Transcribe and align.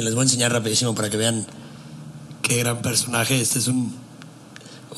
Les 0.00 0.14
voy 0.14 0.20
a 0.20 0.24
enseñar 0.24 0.52
rapidísimo 0.52 0.94
para 0.94 1.10
que 1.10 1.16
vean 1.18 1.46
qué 2.40 2.56
gran 2.58 2.80
personaje. 2.80 3.40
Este 3.40 3.58
es 3.58 3.68
un, 3.68 3.94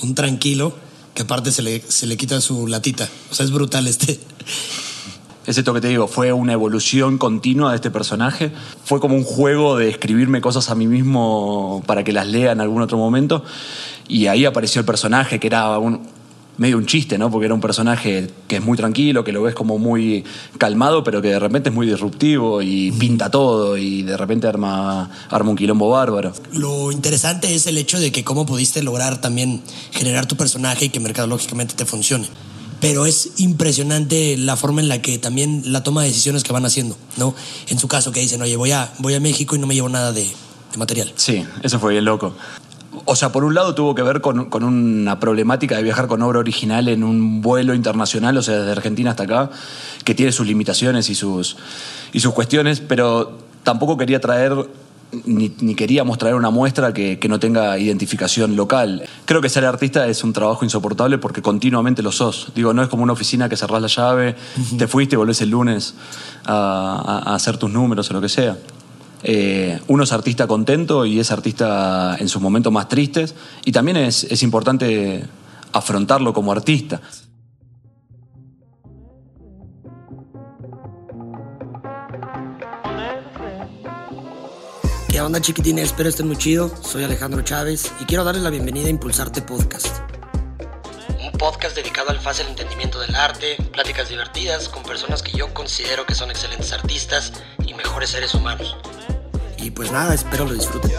un 0.03 0.15
tranquilo 0.15 0.75
que 1.15 1.23
aparte 1.23 1.51
se 1.51 1.63
le, 1.63 1.81
se 1.81 2.07
le 2.07 2.17
quita 2.17 2.41
su 2.41 2.67
latita. 2.67 3.09
O 3.31 3.35
sea, 3.35 3.45
es 3.45 3.53
brutal 3.53 3.87
este. 3.87 4.21
Es 5.47 5.59
esto 5.59 5.75
que 5.75 5.83
te 5.83 5.89
digo, 5.89 6.09
fue 6.09 6.33
una 6.33 6.55
evolución 6.55 7.19
continua 7.19 7.69
de 7.69 7.77
este 7.77 7.91
personaje. 7.91 8.51
Fue 8.83 8.99
como 8.99 9.15
un 9.15 9.25
juego 9.25 9.77
de 9.77 9.91
escribirme 9.91 10.41
cosas 10.41 10.71
a 10.71 10.75
mí 10.75 10.87
mismo 10.87 11.83
para 11.87 12.03
que 12.03 12.15
las 12.15 12.27
lea 12.27 12.53
en 12.53 12.63
algún 12.63 12.81
otro 12.81 12.97
momento. 12.97 13.45
Y 14.09 14.29
ahí 14.29 14.47
apareció 14.47 14.81
el 14.81 14.87
personaje, 14.87 15.39
que 15.39 15.49
era 15.49 15.79
un, 15.79 16.01
medio 16.57 16.77
un 16.77 16.87
chiste, 16.87 17.19
¿no? 17.19 17.31
Porque 17.31 17.47
era 17.47 17.55
un 17.55 17.61
personaje 17.61 18.29
que 18.49 18.57
es 18.57 18.65
muy 18.65 18.77
tranquilo, 18.77 19.25
que 19.25 19.33
lo 19.33 19.43
ves 19.43 19.55
como 19.55 19.79
muy 19.79 20.25
calmado, 20.59 21.03
pero 21.03 21.21
que 21.21 21.29
de 21.29 21.39
repente 21.39 21.71
es 21.71 21.75
muy 21.75 21.87
disruptivo 21.87 22.63
y 22.63 22.93
pinta 22.93 23.31
todo 23.31 23.77
y 23.77 24.03
de 24.03 24.17
repente 24.17 24.47
arma, 24.47 25.11
arma 25.31 25.51
un 25.51 25.57
quilombo 25.57 25.91
bárbaro. 25.91 26.33
Lo 26.53 26.93
interesante 26.93 27.55
es 27.55 27.67
el 27.67 27.79
hecho 27.79 27.99
de 27.99 28.13
que 28.13 28.25
cómo 28.25 28.47
pudiste 28.47 28.83
lograr 28.83 29.21
también 29.21 29.63
generar 29.93 30.27
tu 30.27 30.37
personaje 30.37 30.87
y 30.87 30.89
que 30.91 31.01
mercadológicamente 31.01 31.75
te 31.75 31.85
funcione 31.85 32.29
pero 32.81 33.07
es 33.07 33.31
impresionante 33.39 34.37
la 34.37 34.57
forma 34.57 34.83
en 34.83 34.89
la 34.89 35.01
que 35.01 35.19
también 35.19 35.63
la 35.73 35.83
toma 35.83 36.03
de 36.03 36.09
decisiones 36.09 36.43
que 36.43 36.53
van 36.53 36.67
haciendo, 36.67 36.99
¿no? 37.17 37.35
En 37.69 37.79
su 37.79 37.89
caso, 37.89 38.13
que 38.13 38.21
dicen, 38.21 38.43
oye, 38.43 38.57
voy 38.57 38.73
a, 38.73 38.93
voy 38.99 39.15
a 39.15 39.21
México 39.21 39.57
y 39.57 39.59
no 39.59 39.67
me 39.67 39.75
llevo 39.75 39.89
nada 39.89 40.13
de, 40.13 40.31
material. 40.77 41.11
Sí, 41.17 41.45
eso 41.63 41.79
fue 41.79 41.93
bien 41.93 42.05
loco. 42.05 42.35
O 43.05 43.17
sea, 43.17 43.33
por 43.33 43.45
un 43.45 43.55
lado 43.55 43.75
tuvo 43.75 43.95
que 43.95 44.03
ver 44.03 44.21
con, 44.21 44.47
con, 44.47 44.65
una 44.65 45.21
problemática 45.21 45.77
de 45.77 45.83
viajar 45.83 46.07
con 46.07 46.23
obra 46.23 46.39
original 46.39 46.89
en 46.89 47.05
un 47.05 47.41
vuelo 47.43 47.75
internacional, 47.75 48.37
o 48.37 48.43
sea, 48.43 48.59
desde 48.59 48.73
Argentina 48.73 49.11
hasta 49.11 49.25
acá, 49.25 49.51
que 50.05 50.15
tiene 50.15 50.33
sus 50.33 50.47
limitaciones 50.47 51.11
y 51.11 51.15
sus, 51.15 51.57
y 52.13 52.21
sus 52.21 52.33
cuestiones, 52.33 52.81
pero 52.81 53.39
tampoco 53.63 53.97
quería 53.97 54.21
traer 54.21 54.55
ni, 55.25 55.51
queríamos 55.75 56.19
traer 56.19 56.35
una 56.35 56.51
muestra 56.51 56.93
que, 56.93 57.19
no 57.29 57.39
tenga 57.39 57.79
identificación 57.79 58.57
local. 58.57 59.05
Creo 59.25 59.41
que 59.41 59.49
ser 59.49 59.65
artista 59.65 60.07
es 60.07 60.25
un 60.25 60.33
trabajo 60.33 60.65
insoportable 60.65 61.19
porque 61.19 61.43
continuamente 61.43 62.03
lo 62.03 62.13
sos. 62.13 62.53
Digo, 62.55 62.73
no 62.75 62.83
es 62.83 62.89
como 62.89 63.03
una 63.03 63.13
oficina 63.13 63.49
que 63.49 63.57
cerrás 63.57 63.81
la 63.81 63.89
llave, 63.89 64.37
te 64.79 64.87
fuiste 64.87 65.15
y 65.15 65.19
volvés 65.19 65.41
el 65.41 65.51
lunes 65.51 65.95
a, 66.45 67.35
hacer 67.35 67.57
tus 67.57 67.71
números 67.71 68.11
o 68.11 68.15
lo 68.15 68.21
que 68.21 68.29
sea. 68.29 68.57
Eh, 69.27 69.81
uno 69.89 70.05
es 70.05 70.13
artista 70.13 70.47
contento 70.47 71.07
y 71.07 71.19
es 71.19 71.31
artista 71.31 72.15
en 72.21 72.29
sus 72.29 72.43
momentos 72.43 72.71
más 72.71 72.89
tristes 72.89 73.35
y 73.65 73.73
también 73.73 73.97
es, 73.97 74.25
es 74.25 74.43
importante 74.43 75.25
afrontarlo 75.73 76.35
como 76.35 76.53
artista. 76.53 77.01
¿Qué 85.09 85.21
onda 85.21 85.41
chiquitines? 85.41 85.87
Espero 85.87 86.11
estén 86.11 86.27
muy 86.27 86.37
chido. 86.37 86.71
Soy 86.83 87.05
Alejandro 87.05 87.41
Chávez 87.41 87.93
y 88.01 88.05
quiero 88.05 88.25
darles 88.25 88.43
la 88.43 88.51
bienvenida 88.51 88.89
a 88.89 88.91
Impulsarte 88.91 89.41
Podcast. 89.41 90.01
Un 91.25 91.33
podcast 91.39 91.75
dedicado 91.75 92.11
al 92.11 92.21
fácil 92.21 92.47
entendimiento 92.49 93.01
del 93.01 93.15
arte, 93.15 93.57
pláticas 93.73 94.11
divertidas 94.11 94.69
con 94.69 94.83
personas 94.83 95.23
que 95.23 95.33
yo 95.33 95.55
considero 95.55 96.05
que 96.05 96.15
son 96.15 96.31
excelentes 96.31 96.73
artistas 96.75 97.33
y 97.67 97.73
mejores 97.73 98.11
seres 98.11 98.35
humanos. 98.35 98.77
Y 99.65 99.71
pues 99.71 99.91
nada, 99.91 100.13
espero 100.13 100.45
lo 100.45 100.53
disfruten. 100.53 100.93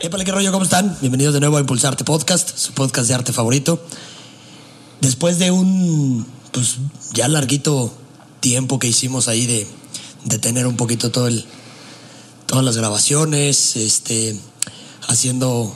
Qué 0.00 0.32
rollo, 0.32 0.50
¿cómo 0.50 0.64
están? 0.64 0.96
Bienvenidos 1.00 1.32
de 1.32 1.38
nuevo 1.38 1.56
a 1.56 1.60
Impulsarte 1.60 2.02
Podcast, 2.02 2.58
su 2.58 2.72
podcast 2.72 3.06
de 3.06 3.14
arte 3.14 3.32
favorito. 3.32 3.80
Después 5.00 5.38
de 5.38 5.52
un, 5.52 6.26
pues 6.50 6.78
ya 7.12 7.28
larguito 7.28 7.92
tiempo 8.40 8.80
que 8.80 8.88
hicimos 8.88 9.28
ahí 9.28 9.46
de, 9.46 9.68
de 10.24 10.38
tener 10.40 10.66
un 10.66 10.76
poquito 10.76 11.12
todo 11.12 11.28
el, 11.28 11.44
todas 12.46 12.64
las 12.64 12.76
grabaciones, 12.76 13.76
este, 13.76 14.36
haciendo 15.06 15.72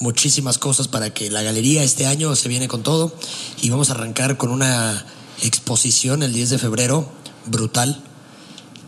muchísimas 0.00 0.58
cosas 0.58 0.86
para 0.86 1.14
que 1.14 1.30
la 1.30 1.40
galería 1.40 1.82
este 1.82 2.04
año 2.04 2.36
se 2.36 2.50
viene 2.50 2.68
con 2.68 2.82
todo 2.82 3.14
y 3.62 3.70
vamos 3.70 3.88
a 3.88 3.94
arrancar 3.94 4.36
con 4.36 4.50
una 4.50 5.06
exposición 5.42 6.22
el 6.22 6.32
10 6.32 6.50
de 6.50 6.58
febrero 6.58 7.10
brutal 7.46 8.02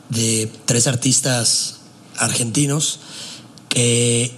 de 0.08 0.50
tres 0.64 0.86
artistas 0.86 1.80
argentinos 2.16 3.00
que 3.68 4.34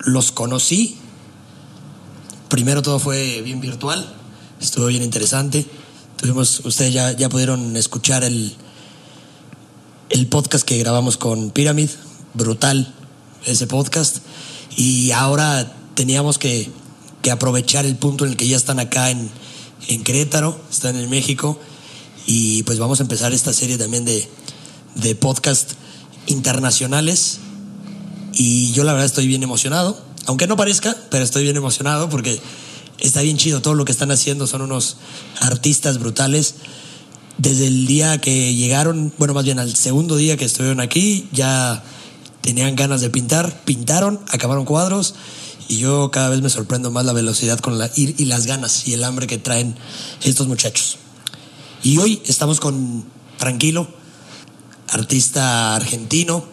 los 0.00 0.32
conocí. 0.32 0.96
Primero 2.48 2.82
todo 2.82 2.98
fue 2.98 3.42
bien 3.42 3.60
virtual, 3.60 4.14
estuvo 4.60 4.86
bien 4.86 5.02
interesante. 5.02 5.66
Tuvimos, 6.16 6.60
ustedes 6.64 6.92
ya, 6.92 7.12
ya 7.12 7.28
pudieron 7.28 7.76
escuchar 7.76 8.24
el, 8.24 8.54
el 10.10 10.26
podcast 10.26 10.64
que 10.64 10.78
grabamos 10.78 11.16
con 11.16 11.50
Pyramid, 11.50 11.90
brutal 12.34 12.94
ese 13.44 13.66
podcast. 13.66 14.18
Y 14.76 15.10
ahora 15.12 15.72
teníamos 15.94 16.38
que, 16.38 16.70
que 17.22 17.30
aprovechar 17.30 17.84
el 17.86 17.96
punto 17.96 18.24
en 18.24 18.30
el 18.30 18.36
que 18.36 18.48
ya 18.48 18.56
están 18.56 18.80
acá 18.80 19.10
en, 19.10 19.30
en 19.86 20.02
Querétaro, 20.02 20.60
están 20.70 20.96
en 20.96 21.08
México. 21.08 21.58
Y 22.26 22.62
pues 22.64 22.78
vamos 22.78 23.00
a 23.00 23.04
empezar 23.04 23.32
esta 23.32 23.52
serie 23.52 23.78
también 23.78 24.04
de, 24.04 24.28
de 24.96 25.14
podcast 25.14 25.72
internacionales. 26.26 27.38
Y 28.32 28.72
yo 28.72 28.84
la 28.84 28.92
verdad 28.92 29.06
estoy 29.06 29.26
bien 29.26 29.42
emocionado, 29.42 29.98
aunque 30.26 30.46
no 30.46 30.56
parezca, 30.56 30.96
pero 31.10 31.24
estoy 31.24 31.44
bien 31.44 31.56
emocionado 31.56 32.08
porque 32.08 32.40
está 32.98 33.22
bien 33.22 33.36
chido 33.36 33.62
todo 33.62 33.74
lo 33.74 33.84
que 33.84 33.92
están 33.92 34.10
haciendo, 34.10 34.46
son 34.46 34.62
unos 34.62 34.96
artistas 35.40 35.98
brutales. 35.98 36.56
Desde 37.38 37.68
el 37.68 37.86
día 37.86 38.20
que 38.20 38.54
llegaron, 38.54 39.12
bueno, 39.16 39.32
más 39.32 39.44
bien 39.44 39.58
al 39.58 39.74
segundo 39.74 40.16
día 40.16 40.36
que 40.36 40.44
estuvieron 40.44 40.80
aquí, 40.80 41.28
ya 41.32 41.82
tenían 42.40 42.76
ganas 42.76 43.00
de 43.00 43.10
pintar, 43.10 43.62
pintaron, 43.64 44.20
acabaron 44.28 44.64
cuadros 44.64 45.14
y 45.68 45.78
yo 45.78 46.10
cada 46.10 46.30
vez 46.30 46.40
me 46.42 46.48
sorprendo 46.48 46.90
más 46.90 47.04
la 47.04 47.12
velocidad 47.12 47.58
con 47.60 47.78
la, 47.78 47.90
y, 47.94 48.20
y 48.20 48.24
las 48.24 48.46
ganas 48.46 48.88
y 48.88 48.94
el 48.94 49.04
hambre 49.04 49.26
que 49.26 49.38
traen 49.38 49.76
estos 50.22 50.48
muchachos. 50.48 50.98
Y 51.82 51.98
hoy 51.98 52.20
estamos 52.26 52.58
con 52.58 53.04
Tranquilo, 53.38 53.86
artista 54.88 55.76
argentino, 55.76 56.44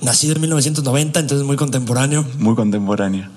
nacido 0.00 0.34
en 0.34 0.40
1990, 0.40 1.20
entonces 1.20 1.46
muy 1.46 1.56
contemporáneo. 1.56 2.26
Muy 2.38 2.56
contemporáneo. 2.56 3.30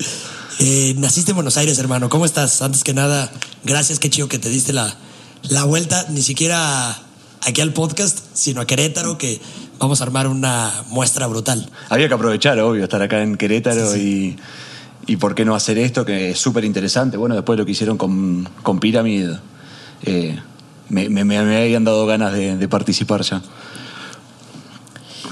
Eh, 0.58 0.94
naciste 0.98 1.30
en 1.30 1.36
Buenos 1.36 1.56
Aires, 1.58 1.78
hermano. 1.78 2.08
¿Cómo 2.08 2.24
estás? 2.24 2.60
Antes 2.60 2.82
que 2.82 2.92
nada, 2.92 3.30
gracias, 3.62 4.00
qué 4.00 4.10
chido 4.10 4.28
que 4.28 4.40
te 4.40 4.48
diste 4.48 4.72
la, 4.72 4.96
la 5.44 5.62
vuelta, 5.62 6.06
ni 6.10 6.22
siquiera 6.22 7.00
aquí 7.40 7.60
al 7.60 7.72
podcast, 7.72 8.18
sino 8.34 8.60
a 8.60 8.66
Querétaro, 8.66 9.16
que 9.16 9.40
vamos 9.82 10.00
a 10.00 10.04
armar 10.04 10.28
una 10.28 10.84
muestra 10.90 11.26
brutal. 11.26 11.68
Había 11.88 12.06
que 12.06 12.14
aprovechar, 12.14 12.58
obvio, 12.60 12.84
estar 12.84 13.02
acá 13.02 13.20
en 13.20 13.36
Querétaro 13.36 13.96
Y, 13.96 14.36
y 15.08 15.16
por 15.16 15.34
qué 15.34 15.44
no 15.44 15.56
hacer 15.56 15.76
esto, 15.76 16.04
que 16.04 16.30
es 16.30 16.38
súper 16.38 16.64
interesante. 16.64 17.16
Bueno, 17.16 17.34
después 17.34 17.56
de 17.56 17.62
lo 17.62 17.66
que 17.66 17.72
hicieron 17.72 17.98
con, 17.98 18.48
con 18.62 18.78
Pyramid, 18.78 19.30
eh, 20.04 20.38
me, 20.88 21.08
me, 21.08 21.36
habían 21.36 21.82
dado 21.82 22.06
ganas 22.06 22.32
de, 22.32 22.56
de, 22.56 22.68
participar 22.68 23.22
ya. 23.22 23.42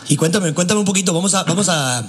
Y 0.09 0.17
cuéntame, 0.17 0.53
cuéntame 0.53 0.81
un 0.81 0.87
poquito, 0.87 1.15
vamos 1.15 1.33
a, 1.35 1.45
vamos 1.45 1.69
a 1.69 2.05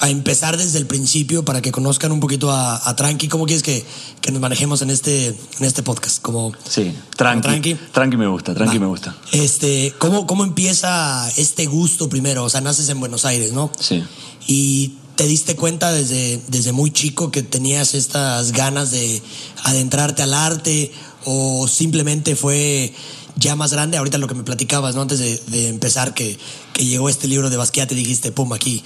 a 0.00 0.10
empezar 0.10 0.56
desde 0.56 0.78
el 0.78 0.86
principio 0.86 1.44
para 1.44 1.62
que 1.62 1.72
conozcan 1.72 2.12
un 2.12 2.20
poquito 2.20 2.50
a, 2.50 2.94
Tranqui. 2.96 3.28
¿Cómo 3.28 3.46
quieres 3.46 3.62
que, 3.62 3.84
que, 4.20 4.32
nos 4.32 4.40
manejemos 4.40 4.82
en 4.82 4.90
este, 4.90 5.28
en 5.28 5.64
este 5.64 5.82
podcast? 5.82 6.20
Como, 6.20 6.52
sí, 6.68 6.92
tranqui, 7.16 7.76
tranqui. 7.92 8.16
me 8.16 8.26
gusta, 8.26 8.54
Tranqui 8.54 8.78
me 8.78 8.86
gusta. 8.86 9.16
Este, 9.32 9.94
¿cómo, 9.98 10.26
¿Cómo 10.26 10.44
empieza 10.44 11.28
este 11.36 11.66
gusto 11.66 12.08
primero? 12.08 12.44
O 12.44 12.50
sea, 12.50 12.60
naces 12.60 12.88
en 12.88 13.00
Buenos 13.00 13.24
Aires, 13.24 13.52
¿no? 13.52 13.70
Sí. 13.78 14.02
Y 14.46 14.94
te 15.16 15.26
diste 15.26 15.56
cuenta 15.56 15.92
desde, 15.92 16.40
desde 16.48 16.72
muy 16.72 16.90
chico 16.90 17.30
que 17.30 17.42
tenías 17.42 17.94
estas 17.94 18.52
ganas 18.52 18.90
de 18.90 19.22
adentrarte 19.62 20.22
al 20.22 20.34
arte 20.34 20.92
o 21.24 21.68
simplemente 21.68 22.36
fue 22.36 22.92
ya 23.36 23.56
más 23.56 23.72
grande, 23.72 23.96
ahorita 23.96 24.18
lo 24.18 24.28
que 24.28 24.34
me 24.34 24.44
platicabas, 24.44 24.94
¿no? 24.94 25.02
Antes 25.02 25.18
de, 25.18 25.40
de 25.48 25.68
empezar, 25.68 26.14
que, 26.14 26.38
que, 26.72 26.84
llegó 26.84 27.08
este 27.08 27.26
libro 27.26 27.50
de 27.50 27.56
Basquiat 27.56 27.90
y 27.92 27.94
dijiste, 27.94 28.32
pum, 28.32 28.52
aquí, 28.52 28.82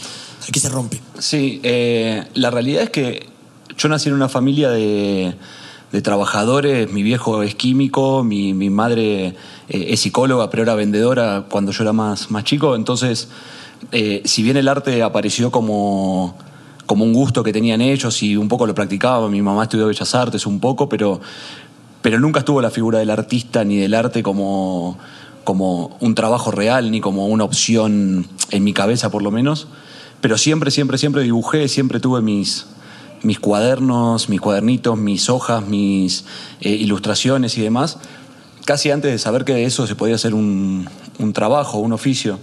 aquí 0.48 0.60
se 0.60 0.68
rompe. 0.68 1.00
Sí, 1.18 1.60
eh, 1.62 2.24
la 2.34 2.50
realidad 2.50 2.82
es 2.82 2.90
que 2.90 3.26
yo 3.76 3.88
nací 3.88 4.08
en 4.08 4.14
una 4.14 4.28
familia 4.28 4.70
de, 4.70 5.34
trabajadores, 6.02 6.90
mi 6.92 7.02
viejo 7.02 7.42
es 7.42 7.54
químico, 7.54 8.22
mi, 8.22 8.54
mi 8.54 8.70
madre 8.70 9.26
eh, 9.26 9.34
es 9.68 10.00
psicóloga, 10.00 10.50
pero 10.50 10.62
era 10.62 10.74
vendedora 10.74 11.46
cuando 11.50 11.72
yo 11.72 11.82
era 11.82 11.92
más, 11.92 12.30
más 12.30 12.44
chico, 12.44 12.76
entonces, 12.76 13.28
eh, 13.92 14.22
si 14.24 14.42
bien 14.42 14.56
el 14.56 14.68
arte 14.68 15.02
apareció 15.02 15.50
como 15.50 16.36
como 16.88 17.04
un 17.04 17.12
gusto 17.12 17.42
que 17.42 17.52
tenían 17.52 17.82
ellos 17.82 18.22
y 18.22 18.34
un 18.34 18.48
poco 18.48 18.66
lo 18.66 18.74
practicaba. 18.74 19.28
Mi 19.28 19.42
mamá 19.42 19.64
estudió 19.64 19.88
Bellas 19.88 20.14
Artes 20.14 20.46
un 20.46 20.58
poco, 20.58 20.88
pero, 20.88 21.20
pero 22.00 22.18
nunca 22.18 22.38
estuvo 22.38 22.62
la 22.62 22.70
figura 22.70 22.98
del 22.98 23.10
artista 23.10 23.62
ni 23.62 23.76
del 23.76 23.92
arte 23.92 24.22
como, 24.22 24.96
como 25.44 25.98
un 26.00 26.14
trabajo 26.14 26.50
real, 26.50 26.90
ni 26.90 27.02
como 27.02 27.26
una 27.26 27.44
opción 27.44 28.26
en 28.50 28.64
mi 28.64 28.72
cabeza 28.72 29.10
por 29.10 29.22
lo 29.22 29.30
menos. 29.30 29.68
Pero 30.20 30.36
siempre, 30.36 30.70
siempre, 30.70 30.98
siempre 30.98 31.22
dibujé, 31.22 31.68
siempre 31.68 32.00
tuve 32.00 32.20
mis, 32.22 32.66
mis 33.22 33.38
cuadernos, 33.38 34.28
mis 34.28 34.40
cuadernitos, 34.40 34.98
mis 34.98 35.30
hojas, 35.30 35.66
mis 35.66 36.24
eh, 36.60 36.70
ilustraciones 36.70 37.56
y 37.56 37.62
demás, 37.62 37.98
casi 38.64 38.90
antes 38.90 39.12
de 39.12 39.18
saber 39.18 39.44
que 39.44 39.54
de 39.54 39.64
eso 39.64 39.86
se 39.86 39.94
podía 39.94 40.16
hacer 40.16 40.34
un, 40.34 40.88
un 41.18 41.32
trabajo, 41.32 41.78
un 41.78 41.92
oficio. 41.92 42.38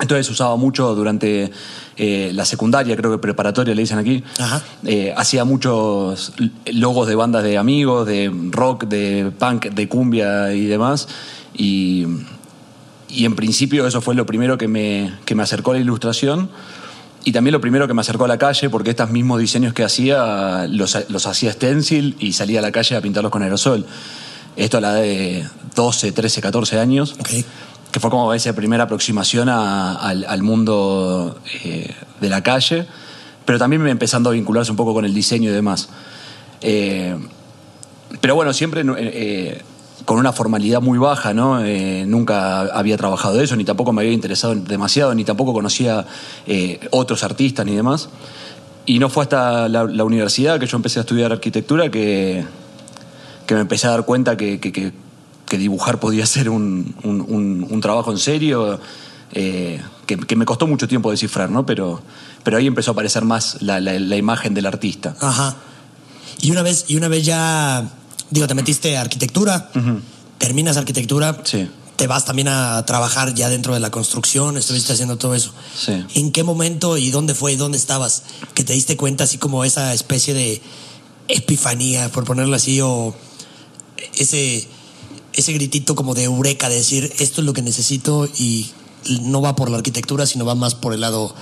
Entonces 0.00 0.30
usaba 0.30 0.56
mucho 0.56 0.94
durante 0.94 1.50
eh, 1.96 2.30
la 2.34 2.44
secundaria, 2.44 2.96
creo 2.96 3.10
que 3.12 3.18
preparatoria 3.18 3.74
le 3.74 3.82
dicen 3.82 3.98
aquí. 3.98 4.24
Ajá. 4.38 4.62
Eh, 4.84 5.12
hacía 5.16 5.44
muchos 5.44 6.32
logos 6.72 7.06
de 7.06 7.14
bandas 7.14 7.44
de 7.44 7.58
amigos, 7.58 8.06
de 8.06 8.32
rock, 8.50 8.84
de 8.84 9.30
punk, 9.38 9.66
de 9.66 9.88
cumbia 9.88 10.54
y 10.54 10.64
demás. 10.64 11.08
Y, 11.54 12.06
y 13.08 13.26
en 13.26 13.36
principio 13.36 13.86
eso 13.86 14.00
fue 14.00 14.14
lo 14.14 14.24
primero 14.24 14.56
que 14.56 14.68
me, 14.68 15.12
que 15.26 15.34
me 15.34 15.42
acercó 15.42 15.72
a 15.72 15.74
la 15.74 15.80
ilustración. 15.80 16.50
Y 17.24 17.32
también 17.32 17.52
lo 17.52 17.60
primero 17.60 17.86
que 17.86 17.92
me 17.94 18.00
acercó 18.00 18.24
a 18.24 18.28
la 18.28 18.38
calle, 18.38 18.70
porque 18.70 18.90
estos 18.90 19.10
mismos 19.10 19.38
diseños 19.40 19.74
que 19.74 19.84
hacía 19.84 20.66
los, 20.68 20.96
los 21.08 21.26
hacía 21.26 21.52
stencil 21.52 22.16
y 22.18 22.32
salía 22.32 22.60
a 22.60 22.62
la 22.62 22.72
calle 22.72 22.96
a 22.96 23.00
pintarlos 23.00 23.30
con 23.30 23.42
aerosol. 23.42 23.84
Esto 24.56 24.78
a 24.78 24.80
la 24.80 24.94
de 24.94 25.46
12, 25.76 26.12
13, 26.12 26.40
14 26.40 26.78
años. 26.78 27.14
Ok. 27.20 27.28
Que 27.92 28.00
fue 28.00 28.08
como 28.10 28.32
esa 28.32 28.54
primera 28.54 28.84
aproximación 28.84 29.48
a- 29.48 29.94
al, 29.96 30.24
al 30.24 30.42
mundo 30.42 31.38
eh, 31.64 31.92
de 32.20 32.28
la 32.30 32.42
calle, 32.42 32.86
pero 33.44 33.58
también 33.58 33.82
me 33.82 33.90
empezando 33.90 34.30
a 34.30 34.32
vincularse 34.32 34.70
un 34.70 34.76
poco 34.76 34.94
con 34.94 35.04
el 35.04 35.12
diseño 35.12 35.50
y 35.50 35.52
demás. 35.52 35.88
Eh, 36.62 37.16
pero 38.20 38.34
bueno, 38.34 38.52
siempre 38.52 38.82
eh, 38.98 39.62
con 40.04 40.18
una 40.18 40.32
formalidad 40.32 40.80
muy 40.80 40.98
baja, 40.98 41.34
¿no? 41.34 41.62
Eh, 41.64 42.04
nunca 42.06 42.60
había 42.62 42.96
trabajado 42.96 43.40
eso, 43.40 43.56
ni 43.56 43.64
tampoco 43.64 43.92
me 43.92 44.02
había 44.02 44.12
interesado 44.12 44.54
demasiado, 44.54 45.14
ni 45.14 45.24
tampoco 45.24 45.52
conocía 45.52 46.06
eh, 46.46 46.80
otros 46.90 47.22
artistas 47.22 47.66
ni 47.66 47.74
demás. 47.76 48.08
Y 48.86 48.98
no 48.98 49.08
fue 49.10 49.24
hasta 49.24 49.68
la, 49.68 49.84
universidad 50.04 50.58
que 50.58 50.66
yo 50.66 50.76
empecé 50.76 50.98
a 50.98 51.02
estudiar 51.02 51.32
arquitectura 51.32 51.90
que, 51.90 52.44
que 53.46 53.54
me 53.54 53.60
empecé 53.60 53.86
a 53.86 53.90
dar 53.90 54.04
cuenta 54.04 54.36
que, 54.36 54.58
que- 54.58 54.70
dibujar 55.58 55.98
podía 56.00 56.24
ser 56.26 56.48
un, 56.48 56.94
un- 57.02 57.80
trabajo 57.80 58.10
en 58.12 58.18
serio, 58.18 58.80
eh, 59.32 59.80
que 60.06 60.36
me 60.36 60.44
costó 60.44 60.66
mucho 60.66 60.86
tiempo 60.88 61.10
descifrar, 61.10 61.50
¿no? 61.50 61.66
Pero, 61.66 62.00
pero 62.42 62.56
ahí 62.56 62.66
empezó 62.66 62.90
a 62.90 62.94
aparecer 62.94 63.24
más 63.24 63.60
la, 63.60 63.80
la- 63.80 63.98
la 63.98 64.16
imagen 64.16 64.54
del 64.54 64.66
artista. 64.66 65.14
Ajá. 65.20 65.56
Y 66.40 66.50
una 66.52 66.62
vez, 66.62 66.86
y 66.88 66.96
una 66.96 67.08
vez 67.08 67.24
ya, 67.26 67.84
digo, 68.30 68.46
te 68.46 68.54
metiste 68.54 68.96
a 68.96 69.00
arquitectura, 69.02 69.70
terminas 70.38 70.76
arquitectura, 70.76 71.42
Sí. 71.44 71.68
te 71.96 72.06
vas 72.06 72.24
también 72.24 72.48
a 72.48 72.84
trabajar 72.86 73.34
ya 73.34 73.48
dentro 73.48 73.74
de 73.74 73.80
la 73.80 73.90
construcción, 73.90 74.56
estuviste 74.56 74.92
haciendo 74.92 75.18
todo 75.18 75.34
eso. 75.34 75.52
Sí. 75.78 76.04
¿En 76.14 76.32
qué 76.32 76.44
momento 76.44 76.96
y 76.96 77.10
dónde 77.10 77.34
fue 77.34 77.52
y 77.52 77.56
dónde 77.56 77.76
estabas 77.78 78.22
que 78.54 78.64
te 78.64 78.72
diste 78.72 78.96
cuenta 78.96 79.24
así 79.24 79.36
como 79.38 79.64
esa 79.64 79.92
especie 79.92 80.32
de 80.34 80.62
epifanía, 81.28 82.10
por 82.10 82.24
ponerlo 82.24 82.56
así, 82.56 82.80
o 82.80 83.14
ese, 84.14 84.66
ese 85.32 85.52
gritito 85.52 85.94
como 85.94 86.14
de 86.14 86.24
eureka, 86.24 86.68
de 86.68 86.76
decir, 86.76 87.12
esto 87.18 87.40
es 87.40 87.44
lo 87.44 87.52
que 87.52 87.62
necesito 87.62 88.26
y 88.38 88.70
no 89.22 89.40
va 89.40 89.54
por 89.56 89.70
la 89.70 89.76
arquitectura, 89.78 90.26
sino 90.26 90.44
va 90.44 90.54
más 90.54 90.74
por 90.74 90.94
el 90.94 91.00
lado 91.00 91.34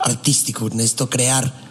artístico, 0.00 0.68
necesito 0.70 1.08
crear. 1.08 1.63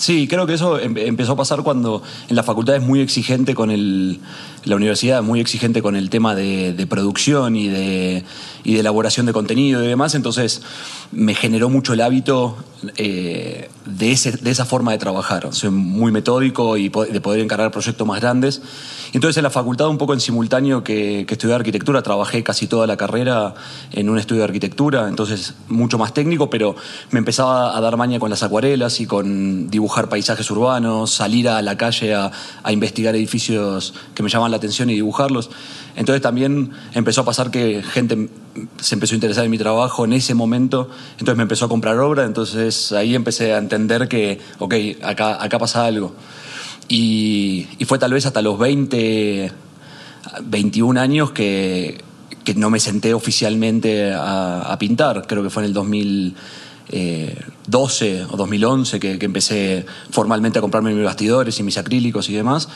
Sí, 0.00 0.26
creo 0.28 0.46
que 0.46 0.54
eso 0.54 0.80
em- 0.80 0.96
empezó 0.96 1.32
a 1.32 1.36
pasar 1.36 1.62
cuando 1.62 2.02
en 2.30 2.34
la 2.34 2.42
facultad 2.42 2.74
es 2.74 2.82
muy 2.82 3.00
exigente 3.00 3.54
con 3.54 3.70
el. 3.70 4.18
La 4.64 4.76
universidad 4.76 5.22
muy 5.22 5.40
exigente 5.40 5.80
con 5.80 5.96
el 5.96 6.10
tema 6.10 6.34
de, 6.34 6.86
producción 6.88 7.56
y 7.56 7.68
de, 7.68 8.24
elaboración 8.64 9.24
de 9.26 9.32
contenido 9.32 9.82
y 9.82 9.86
demás, 9.86 10.14
entonces 10.14 10.60
me 11.12 11.34
generó 11.34 11.70
mucho 11.70 11.94
el 11.94 12.02
hábito 12.02 12.56
eh, 12.96 13.70
de, 13.86 14.12
esa 14.12 14.64
forma 14.64 14.92
de 14.92 14.98
trabajar. 14.98 15.48
Soy 15.52 15.70
muy 15.70 16.12
metódico 16.12 16.76
y 16.76 16.88
de 16.88 17.20
poder 17.20 17.40
encargar 17.40 17.70
proyectos 17.70 18.06
más 18.06 18.20
grandes. 18.20 18.60
Entonces 19.12 19.36
en 19.38 19.42
la 19.42 19.50
facultad, 19.50 19.88
un 19.88 19.98
poco 19.98 20.14
en 20.14 20.20
simultáneo 20.20 20.84
que, 20.84 21.26
estudié 21.28 21.54
arquitectura, 21.54 22.02
trabajé 22.02 22.42
casi 22.42 22.66
toda 22.66 22.86
la 22.86 22.96
carrera 22.96 23.54
en 23.92 24.08
un 24.08 24.18
estudio 24.18 24.42
de 24.42 24.44
arquitectura, 24.44 25.08
entonces 25.08 25.54
mucho 25.68 25.98
más 25.98 26.14
técnico, 26.14 26.48
pero 26.50 26.76
me 27.10 27.18
empezaba 27.18 27.76
a 27.76 27.80
dar 27.80 27.96
maña 27.96 28.18
con 28.18 28.30
las 28.30 28.42
acuarelas 28.42 29.00
y 29.00 29.06
con 29.06 29.68
dibujar 29.68 30.08
paisajes 30.08 30.48
urbanos, 30.50 31.10
salir 31.10 31.48
a 31.48 31.60
la 31.62 31.76
calle 31.76 32.14
a, 32.14 32.30
a 32.62 32.72
investigar 32.72 33.16
edificios 33.16 33.94
que 34.14 34.22
me 34.22 34.28
llaman 34.28 34.49
la 34.50 34.58
atención 34.58 34.90
y 34.90 34.94
dibujarlos. 34.94 35.50
Entonces 35.96 36.22
también 36.22 36.70
empezó 36.94 37.22
a 37.22 37.24
pasar 37.24 37.50
que 37.50 37.82
gente 37.82 38.28
se 38.80 38.94
empezó 38.94 39.14
a 39.14 39.16
interesar 39.16 39.44
en 39.44 39.50
mi 39.50 39.58
trabajo 39.58 40.04
en 40.04 40.12
ese 40.12 40.34
momento, 40.34 40.88
entonces 41.12 41.36
me 41.36 41.42
empezó 41.42 41.64
a 41.66 41.68
comprar 41.68 41.98
obra, 41.98 42.24
entonces 42.24 42.92
ahí 42.92 43.14
empecé 43.14 43.54
a 43.54 43.58
entender 43.58 44.08
que, 44.08 44.40
ok, 44.58 44.74
acá, 45.02 45.42
acá 45.42 45.58
pasa 45.58 45.84
algo. 45.84 46.14
Y, 46.88 47.68
fue 47.86 47.98
tal 47.98 48.12
vez 48.12 48.26
hasta 48.26 48.42
los 48.42 48.58
20, 48.58 49.52
21 50.42 51.00
años 51.00 51.30
que, 51.30 52.02
que 52.44 52.54
no 52.54 52.68
me 52.68 52.80
senté 52.80 53.14
oficialmente 53.14 54.12
a, 54.12 54.76
pintar. 54.78 55.26
Creo 55.28 55.44
que 55.44 55.50
fue 55.50 55.62
en 55.62 55.68
el 55.68 55.72
2012 55.72 58.26
o 58.30 58.36
2011 58.36 58.98
que, 58.98 59.20
que 59.20 59.26
empecé 59.26 59.86
formalmente 60.10 60.58
a 60.58 60.62
comprarme 60.62 60.92
mis 60.92 61.04
bastidores 61.04 61.60
y 61.60 61.62
mis 61.62 61.78
acrílicos 61.78 62.28
y 62.28 62.34
demás. 62.34 62.68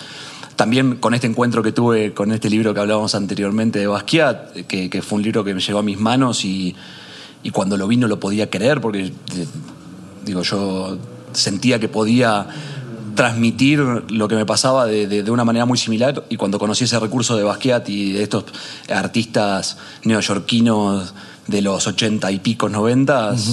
También 0.57 0.97
con 0.97 1.15
este 1.15 1.27
encuentro 1.27 1.63
que 1.63 1.73
tuve 1.73 2.15
con 2.15 2.31
este 2.33 2.49
libro 2.49 2.73
que 2.75 2.81
hablábamos 2.81 3.15
anteriormente 3.15 3.79
de 3.81 3.87
Basquiat, 3.89 4.53
que, 4.69 4.89
que 4.89 5.03
fue 5.03 5.17
un 5.17 5.23
libro 5.25 5.43
que 5.45 5.53
me 5.55 5.61
llegó 5.61 5.81
a 5.81 5.83
mis 5.83 5.99
manos 5.99 6.45
y, 6.45 6.75
y 7.43 7.51
cuando 7.51 7.77
lo 7.77 7.89
vi 7.89 7.97
no 7.97 8.07
lo 8.07 8.21
podía 8.21 8.49
creer 8.51 8.81
porque, 8.81 9.07
eh, 9.07 9.13
digo, 10.25 10.43
yo 10.43 10.97
sentía 11.33 11.81
que 11.81 11.89
podía 11.89 12.47
transmitir 13.17 13.79
lo 14.11 14.29
que 14.29 14.35
me 14.37 14.45
pasaba 14.47 14.87
de, 14.87 15.07
de- 15.07 15.23
de 15.23 15.31
una 15.31 15.45
manera 15.45 15.65
muy 15.67 15.79
similar 15.79 16.25
y 16.29 16.37
cuando 16.37 16.59
conocí 16.59 16.85
ese 16.85 16.99
recurso 16.99 17.37
de 17.37 17.43
Basquiat 17.45 17.89
y 17.89 18.13
de 18.13 18.23
estos 18.23 18.45
artistas 18.93 19.77
neoyorquinos 20.05 21.15
de 21.47 21.63
los 21.63 21.87
ochenta 21.87 22.31
y 22.33 22.39
picos, 22.39 22.71
noventas, 22.71 23.49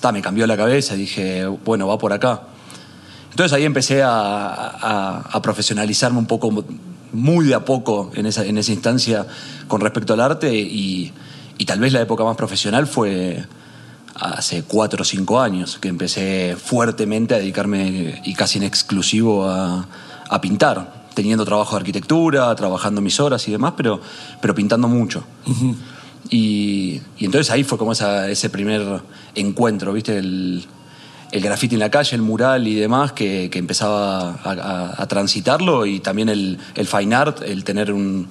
ta, 0.00 0.12
me 0.12 0.22
cambió 0.22 0.46
la 0.46 0.56
cabeza 0.56 0.94
y 0.94 0.98
dije, 0.98 1.46
bueno, 1.64 1.88
va 1.88 1.98
por 1.98 2.12
acá. 2.12 2.42
Entonces 3.36 3.52
ahí 3.52 3.66
empecé 3.66 4.02
a, 4.02 4.08
a- 4.08 5.18
a 5.30 5.42
profesionalizarme 5.42 6.18
un 6.18 6.24
poco, 6.24 6.64
muy 7.12 7.44
de 7.44 7.52
a 7.54 7.66
poco 7.66 8.10
en 8.14 8.24
esa, 8.24 8.46
en 8.46 8.56
esa 8.56 8.72
instancia 8.72 9.26
con 9.68 9.82
respecto 9.82 10.14
al 10.14 10.22
arte 10.22 10.54
y, 10.54 11.12
y 11.58 11.64
tal 11.66 11.78
vez 11.78 11.92
la 11.92 12.00
época 12.00 12.24
más 12.24 12.34
profesional 12.34 12.86
fue 12.86 13.44
hace 14.14 14.62
cuatro 14.62 15.02
o 15.02 15.04
cinco 15.04 15.38
años 15.38 15.76
que 15.78 15.88
empecé 15.88 16.56
fuertemente 16.56 17.34
a 17.34 17.38
dedicarme 17.38 18.22
y 18.24 18.32
casi 18.32 18.56
en 18.56 18.64
exclusivo 18.64 19.46
a, 19.46 19.86
a 20.30 20.40
pintar, 20.40 21.04
teniendo 21.12 21.44
trabajo 21.44 21.72
de 21.72 21.80
arquitectura, 21.80 22.54
trabajando 22.54 23.02
mis 23.02 23.20
horas 23.20 23.46
y 23.48 23.52
demás, 23.52 23.74
pero, 23.76 24.00
pero 24.40 24.54
pintando 24.54 24.88
mucho. 24.88 25.24
y, 26.30 27.02
y 27.18 27.24
entonces 27.26 27.50
ahí 27.50 27.64
fue 27.64 27.76
como 27.76 27.92
esa- 27.92 28.30
ese 28.30 28.48
primer 28.48 29.02
encuentro, 29.34 29.92
¿viste? 29.92 30.16
El, 30.16 30.64
el 31.32 31.40
grafiti 31.42 31.74
en 31.74 31.80
la 31.80 31.90
calle, 31.90 32.14
el 32.16 32.22
mural 32.22 32.66
y 32.68 32.74
demás, 32.74 33.12
que, 33.12 33.48
que 33.50 33.58
empezaba 33.58 34.30
a, 34.32 34.50
a- 34.52 35.02
a 35.02 35.06
transitarlo 35.08 35.86
y 35.86 36.00
también 36.00 36.28
el, 36.28 36.58
el 36.74 36.86
fine 36.86 37.14
art, 37.14 37.42
el 37.42 37.64
tener 37.64 37.92
un, 37.92 38.28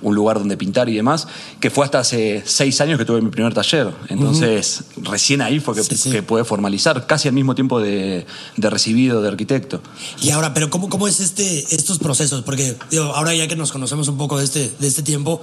un 0.00 0.14
lugar 0.14 0.38
donde 0.38 0.56
pintar 0.56 0.88
y 0.88 0.94
demás, 0.94 1.26
que 1.58 1.70
fue 1.70 1.84
hasta 1.84 1.98
hace 1.98 2.44
seis 2.46 2.80
años 2.80 2.96
que 2.98 3.04
tuve 3.04 3.20
mi 3.20 3.30
primer 3.30 3.52
taller. 3.52 3.92
Entonces, 4.08 4.84
recién 5.02 5.42
ahí 5.42 5.58
fue 5.58 5.74
que, 5.74 5.82
Sí, 5.82 5.96
sí. 5.96 6.10
que 6.12 6.22
pude 6.22 6.44
formalizar, 6.44 7.04
casi 7.08 7.26
al 7.26 7.34
mismo 7.34 7.56
tiempo 7.56 7.80
de, 7.80 8.24
de 8.56 8.70
recibido 8.70 9.20
de 9.22 9.28
arquitecto. 9.28 9.82
Y 10.22 10.30
ahora, 10.30 10.54
pero 10.54 10.70
¿cómo, 10.70 10.88
cómo 10.88 11.08
es 11.08 11.18
este, 11.18 11.74
estos 11.74 11.98
procesos? 11.98 12.42
Porque 12.44 12.76
digo, 12.92 13.04
ahora 13.16 13.34
ya 13.34 13.48
que 13.48 13.56
nos 13.56 13.72
conocemos 13.72 14.06
un 14.06 14.16
poco 14.16 14.38
de 14.38 14.44
este, 14.44 14.70
de 14.78 14.86
este 14.86 15.02
tiempo, 15.02 15.40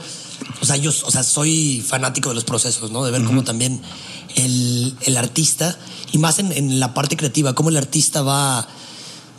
o 0.62 0.66
sea, 0.66 0.78
yo 0.78 0.92
o 0.92 1.12
sea, 1.12 1.24
soy 1.24 1.84
fanático 1.86 2.30
de 2.30 2.36
los 2.36 2.46
procesos, 2.46 2.92
¿no? 2.92 3.04
De 3.04 3.12
ver 3.12 3.24
cómo 3.26 3.44
también 3.44 3.82
el, 4.38 4.94
el 5.02 5.18
artista, 5.18 5.78
y 6.16 6.18
más 6.18 6.40
en, 6.40 6.54
en 6.54 6.80
la 6.80 6.94
parte 6.94 7.18
creativa, 7.18 7.54
cómo 7.56 7.68
el 7.68 7.76
artista 7.76 8.22
va, 8.22 8.66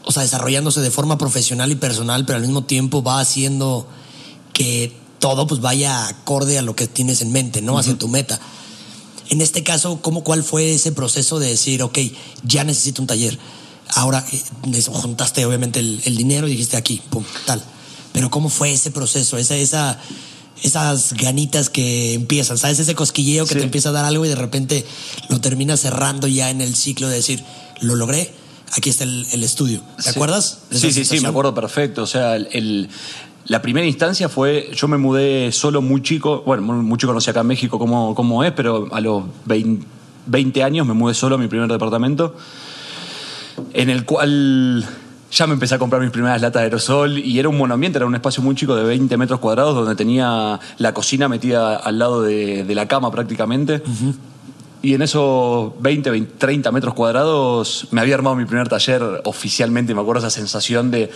o 0.04 0.12
sea, 0.12 0.24
desarrollándose 0.24 0.82
de 0.82 0.90
forma 0.90 1.16
profesional 1.16 1.72
y 1.72 1.74
personal, 1.76 2.26
pero 2.26 2.36
al 2.36 2.42
mismo 2.42 2.64
tiempo 2.64 3.02
va 3.02 3.18
haciendo 3.18 3.88
que 4.52 4.94
todo 5.18 5.46
pues 5.46 5.62
vaya 5.62 6.06
acorde 6.06 6.58
a 6.58 6.62
lo 6.62 6.76
que 6.76 6.86
tienes 6.86 7.22
en 7.22 7.32
mente, 7.32 7.62
¿no? 7.62 7.78
Hacia 7.78 7.96
tu 7.96 8.08
meta. 8.08 8.38
En 9.30 9.40
este 9.40 9.62
caso, 9.62 10.02
¿cómo, 10.02 10.22
¿cuál 10.22 10.44
fue 10.44 10.74
ese 10.74 10.92
proceso 10.92 11.38
de 11.38 11.48
decir, 11.48 11.82
ok, 11.82 11.98
ya 12.42 12.62
necesito 12.62 13.00
un 13.00 13.08
taller? 13.08 13.38
Ahora 13.94 14.22
eh, 14.30 14.82
juntaste 14.82 15.46
obviamente 15.46 15.80
el, 15.80 16.02
el 16.04 16.14
dinero 16.14 16.46
y 16.46 16.50
dijiste 16.50 16.76
aquí, 16.76 17.00
pum, 17.08 17.24
tal. 17.46 17.62
Pero 18.12 18.30
¿cómo 18.30 18.50
fue 18.50 18.70
ese 18.70 18.90
proceso? 18.90 19.38
Esa, 19.38 19.56
esa, 19.56 19.98
esas 20.62 21.12
ganitas 21.14 21.68
que 21.70 22.14
empiezan, 22.14 22.58
¿sabes? 22.58 22.78
Ese 22.78 22.94
cosquilleo 22.94 23.44
que 23.46 23.54
Sí. 23.54 23.58
te 23.58 23.64
empieza 23.64 23.90
a 23.90 23.92
dar 23.92 24.04
algo 24.04 24.24
y 24.24 24.28
de 24.28 24.34
repente 24.36 24.84
lo 25.28 25.40
terminas 25.40 25.80
cerrando 25.80 26.26
ya 26.26 26.50
en 26.50 26.60
el 26.60 26.74
ciclo 26.74 27.08
de 27.08 27.16
decir, 27.16 27.42
lo 27.82 27.94
logré, 27.94 28.32
aquí 28.76 28.88
está 28.90 29.04
el, 29.04 29.26
el 29.32 29.42
estudio. 29.44 29.82
¿Te 29.96 30.02
Sí. 30.04 30.08
acuerdas? 30.10 30.58
Sí, 30.70 30.92
sí, 30.92 31.04
sí, 31.04 31.20
me 31.20 31.28
acuerdo 31.28 31.54
perfecto. 31.54 32.02
O 32.02 32.06
sea, 32.06 32.36
el- 32.36 32.48
el- 32.52 32.88
la 33.44 33.62
primera 33.62 33.86
instancia 33.86 34.28
fue, 34.28 34.70
yo 34.74 34.88
me 34.88 34.96
mudé 34.96 35.52
solo 35.52 35.80
muy 35.82 36.02
chico, 36.02 36.42
bueno, 36.46 36.62
muy 36.62 36.76
muy 36.84 36.98
chico 36.98 37.12
no 37.12 37.20
sé 37.20 37.30
acá 37.30 37.40
en 37.40 37.46
México 37.48 37.78
cómo, 37.78 38.14
cómo 38.14 38.42
es, 38.42 38.52
pero 38.52 38.88
a 38.92 39.00
los 39.00 39.24
20, 39.44 39.86
20 40.26 40.62
años 40.64 40.84
me 40.86 40.94
mudé 40.94 41.14
solo 41.14 41.36
a 41.36 41.38
mi 41.38 41.46
primer 41.46 41.70
departamento, 41.70 42.34
en 43.72 43.90
el 43.90 44.04
cual 44.04 44.84
ya 45.36 45.46
me 45.46 45.52
empecé 45.52 45.74
a 45.74 45.78
comprar 45.78 46.00
mis 46.00 46.10
primeras 46.10 46.40
latas 46.40 46.60
de 46.60 46.64
aerosol 46.64 47.18
y 47.18 47.38
era 47.38 47.50
un 47.50 47.58
monoambiente, 47.58 47.98
era 47.98 48.06
un 48.06 48.14
espacio 48.14 48.42
muy 48.42 48.54
chico 48.54 48.74
de 48.74 48.84
20 48.84 49.18
metros 49.18 49.38
cuadrados 49.38 49.74
donde 49.74 49.94
tenía 49.94 50.58
la 50.78 50.94
cocina 50.94 51.28
metida 51.28 51.76
al 51.76 51.98
lado 51.98 52.22
de, 52.22 52.64
de 52.64 52.74
la 52.74 52.88
cama 52.88 53.10
prácticamente. 53.10 53.82
Y 54.80 54.94
en 54.94 55.02
esos 55.02 55.72
20, 55.78 56.10
20, 56.10 56.32
30 56.38 56.72
metros 56.72 56.94
cuadrados 56.94 57.86
me 57.90 58.00
había 58.00 58.14
armado 58.14 58.34
mi 58.34 58.46
primer 58.46 58.68
taller 58.68 59.02
oficialmente. 59.24 59.94
Me 59.94 60.00
acuerdo 60.00 60.20
esa 60.20 60.30
sensación 60.30 60.90
de. 60.90 61.10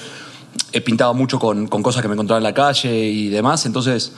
He 0.72 0.82
pintado 0.82 1.14
mucho 1.14 1.38
con, 1.38 1.66
con 1.66 1.82
cosas 1.82 2.02
que 2.02 2.08
me 2.08 2.14
encontraba 2.14 2.38
en 2.38 2.44
la 2.44 2.52
calle 2.52 3.06
y 3.06 3.28
demás. 3.28 3.64
Entonces 3.64 4.12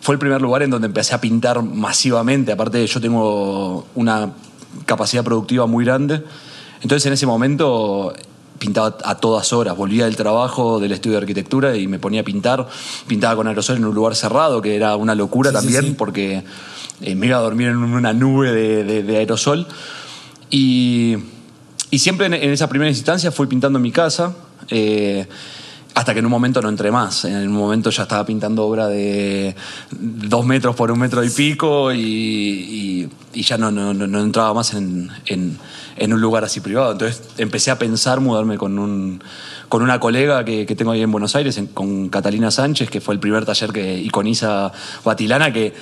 fue 0.00 0.14
el 0.14 0.18
primer 0.20 0.40
lugar 0.40 0.62
en 0.62 0.70
donde 0.70 0.86
empecé 0.86 1.14
a 1.14 1.20
pintar 1.20 1.62
masivamente. 1.62 2.52
Aparte, 2.52 2.86
yo 2.86 3.00
tengo 3.00 3.86
una 3.96 4.34
capacidad 4.86 5.24
productiva 5.24 5.66
muy 5.66 5.84
grande. 5.84 6.22
Entonces, 6.82 7.06
en 7.06 7.14
ese 7.14 7.26
momento 7.26 8.12
pintaba 8.62 8.96
a 9.04 9.14
todas 9.16 9.52
horas. 9.52 9.76
Volvía 9.76 10.04
del 10.04 10.14
trabajo, 10.16 10.78
del 10.78 10.92
estudio 10.92 11.16
de 11.16 11.22
arquitectura 11.22 11.76
y 11.76 11.86
me 11.88 11.98
ponía 11.98 12.20
a 12.20 12.24
pintar. 12.24 12.66
Pintaba 13.08 13.34
con 13.36 13.48
aerosol 13.48 13.76
en 13.78 13.84
un 13.84 13.94
lugar 13.94 14.14
cerrado, 14.14 14.62
que 14.62 14.76
era 14.76 14.94
una 14.96 15.14
locura 15.14 15.50
Sí, 15.50 15.56
sí, 15.56 15.62
también, 15.62 15.84
sí. 15.92 15.94
porque 15.98 16.44
eh, 17.00 17.14
me 17.16 17.26
iba 17.26 17.36
a 17.38 17.40
dormir 17.40 17.68
en 17.68 17.76
una 17.76 18.12
nube 18.12 18.52
de, 18.52 18.84
de- 18.84 19.02
de 19.02 19.16
aerosol. 19.16 19.66
Y, 20.50 21.16
y 21.90 21.98
siempre 21.98 22.26
en, 22.26 22.34
en 22.34 22.50
esa 22.50 22.68
primera 22.68 22.90
instancia 22.90 23.32
fui 23.32 23.46
pintando 23.46 23.78
en 23.78 23.82
mi 23.82 23.92
casa. 23.92 24.34
eh, 24.68 25.26
hasta 25.94 26.14
que 26.14 26.20
en 26.20 26.24
un 26.24 26.30
momento 26.30 26.62
no 26.62 26.70
entré 26.70 26.90
más. 26.90 27.26
En 27.26 27.36
un 27.48 27.52
momento 27.54 27.90
ya 27.90 28.04
estaba 28.04 28.24
pintando 28.24 28.64
obra 28.64 28.88
de 28.88 29.54
dos 29.90 30.46
metros 30.46 30.74
por 30.74 30.90
un 30.90 30.98
metro 30.98 31.22
y 31.22 31.28
pico 31.28 31.92
y, 31.92 32.00
y- 32.00 33.08
y 33.34 33.42
ya 33.42 33.58
no, 33.58 33.70
no- 33.70 33.92
no- 33.92 34.06
no 34.06 34.20
entraba 34.20 34.54
más 34.54 34.72
en, 34.72 35.10
en- 35.26 35.58
en 35.96 36.12
un 36.12 36.20
lugar 36.20 36.44
así 36.44 36.60
privado. 36.60 36.92
Entonces 36.92 37.22
empecé 37.38 37.70
a 37.70 37.78
pensar 37.78 38.20
mudarme 38.20 38.58
con, 38.58 38.78
un, 38.78 39.22
con 39.68 39.82
una 39.82 40.00
colega 40.00 40.44
que, 40.44 40.66
que 40.66 40.74
tengo 40.74 40.92
ahí 40.92 41.02
en 41.02 41.10
Buenos 41.12 41.34
Aires, 41.36 41.56
en- 41.58 41.66
con 41.68 42.08
Catalina 42.08 42.50
Sánchez, 42.50 42.90
que 42.90 43.00
fue 43.00 43.14
el 43.14 43.20
primer 43.20 43.44
taller 43.44 43.72
que 43.72 43.98
iconiza 43.98 44.72
Batilana, 45.04 45.52
que 45.52 45.74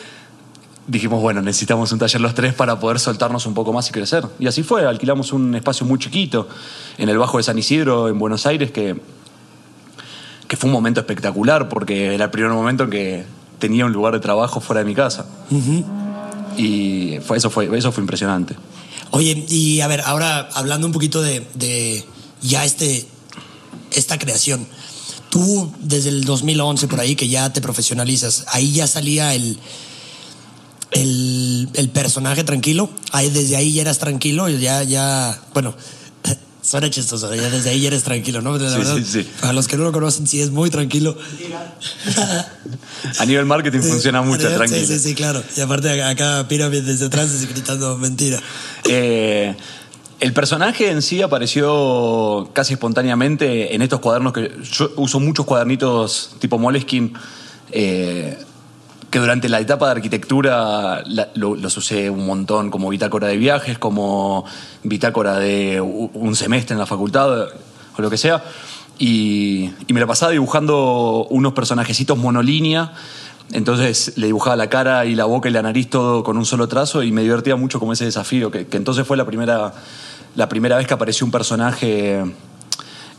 dijimos, 0.87 1.21
bueno, 1.23 1.41
necesitamos 1.43 1.93
un 1.93 1.99
taller 2.01 2.21
los 2.21 2.35
tres 2.35 2.53
para 2.55 2.81
poder 2.81 2.99
soltarnos 2.99 3.47
un 3.47 3.55
poco 3.55 3.73
más 3.73 3.89
y 3.89 3.93
crecer. 3.93 4.25
Y 4.41 4.49
así 4.49 4.63
fue, 4.65 4.85
alquilamos 4.87 5.33
un 5.33 5.55
espacio 5.55 5.87
muy 5.87 5.99
chiquito 6.01 6.49
en 6.99 7.09
el 7.09 7.17
Bajo 7.19 7.37
de 7.37 7.45
San 7.45 7.57
Isidro, 7.59 8.09
en 8.09 8.19
Buenos 8.19 8.45
Aires, 8.47 8.73
que, 8.73 8.97
que 10.49 10.57
fue 10.57 10.67
un 10.69 10.73
momento 10.73 10.99
espectacular 10.99 11.69
porque 11.69 12.15
era 12.15 12.25
el 12.25 12.31
primer 12.31 12.51
momento 12.51 12.85
en 12.85 12.91
que 12.91 13.25
tenía 13.61 13.85
un 13.87 13.93
lugar 13.93 14.15
de 14.15 14.21
trabajo 14.21 14.61
fuera 14.61 14.81
de 14.81 14.87
mi 14.87 14.95
casa. 14.97 15.27
Y 16.57 17.19
fue, 17.25 17.37
eso, 17.37 17.51
fue, 17.51 17.71
eso 17.79 17.93
fue 17.93 18.03
impresionante. 18.03 18.57
Oye, 19.13 19.45
y 19.49 19.81
a 19.81 19.87
ver, 19.89 20.03
ahora 20.03 20.49
hablando 20.55 20.87
un 20.87 20.93
poquito 20.93 21.21
de, 21.23 21.47
de 21.55 22.05
ya 22.43 22.65
este, 22.65 23.07
esta 23.93 24.19
creación. 24.19 24.67
Tú, 25.31 25.73
desde 25.81 26.09
el 26.11 26.25
2011 26.25 26.89
por 26.89 27.01
ahí, 27.01 27.15
que 27.17 27.29
ya 27.29 27.53
te 27.53 27.61
profesionalizas, 27.61 28.45
ahí 28.49 28.73
ya 28.73 28.87
salía 28.87 29.35
el, 29.35 29.59
el, 30.93 31.69
el 31.75 31.89
personaje 31.91 32.45
tranquilo. 32.45 32.91
Ahí, 33.13 33.31
desde 33.31 33.57
ahí 33.57 33.73
ya 33.73 33.83
eras 33.83 33.99
tranquilo, 33.99 34.49
ya, 34.49 34.83
ya, 34.83 35.41
bueno, 35.55 35.75
suena 36.63 36.91
chistoso, 36.91 37.33
ya 37.35 37.49
desde 37.49 37.71
ahí 37.71 37.81
ya 37.83 37.89
eres 37.89 38.03
tranquilo, 38.03 38.43
¿no? 38.43 38.59
La 38.59 38.71
Sí, 38.71 38.77
verdad, 38.79 38.97
sí, 38.97 39.05
sí. 39.05 39.29
Para 39.41 39.53
los 39.53 39.69
que 39.69 39.77
no 39.77 39.85
lo 39.85 39.93
conocen, 39.93 40.27
sí 40.27 40.41
es 40.41 40.51
muy 40.51 40.69
tranquilo. 40.71 41.17
A 43.19 43.25
nivel 43.25 43.47
marketing 43.47 43.81
funciona 43.81 44.23
mucho, 44.23 44.49
tranquilo. 44.53 44.87
Sí, 44.87 44.99
sí, 44.99 44.99
sí, 44.99 45.15
claro. 45.15 45.43
Y 45.57 45.61
aparte 45.61 46.03
acá 46.03 46.47
Pirámide 46.49 46.83
desde 46.83 47.07
atrás 47.07 47.31
y 47.43 47.47
gritando 47.47 47.97
mentira. 47.99 48.41
Eh, 48.85 49.55
el 50.21 50.33
personaje 50.33 50.91
en 50.91 51.03
sí 51.03 51.23
apareció 51.23 52.51
casi 52.53 52.75
espontáneamente 52.75 53.75
en 53.75 53.83
estos 53.83 54.01
cuadernos 54.01 54.33
que 54.33 54.51
yo 54.73 54.91
uso 54.97 55.19
muchos 55.21 55.47
cuadernitos 55.47 56.37
tipo 56.41 56.59
Moleskine 56.59 57.13
eh, 57.73 58.37
que 59.11 59.19
durante 59.19 59.49
la 59.49 59.61
etapa 59.61 59.87
de 59.87 59.93
arquitectura 59.93 61.03
lo- 61.35 61.57
los 61.57 61.77
usé 61.77 62.11
un 62.11 62.27
montón 62.27 62.71
como 62.71 62.89
bitácora 62.91 63.27
de 63.29 63.37
viajes, 63.39 63.79
como 63.79 64.45
bitácora 64.85 65.39
de 65.39 65.81
un 65.81 66.37
semestre 66.37 66.75
en 66.75 66.79
la 66.79 66.87
facultad 66.87 67.43
o 67.43 67.49
lo 68.03 68.09
que 68.11 68.17
sea. 68.17 68.45
Y, 68.99 69.71
me 69.89 69.99
la 69.99 70.07
pasaba 70.07 70.31
dibujando 70.31 71.27
unos 71.31 71.55
personajecitos 71.55 72.19
monolínea. 72.19 72.93
Entonces 73.53 74.13
le 74.17 74.27
dibujaba 74.27 74.55
la 74.57 74.69
cara 74.69 75.07
y 75.07 75.15
la 75.15 75.25
boca 75.25 75.49
y 75.49 75.53
la 75.53 75.63
nariz 75.63 75.91
todo 75.91 76.23
con 76.23 76.37
un 76.37 76.45
solo 76.47 76.69
trazo 76.69 77.03
y 77.03 77.11
me 77.13 77.23
divertía 77.23 77.57
mucho 77.57 77.79
como 77.81 77.93
ese 77.93 78.05
desafío, 78.05 78.51
que, 78.51 78.67
que 78.67 78.77
entonces 78.77 79.07
fue 79.07 79.17
la 79.17 79.27
primera, 79.27 79.75
la 80.37 80.49
primera 80.49 80.77
vez 80.77 80.87
que 80.87 80.95
apareció 80.95 81.25
un 81.27 81.33
personaje 81.33 82.23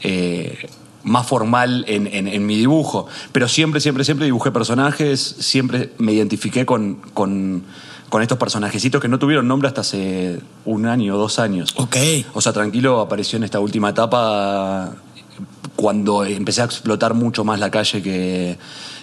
eh, 0.01 0.57
más 1.03 1.27
formal 1.27 1.83
en, 1.87 2.07
en- 2.07 2.27
en 2.27 2.45
mi 2.45 2.57
dibujo. 2.57 3.07
Pero 3.31 3.47
siempre, 3.47 3.81
siempre, 3.81 4.03
siempre 4.03 4.25
dibujé 4.25 4.51
personajes, 4.51 5.19
siempre 5.39 5.91
me 5.97 6.13
identifiqué 6.13 6.65
con, 6.65 6.95
con, 7.13 7.63
con 8.09 8.21
estos 8.21 8.37
personajecitos 8.37 9.01
que 9.01 9.07
no 9.07 9.19
tuvieron 9.19 9.47
nombre 9.47 9.67
hasta 9.67 9.81
hace 9.81 10.39
un 10.65 10.85
año 10.85 11.15
o 11.15 11.17
dos 11.17 11.39
años. 11.39 11.73
Ok. 11.77 11.97
O 12.33 12.41
sea, 12.41 12.53
Tranquilo 12.53 12.99
apareció 13.01 13.37
en 13.37 13.43
esta 13.43 13.59
última 13.59 13.89
etapa 13.89 14.93
cuando 15.75 16.23
empecé 16.23 16.61
a 16.61 16.65
explotar 16.65 17.15
mucho 17.15 17.43
más 17.43 17.59
la 17.59 17.71
calle 17.71 18.01
que, 18.03 18.57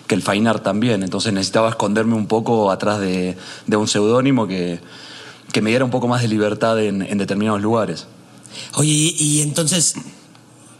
que 0.08 0.16
el 0.16 0.22
fine 0.22 0.50
art 0.50 0.64
también. 0.64 1.04
Entonces 1.04 1.32
necesitaba 1.32 1.68
esconderme 1.68 2.16
un 2.16 2.26
poco 2.26 2.72
atrás 2.72 2.98
de, 2.98 3.36
un 3.68 3.86
seudónimo 3.86 4.48
que, 4.48 4.80
que 5.52 5.62
me 5.62 5.70
diera 5.70 5.84
un 5.84 5.92
poco 5.92 6.08
más 6.08 6.22
de 6.22 6.28
libertad 6.28 6.82
en, 6.82 7.02
en 7.02 7.18
determinados 7.18 7.62
lugares. 7.62 8.08
Oye, 8.74 8.90
y, 8.90 9.16
y 9.18 9.42
entonces, 9.42 9.94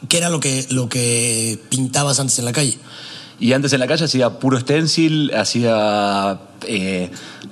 ¿qué 0.09 0.19
era 0.19 0.31
lo 0.31 0.41
que, 0.41 0.67
lo 0.71 0.89
que 0.89 1.61
pintabas 1.69 2.19
antes 2.19 2.39
en 2.41 2.47
la 2.47 2.53
calle? 2.53 2.79
Y 3.41 3.53
antes 3.53 3.73
en 3.73 3.79
la 3.81 3.87
calle 3.87 4.05
hacía 4.05 4.39
puro 4.41 4.59
stencil, 4.59 5.33
hacía 5.35 6.41
eh, 6.67 7.11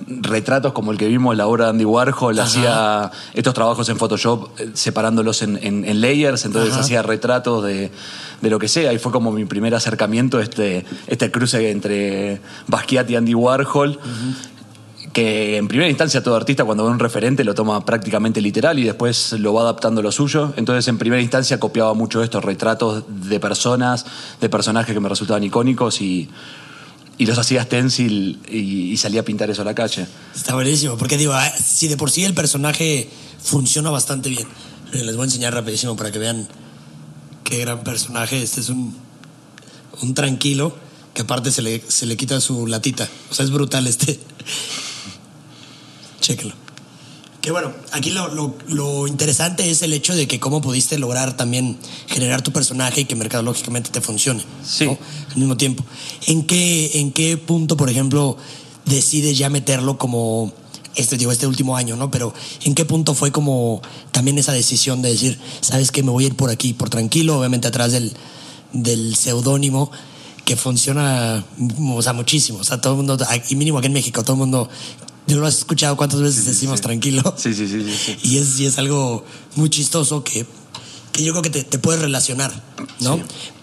retratos 0.09 0.73
como 0.73 0.91
el 0.91 0.99
que 0.99 1.07
vimos 1.07 1.33
en 1.33 1.39
la 1.39 1.47
obra 1.47 1.67
de 1.67 1.71
Andy 1.71 1.85
Warhol, 1.85 2.39
Ajá. 2.39 2.49
hacía 2.49 3.11
estos 3.35 3.55
trabajos 3.55 3.89
en 3.89 3.97
Photoshop 3.97 4.49
eh, 4.59 4.71
separándolos 4.75 5.43
en, 5.43 5.59
en- 5.63 5.85
en 5.85 6.01
layers, 6.01 6.45
entonces 6.45 6.73
Ajá. 6.73 6.81
hacía 6.81 7.03
retratos 7.03 7.63
de, 7.65 7.93
de 8.41 8.51
lo 8.51 8.59
que 8.59 8.67
sea. 8.67 8.93
Y 8.93 8.99
fue 8.99 9.13
como 9.13 9.31
mi 9.31 9.45
primer 9.45 9.75
acercamiento, 9.77 10.41
este, 10.41 10.85
este 11.07 11.31
cruce 11.31 11.71
entre 11.71 12.41
Basquiat 12.67 13.09
y 13.11 13.17
Andy 13.17 13.35
Warhol. 13.35 14.01
Que 15.17 15.57
en 15.57 15.67
primera 15.67 15.89
instancia 15.89 16.23
todo 16.23 16.37
artista 16.37 16.67
cuando 16.67 16.85
ve 16.85 16.91
un 16.91 16.99
referente 16.99 17.43
lo 17.43 17.55
toma 17.55 17.83
prácticamente 17.87 18.43
literal 18.43 18.79
y 18.79 18.85
después 18.85 19.33
lo 19.33 19.55
va 19.55 19.63
adaptando 19.63 20.03
a 20.03 20.05
lo 20.05 20.13
suyo. 20.13 20.53
Entonces 20.59 20.87
en 20.89 20.99
primera 20.99 21.23
instancia 21.23 21.59
copiaba 21.59 21.95
mucho 21.95 22.23
estos 22.23 22.45
retratos 22.45 23.03
de 23.09 23.41
personas, 23.41 24.05
de 24.43 24.51
personajes 24.51 24.93
que 24.93 25.01
me 25.01 25.09
resultaban 25.09 25.43
icónicos 25.43 26.03
y, 26.03 26.29
los 27.19 27.39
hacía 27.39 27.63
stencil 27.63 28.41
y, 28.47 28.95
salía 28.99 29.23
a 29.23 29.25
pintar 29.25 29.49
eso 29.49 29.63
a 29.63 29.65
la 29.65 29.75
calle. 29.75 30.07
Está 30.35 30.53
buenísimo, 30.53 30.99
porque 30.99 31.17
digo, 31.17 31.33
ah, 31.33 31.51
si 31.51 31.89
de 31.89 31.97
por 31.97 32.11
sí 32.11 32.23
el 32.25 32.35
personaje 32.35 33.09
funciona 33.43 33.89
bastante 33.89 34.29
bien. 34.29 34.47
Les 34.93 35.17
voy 35.17 35.23
a 35.23 35.25
enseñar 35.25 35.55
rapidísimo 35.55 35.97
para 35.97 36.13
que 36.13 36.19
vean 36.19 36.47
qué 37.43 37.61
gran 37.61 37.83
personaje. 37.85 38.43
Este 38.43 38.61
es 38.61 38.69
un, 38.69 38.95
un 40.03 40.13
tranquilo 40.13 40.77
que 41.15 41.23
aparte 41.23 41.51
se 41.51 41.63
le, 41.63 41.83
se 41.89 42.05
le 42.05 42.19
quita 42.19 42.39
su 42.43 42.67
latita. 42.67 43.09
O 43.31 43.35
sea, 43.35 43.47
es 43.47 43.51
brutal 43.51 43.87
este. 43.87 44.21
Chéquelo. 46.27 46.55
Que 47.41 47.53
bueno, 47.53 47.73
aquí 47.93 48.11
lo, 48.11 48.27
lo- 48.35 48.57
lo 48.69 49.07
interesante 49.07 49.71
es 49.71 49.81
el 49.83 49.93
hecho 49.93 50.17
de 50.17 50.27
que 50.27 50.41
cómo 50.41 50.61
pudiste 50.61 50.99
lograr 50.99 51.37
también 51.37 51.79
generar 52.09 52.43
tu 52.43 52.51
personaje 52.51 53.03
y 53.03 53.05
que 53.05 53.15
mercadológicamente 53.15 53.91
te 53.91 54.01
funcione. 54.01 54.43
Sí. 54.67 54.87
¿no? 54.87 54.99
Al 55.31 55.37
mismo 55.37 55.57
tiempo. 55.57 55.85
¿En 56.27 56.43
qué, 56.45 56.91
¿En 56.99 57.13
qué 57.13 57.37
punto, 57.37 57.77
por 57.77 57.89
ejemplo, 57.89 58.37
decides 58.87 59.39
ya 59.39 59.49
meterlo 59.51 59.97
como 59.99 60.53
este, 60.97 61.17
digo, 61.17 61.31
este 61.31 61.47
último 61.47 61.77
año, 61.77 61.95
¿no? 61.95 62.11
Pero 62.11 62.35
¿en 62.65 62.75
qué 62.75 62.85
punto 62.85 63.15
fue 63.15 63.31
como 63.31 63.81
también 64.11 64.39
esa 64.39 64.53
decisión 64.53 65.03
de 65.03 65.11
decir, 65.11 65.39
sabes 65.61 65.93
que 65.93 66.03
me 66.03 66.11
voy 66.11 66.25
a 66.25 66.27
ir 66.29 66.35
por 66.35 66.51
aquí, 66.51 66.73
por 66.73 66.91
tranquilo, 66.91 67.39
obviamente 67.39 67.69
atrás 67.69 67.93
del, 67.93 68.13
del 68.73 69.15
seudónimo 69.15 69.93
que 70.47 70.57
funciona, 70.57 71.45
o 71.95 72.03
sea, 72.03 72.13
muchísimo. 72.13 72.61
O 72.61 72.65
sea, 72.65 72.81
todo 72.81 72.95
el 72.95 72.97
mundo, 72.99 73.19
y 73.51 73.55
mínimo 73.57 73.79
aquí 73.79 73.89
en 73.89 73.93
México, 73.93 74.23
todo 74.23 74.33
el 74.35 74.39
mundo, 74.39 74.69
yo 75.27 75.39
lo 75.39 75.47
has 75.47 75.59
escuchado 75.59 75.97
cuántas 75.97 76.21
veces 76.21 76.45
decimos 76.45 76.79
sí. 76.79 76.83
tranquilo. 76.83 77.35
Sí, 77.37 77.55
sí, 77.55 77.67
sí, 77.69 77.83
sí, 77.85 77.95
sí. 77.97 78.17
Y 78.23 78.39
es, 78.39 78.59
y 78.61 78.67
es 78.67 78.79
algo 78.79 79.25
muy 79.55 79.71
chistoso 79.71 80.23
que, 80.23 80.47
que 81.13 81.25
yo 81.25 81.33
creo 81.33 81.43
que 81.43 81.51
te, 81.51 81.65
te 81.65 81.79
puedes 81.79 82.01
relacionar, 82.01 82.53
¿no? 83.01 83.21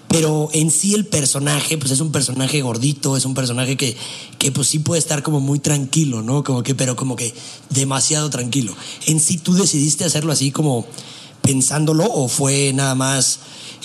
Pero 0.10 0.50
en 0.54 0.70
sí 0.70 0.94
el 0.94 1.08
personaje, 1.08 1.78
pues 1.80 1.92
es 1.92 2.00
un 2.00 2.12
personaje 2.12 2.62
gordito, 2.62 3.18
es 3.18 3.26
un 3.26 3.34
personaje 3.34 3.76
que, 3.78 3.98
que 4.38 4.52
pues 4.52 4.68
sí 4.68 4.78
puede 4.78 5.00
estar 5.00 5.24
como 5.24 5.40
muy 5.40 5.58
tranquilo, 5.58 6.22
¿no? 6.22 6.44
Como 6.44 6.62
que, 6.62 6.76
pero 6.76 6.96
como 6.96 7.16
que 7.16 7.34
demasiado 7.72 8.30
tranquilo. 8.30 8.76
En 9.08 9.20
sí 9.20 9.40
tú 9.40 9.56
decidiste 9.56 10.06
hacerlo 10.06 10.32
así 10.32 10.52
como 10.52 10.86
pensándolo 11.42 12.06
o 12.06 12.28
fue 12.28 12.74
nada 12.74 12.94
más 12.94 13.40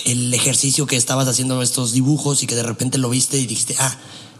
el 0.05 0.31
ejercicio 0.33 0.85
que 0.85 0.95
estabas 0.95 1.27
haciendo 1.27 1.61
estos 1.61 1.93
dibujos 1.93 2.43
y 2.43 2.47
que 2.47 2.55
de 2.55 2.63
repente 2.63 2.99
lo 2.99 3.09
viste 3.09 3.39
y 3.39 3.47
dijiste, 3.47 3.75
ah, 3.79 3.97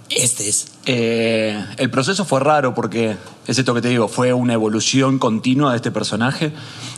este 0.09 0.49
es. 0.49 0.67
Eh, 0.85 1.63
el 1.77 1.89
proceso 1.89 2.25
fue 2.25 2.39
raro 2.39 2.73
porque, 2.73 3.15
es 3.47 3.57
esto 3.57 3.73
que 3.73 3.81
te 3.81 3.89
digo, 3.89 4.07
fue 4.07 4.33
una 4.33 4.53
evolución 4.53 5.19
continua 5.19 5.71
de 5.71 5.77
este 5.77 5.91
personaje, 5.91 6.51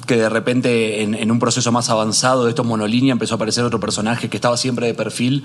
que 0.07 0.17
de 0.17 0.29
repente 0.29 1.01
en, 1.03 1.31
un 1.31 1.39
proceso 1.39 1.71
más 1.71 1.89
avanzado 1.89 2.45
de 2.45 2.51
estos 2.51 2.65
monolínea 2.65 3.11
empezó 3.11 3.33
a 3.33 3.37
aparecer 3.37 3.63
otro 3.63 3.79
personaje 3.79 4.29
que 4.29 4.37
estaba 4.37 4.57
siempre 4.57 4.87
de 4.87 4.93
perfil 4.93 5.43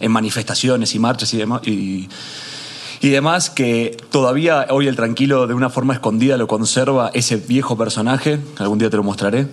en 0.00 0.12
manifestaciones 0.12 0.94
y 0.94 0.98
marchas 0.98 1.32
y 1.34 1.38
demás. 1.38 1.66
Y, 1.66 2.08
y 3.00 3.10
demás, 3.10 3.50
que 3.50 3.96
todavía 4.10 4.66
hoy 4.70 4.88
el 4.88 4.96
tranquilo 4.96 5.46
de 5.46 5.54
una 5.54 5.70
forma 5.70 5.94
escondida 5.94 6.36
lo 6.36 6.46
conserva 6.46 7.10
ese 7.14 7.36
viejo 7.36 7.76
personaje, 7.76 8.38
algún 8.58 8.78
día 8.78 8.90
te 8.90 8.96
lo 8.96 9.02
mostraré. 9.02 9.46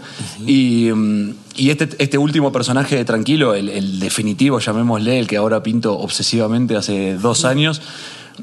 y, 0.46 0.92
mm, 0.94 1.34
y 1.56 1.70
este, 1.70 1.90
este 2.00 2.18
último 2.18 2.52
personaje 2.52 2.96
de 2.96 3.06
tranquilo, 3.06 3.54
el, 3.54 3.70
el 3.70 4.00
definitivo, 4.00 4.60
llamémosle, 4.60 5.20
el 5.20 5.28
que 5.28 5.38
ahora 5.38 5.62
pinto 5.62 5.98
obsesivamente 5.98 6.76
hace 6.76 7.16
dos 7.18 7.46
años, 7.46 7.82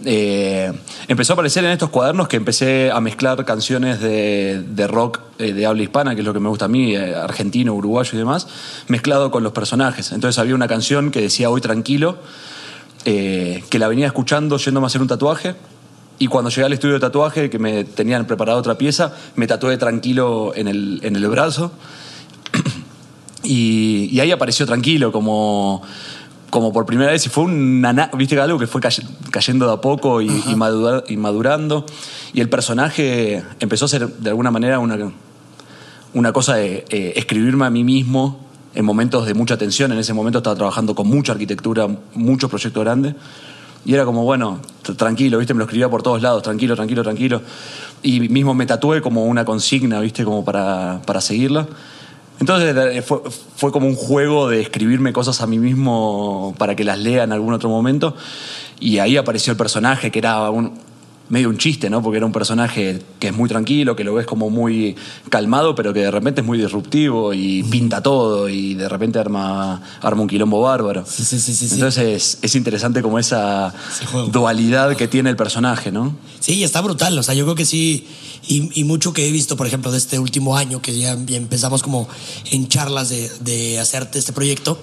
eh, 0.04 0.72
empezó 1.08 1.32
a 1.32 1.34
aparecer 1.34 1.64
en 1.64 1.72
estos 1.72 1.90
cuadernos 1.90 2.28
que 2.28 2.36
empecé 2.36 2.90
a 2.90 3.00
mezclar 3.00 3.44
canciones 3.44 4.00
de, 4.00 4.62
de 4.66 4.86
rock 4.86 5.20
eh, 5.38 5.52
de 5.52 5.66
habla 5.66 5.82
hispana, 5.82 6.14
que 6.14 6.20
es 6.20 6.26
lo 6.26 6.32
que 6.32 6.40
me 6.40 6.48
gusta 6.48 6.66
a 6.66 6.68
mí, 6.68 6.94
eh, 6.94 7.14
argentino, 7.14 7.74
uruguayo 7.74 8.10
y 8.14 8.18
demás, 8.18 8.46
mezclado 8.88 9.30
con 9.30 9.42
los 9.42 9.52
personajes. 9.52 10.12
Entonces 10.12 10.38
había 10.38 10.54
una 10.54 10.68
canción 10.68 11.10
que 11.10 11.20
decía 11.20 11.50
Hoy 11.50 11.60
Tranquilo, 11.60 12.18
eh, 13.04 13.62
que 13.70 13.78
la 13.78 13.88
venía 13.88 14.06
escuchando 14.06 14.56
yéndome 14.58 14.86
a 14.86 14.88
hacer 14.88 15.00
un 15.02 15.08
tatuaje. 15.08 15.54
Y 16.18 16.26
cuando 16.26 16.50
llegué 16.50 16.64
al 16.64 16.72
estudio 16.74 16.94
de 16.94 17.00
tatuaje, 17.00 17.48
que 17.48 17.58
me 17.58 17.84
tenían 17.84 18.26
preparado 18.26 18.58
otra 18.58 18.76
pieza, 18.76 19.14
me 19.36 19.46
tatué 19.46 19.78
tranquilo 19.78 20.52
en 20.54 20.68
el, 20.68 21.00
en 21.02 21.16
el 21.16 21.26
brazo. 21.28 21.72
Y, 23.42 24.10
y 24.12 24.20
ahí 24.20 24.30
apareció 24.32 24.66
tranquilo, 24.66 25.12
como, 25.12 25.82
como 26.50 26.72
por 26.74 26.84
primera 26.84 27.10
vez. 27.10 27.24
Y 27.24 27.30
fue 27.30 27.44
una, 27.44 28.10
viste 28.14 28.38
algo 28.38 28.58
que 28.58 28.66
fue 28.66 28.82
cay- 28.82 29.02
cayendo 29.30 29.66
de 29.66 29.72
a 29.72 29.76
poco 29.80 30.20
y, 30.20 30.26
y 30.46 30.54
madura- 30.56 31.04
y 31.08 31.16
madurando. 31.16 31.86
Y 32.34 32.42
el 32.42 32.50
personaje 32.50 33.42
empezó 33.58 33.86
a 33.86 33.88
ser 33.88 34.08
de 34.08 34.28
alguna 34.28 34.50
manera 34.50 34.78
una, 34.78 34.98
una 36.12 36.32
cosa 36.32 36.56
de 36.56 36.84
eh, 36.90 37.14
escribirme 37.16 37.64
a 37.64 37.70
mí 37.70 37.82
mismo 37.82 38.38
en 38.74 38.84
momentos 38.84 39.26
de 39.26 39.34
mucha 39.34 39.56
tensión. 39.56 39.92
En 39.92 39.98
ese 39.98 40.12
momento 40.12 40.38
estaba 40.38 40.56
trabajando 40.56 40.94
con 40.94 41.08
mucha 41.08 41.32
arquitectura, 41.32 41.88
muchos 42.14 42.50
proyectos 42.50 42.82
grandes. 42.82 43.14
Y 43.84 43.94
era 43.94 44.04
como, 44.04 44.24
bueno, 44.24 44.60
tranquilo, 44.96 45.38
¿viste? 45.38 45.54
Me 45.54 45.58
lo 45.58 45.64
escribía 45.64 45.88
por 45.88 46.02
todos 46.02 46.20
lados, 46.20 46.42
tranquilo, 46.42 46.76
tranquilo, 46.76 47.02
tranquilo. 47.02 47.42
Y 48.02 48.20
mismo 48.28 48.54
me 48.54 48.66
tatué 48.66 49.00
como 49.00 49.24
una 49.24 49.44
consigna, 49.44 50.00
¿viste? 50.00 50.24
Como 50.24 50.44
para, 50.44 51.00
para 51.06 51.20
seguirla. 51.20 51.66
Entonces 52.38 53.04
fue, 53.04 53.20
fue 53.56 53.72
como 53.72 53.86
un 53.86 53.94
juego 53.94 54.48
de 54.48 54.60
escribirme 54.60 55.12
cosas 55.12 55.40
a 55.42 55.46
mí 55.46 55.58
mismo 55.58 56.54
para 56.58 56.74
que 56.74 56.84
las 56.84 56.98
lea 56.98 57.24
en 57.24 57.32
algún 57.32 57.52
otro 57.52 57.68
momento. 57.68 58.14
Y 58.78 58.98
ahí 58.98 59.16
apareció 59.16 59.50
el 59.50 59.56
personaje, 59.58 60.10
que 60.10 60.18
era 60.18 60.50
un, 60.50 60.72
medio 61.30 61.48
un 61.48 61.56
chiste, 61.56 61.88
¿no? 61.88 62.02
Porque 62.02 62.18
era 62.18 62.26
un 62.26 62.32
personaje 62.32 63.00
que 63.18 63.28
es 63.28 63.34
muy 63.34 63.48
tranquilo, 63.48 63.96
que 63.96 64.04
lo 64.04 64.12
ves 64.12 64.26
como 64.26 64.50
muy 64.50 64.96
calmado, 65.30 65.74
pero 65.74 65.94
que 65.94 66.00
de 66.00 66.10
repente 66.10 66.42
es 66.42 66.46
muy 66.46 66.58
disruptivo 66.58 67.32
y 67.32 67.62
pinta 67.62 68.02
todo 68.02 68.48
y 68.48 68.74
de 68.74 68.88
repente 68.88 69.18
arma, 69.18 69.80
arma 70.02 70.22
un 70.22 70.28
quilombo 70.28 70.60
bárbaro. 70.60 71.04
Sí, 71.06 71.24
sí, 71.24 71.38
sí, 71.38 71.54
sí, 71.54 71.68
sí. 71.68 71.74
Entonces 71.74 72.04
es, 72.04 72.38
es 72.42 72.54
interesante 72.56 73.00
como 73.00 73.18
esa 73.18 73.72
dualidad 74.32 74.96
que 74.96 75.06
tiene 75.08 75.30
el 75.30 75.36
personaje, 75.36 75.92
¿no? 75.92 76.16
Sí, 76.40 76.64
está 76.64 76.80
brutal. 76.80 77.16
O 77.16 77.22
sea, 77.22 77.34
yo 77.34 77.44
creo 77.44 77.54
que 77.54 77.64
sí. 77.64 78.06
Y, 78.48 78.80
y 78.80 78.84
mucho 78.84 79.12
que 79.12 79.28
he 79.28 79.30
visto, 79.30 79.56
por 79.56 79.68
ejemplo, 79.68 79.92
de 79.92 79.98
este 79.98 80.18
último 80.18 80.56
año, 80.56 80.82
que 80.82 80.98
ya, 80.98 81.12
empezamos 81.12 81.82
como 81.82 82.08
en 82.50 82.68
charlas 82.68 83.08
de, 83.08 83.30
de 83.40 83.78
hacerte 83.78 84.18
este 84.18 84.32
proyecto, 84.32 84.80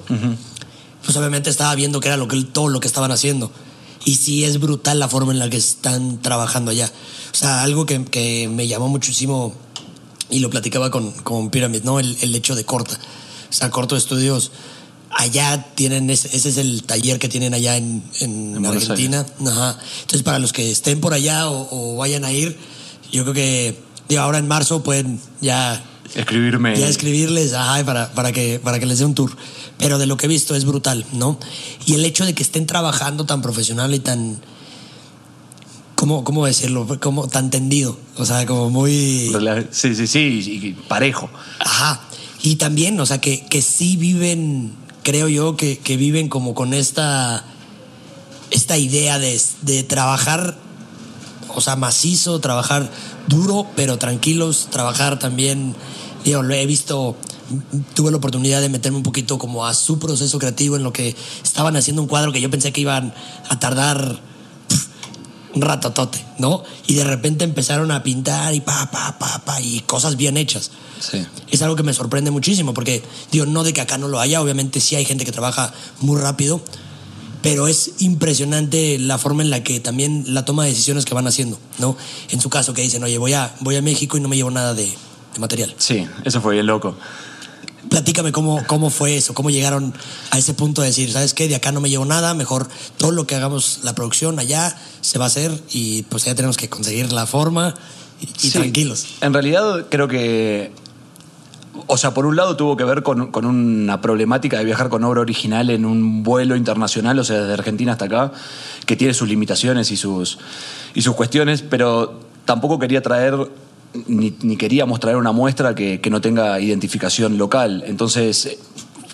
pues 1.04 1.18
obviamente 1.18 1.50
estaba 1.50 1.76
viendo 1.76 2.00
que 2.00 2.08
era 2.08 2.16
lo 2.18 2.28
que, 2.28 2.42
todo 2.44 2.70
lo 2.70 2.80
que 2.80 2.88
estaban 2.88 3.12
haciendo. 3.12 3.52
Y 4.08 4.16
sí 4.16 4.46
es 4.46 4.58
brutal 4.62 5.00
la 5.00 5.10
forma 5.10 5.34
en 5.34 5.40
la 5.40 5.50
que 5.50 5.58
están 5.58 6.22
trabajando 6.22 6.72
allá. 6.72 6.90
O 7.34 7.36
sea, 7.36 7.62
algo 7.62 7.86
que, 7.86 8.06
que 8.06 8.48
me 8.48 8.66
llamó 8.66 8.88
muchísimo 8.88 9.54
y 10.30 10.40
lo 10.40 10.50
platicaba 10.50 10.90
con, 10.92 11.12
con 11.12 11.50
Pyramid, 11.50 11.84
¿no? 11.84 12.00
El, 12.00 12.18
el 12.22 12.34
hecho 12.34 12.56
de 12.56 12.64
Corta. 12.64 12.98
O 13.50 13.54
sea, 13.54 13.70
Corto 13.70 13.98
Estudios, 13.98 14.52
allá 15.12 15.74
tienen, 15.76 16.10
ese, 16.10 16.30
ese 16.34 16.48
es 16.48 16.58
el 16.58 16.84
taller 16.84 17.20
que 17.20 17.28
tienen 17.28 17.54
allá 17.54 17.76
en, 17.76 18.02
en 18.22 18.66
Argentina. 18.66 19.26
Ajá. 19.46 19.78
Entonces, 20.04 20.24
para 20.24 20.40
los 20.40 20.54
que 20.54 20.72
estén 20.72 21.02
por 21.02 21.14
allá 21.14 21.50
o, 21.50 21.68
o 21.70 21.98
vayan 21.98 22.24
a 22.24 22.32
ir, 22.32 22.58
yo 23.12 23.24
creo 23.24 23.34
que 23.34 23.78
digo, 24.08 24.22
ahora 24.22 24.38
en 24.38 24.48
marzo 24.48 24.84
pueden 24.84 25.20
ya, 25.42 25.84
Escribirme. 26.16 26.80
ya 26.80 26.88
escribirles 26.88 27.54
ajá, 27.54 27.84
para, 27.84 28.14
para, 28.14 28.32
que, 28.32 28.62
para 28.64 28.80
que 28.80 28.86
les 28.86 29.00
dé 29.00 29.06
un 29.06 29.16
tour. 29.16 29.36
Pero 29.78 30.00
de 30.00 30.06
lo 30.06 30.18
que 30.18 30.26
he 30.26 30.30
visto 30.30 30.56
es 30.56 30.66
brutal, 30.66 31.06
¿no? 31.14 31.40
Y 31.86 31.94
el 31.94 32.06
hecho 32.06 32.26
de 32.26 32.34
que 32.34 32.44
estén 32.44 32.66
trabajando 32.66 33.26
tan 33.26 33.42
profesional 33.42 33.94
y 33.94 34.00
tan. 34.00 34.40
¿Cómo, 35.96 36.24
cómo 36.24 36.46
decirlo? 36.46 36.88
Como 37.00 37.28
tan 37.28 37.50
tendido. 37.50 37.98
O 38.18 38.26
sea, 38.26 38.46
como 38.46 38.70
muy. 38.70 39.32
Sí, 39.72 39.96
sí, 39.96 40.08
sí, 40.08 40.42
y 40.64 40.72
parejo. 40.88 41.30
Ajá. 41.60 42.02
Y 42.42 42.56
también, 42.56 43.00
o 43.00 43.06
sea, 43.06 43.20
que, 43.20 43.46
que 43.46 43.62
sí 43.62 43.98
viven, 43.98 44.74
creo 45.04 45.28
yo, 45.28 45.58
que, 45.58 45.80
que 45.80 45.98
viven 45.98 46.30
como 46.30 46.54
con 46.54 46.74
esta, 46.74 47.44
esta 48.52 48.78
idea 48.78 49.20
de, 49.20 49.40
de 49.62 49.84
trabajar, 49.84 50.56
o 51.56 51.62
sea, 51.62 51.76
macizo, 51.76 52.40
trabajar 52.40 52.90
duro, 53.28 53.68
pero 53.76 53.98
tranquilos, 53.98 54.68
trabajar 54.72 55.20
también, 55.20 55.76
digo, 56.24 56.44
lo 56.44 56.54
he 56.54 56.66
visto, 56.66 57.18
tuve 57.94 58.12
la 58.12 58.18
oportunidad 58.18 58.62
de 58.62 58.70
meterme 58.70 58.98
un 58.98 59.04
poquito 59.04 59.38
como 59.38 59.66
a 59.66 59.74
su 59.74 60.00
proceso 60.00 60.40
creativo 60.40 60.76
en 60.76 60.84
lo 60.84 60.94
que 60.94 61.16
estaban 61.44 61.76
haciendo 61.76 62.02
un 62.02 62.08
cuadro 62.08 62.32
que 62.32 62.42
yo 62.42 62.50
pensé 62.50 62.72
que 62.72 62.82
iban 62.82 63.14
a 63.50 63.60
tardar 63.60 64.22
un 65.54 65.62
ratotote, 65.62 66.24
¿no? 66.38 66.64
Y 66.86 66.94
de 66.94 67.04
repente 67.04 67.44
empezaron 67.44 67.92
a 67.92 68.04
pintar 68.04 68.54
y 68.54 68.62
pa, 68.62 68.90
pa, 68.92 69.18
pa, 69.18 69.42
pa, 69.44 69.62
y 69.62 69.80
cosas 69.82 70.16
bien 70.16 70.38
hechas. 70.38 70.72
Sí. 71.00 71.26
Es 71.50 71.62
algo 71.62 71.76
que 71.76 71.84
me 71.84 71.94
sorprende 71.94 72.32
muchísimo, 72.32 72.74
porque, 72.74 73.04
digo, 73.32 73.46
no 73.46 73.64
de 73.64 73.74
que 73.74 73.82
acá 73.82 73.98
no 73.98 74.08
lo 74.08 74.20
haya, 74.20 74.42
obviamente 74.42 74.80
sí 74.80 74.96
hay 74.96 75.06
gente 75.06 75.26
que 75.26 75.32
trabaja 75.32 75.74
muy 76.00 76.20
rápido, 76.20 76.62
pero 77.42 77.68
es 77.68 77.94
impresionante 78.00 79.00
la 79.00 79.18
forma 79.18 79.42
en 79.42 79.50
la 79.50 79.64
que 79.64 79.80
también 79.80 80.26
la 80.28 80.46
toma 80.46 80.64
de 80.64 80.70
decisiones 80.70 81.06
que 81.06 81.14
van 81.14 81.28
haciendo, 81.28 81.58
¿no? 81.80 81.96
En 82.30 82.42
su 82.42 82.50
caso, 82.50 82.74
que 82.74 82.82
dicen, 82.82 83.04
oye, 83.04 83.18
voy 83.18 83.34
a, 83.34 83.56
voy 83.62 83.76
a 83.76 83.82
México 83.82 84.18
y 84.18 84.22
no 84.22 84.28
me 84.28 84.36
llevo 84.36 84.52
nada 84.52 84.74
de, 84.74 84.86
de 84.86 85.40
material. 85.40 85.74
Sí, 85.78 86.06
eso 86.24 86.42
fue 86.42 86.56
bien 86.56 86.68
loco. 86.68 86.96
Platícame 87.90 88.32
cómo, 88.32 88.64
cómo 88.68 88.90
fue 88.90 89.16
eso, 89.18 89.34
cómo 89.34 89.50
llegaron 89.50 89.94
a 90.32 90.38
ese 90.38 90.54
punto 90.54 90.82
de 90.82 90.88
decir, 90.88 91.12
¿sabes 91.12 91.34
qué? 91.34 91.48
De 91.48 91.56
acá 91.56 91.72
no 91.72 91.80
me 91.82 91.90
llevo 91.90 92.06
nada, 92.06 92.34
mejor 92.34 92.68
todo 92.98 93.12
lo 93.12 93.26
que 93.28 93.36
hagamos 93.36 93.80
la 93.84 93.96
producción 93.96 94.40
allá 94.40 94.76
se 95.02 95.18
va 95.20 95.26
a 95.26 95.28
hacer 95.28 95.52
y 95.72 96.04
pues 96.04 96.26
ya 96.26 96.36
tenemos 96.36 96.58
que 96.58 96.70
conseguir 96.70 97.12
la 97.14 97.26
forma 97.26 97.74
y, 98.22 98.28
Sí. 98.38 98.52
tranquilos. 98.52 99.06
En 99.22 99.32
realidad 99.34 99.86
creo 99.90 100.08
que, 100.08 100.72
o 101.86 101.98
sea, 101.98 102.14
por 102.14 102.26
un 102.26 102.36
lado 102.36 102.58
tuvo 102.58 102.76
que 102.76 102.84
ver 102.84 103.04
con, 103.04 103.32
con 103.32 103.46
una 103.46 104.02
problemática 104.02 104.58
de 104.58 104.66
viajar 104.66 104.90
con 104.90 105.04
obra 105.04 105.22
original 105.22 105.70
en 105.70 105.86
un 105.86 106.24
vuelo 106.24 106.56
internacional, 106.56 107.18
o 107.20 107.24
sea, 107.24 107.40
desde 107.42 107.54
Argentina 107.54 107.94
hasta 107.94 108.06
acá, 108.06 108.32
que 108.86 108.96
tiene 108.96 109.14
sus 109.14 109.30
limitaciones 109.30 109.92
y 109.92 109.98
sus, 109.98 110.40
y 110.94 111.02
sus 111.04 111.16
cuestiones, 111.16 111.62
pero 111.62 112.20
tampoco 112.46 112.80
quería 112.80 113.02
traer, 113.02 113.36
ni, 114.08 114.34
ni 114.42 114.58
queríamos 114.58 115.00
traer 115.00 115.18
una 115.18 115.32
muestra 115.32 115.74
que, 115.74 116.00
que 116.02 116.10
no 116.10 116.22
tenga 116.22 116.60
identificación 116.60 117.38
local. 117.38 117.84
Entonces, 117.88 118.58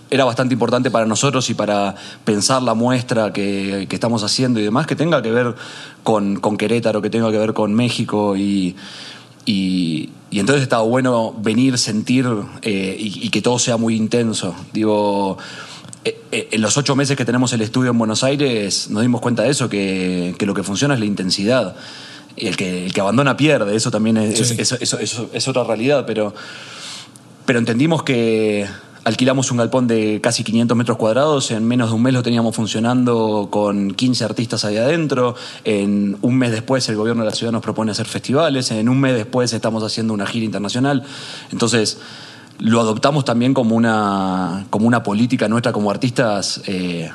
era 0.10 0.26
bastante 0.26 0.54
importante 0.54 0.92
para 0.92 1.08
nosotros 1.08 1.50
y 1.50 1.56
para 1.56 1.96
pensar 2.24 2.62
la 2.62 2.76
muestra 2.76 3.34
que, 3.34 3.88
que 3.90 3.96
estamos 3.96 4.24
haciendo 4.24 4.60
y 4.60 4.64
demás, 4.64 4.86
que 4.86 4.96
tenga 4.96 5.24
que 5.24 5.32
ver 5.32 5.56
con, 6.04 6.40
con 6.40 6.56
Querétaro, 6.56 7.02
que 7.02 7.10
tenga 7.10 7.32
que 7.32 7.40
ver 7.40 7.54
con 7.54 7.74
México 7.74 8.38
y, 8.38 8.76
y, 9.46 10.12
y 10.30 10.40
entonces 10.40 10.62
estaba 10.62 10.84
bueno 10.84 11.34
venir, 11.40 11.80
sentir 11.80 12.28
eh, 12.62 12.96
y, 13.00 13.26
y 13.26 13.30
que 13.30 13.42
todo 13.42 13.58
sea 13.58 13.78
muy 13.78 13.96
intenso. 13.96 14.54
Digo, 14.72 15.40
eh, 16.06 16.22
eh, 16.32 16.50
en 16.52 16.62
los 16.62 16.78
ocho 16.78 16.96
meses 16.96 17.18
que 17.18 17.26
tenemos 17.26 17.52
el 17.54 17.62
estudio 17.62 17.90
en 17.90 17.98
Buenos 17.98 18.24
Aires 18.24 18.90
nos 18.92 19.02
dimos 19.02 19.20
cuenta 19.20 19.42
de 19.44 19.50
eso, 19.50 19.68
que, 19.68 20.36
que 20.38 20.46
lo 20.46 20.54
que 20.54 20.62
funciona 20.62 20.94
es 20.94 21.00
la 21.00 21.08
intensidad. 21.08 21.76
El 22.38 22.58
que, 22.58 22.86
el 22.86 22.94
que 22.94 23.02
abandona 23.02 23.38
pierde, 23.38 23.76
eso 23.76 23.92
también 23.92 24.18
es, 24.18 24.38
Sí. 24.48 24.58
es 24.60 25.48
otra 25.48 25.64
realidad, 25.64 26.06
pero, 26.08 26.34
pero 27.46 27.60
entendimos 27.60 28.04
que 28.04 28.68
alquilamos 29.04 29.52
un 29.52 29.58
galpón 29.58 29.86
de 29.88 30.20
casi 30.22 30.44
500 30.44 30.78
metros 30.78 30.98
cuadrados, 30.98 31.52
en 31.52 31.68
menos 31.68 31.90
de 31.90 31.96
un 31.96 32.02
mes 32.02 32.14
lo 32.14 32.24
teníamos 32.24 32.56
funcionando 32.56 33.50
con 33.52 33.92
15 33.92 34.24
artistas 34.24 34.64
ahí 34.66 34.78
adentro, 34.78 35.36
en 35.66 36.18
un 36.22 36.38
mes 36.38 36.52
después 36.52 36.88
el 36.90 36.96
gobierno 36.96 37.24
de 37.24 37.30
la 37.30 37.36
ciudad 37.36 37.52
nos 37.52 37.62
propone 37.62 37.92
hacer 37.92 38.08
festivales, 38.08 38.72
en 38.72 38.88
un 38.90 39.00
mes 39.00 39.14
después 39.16 39.52
estamos 39.54 39.84
haciendo 39.84 40.14
una 40.14 40.26
gira 40.26 40.46
internacional, 40.46 41.04
entonces 41.52 41.98
lo 42.60 42.80
adoptamos 42.80 43.26
también 43.26 43.54
como 43.54 43.76
una, 43.76 44.66
como 44.70 44.88
una 44.88 45.04
política 45.04 45.50
nuestra 45.50 45.74
como 45.74 45.92
artistas. 45.92 46.62
eh, 46.68 47.12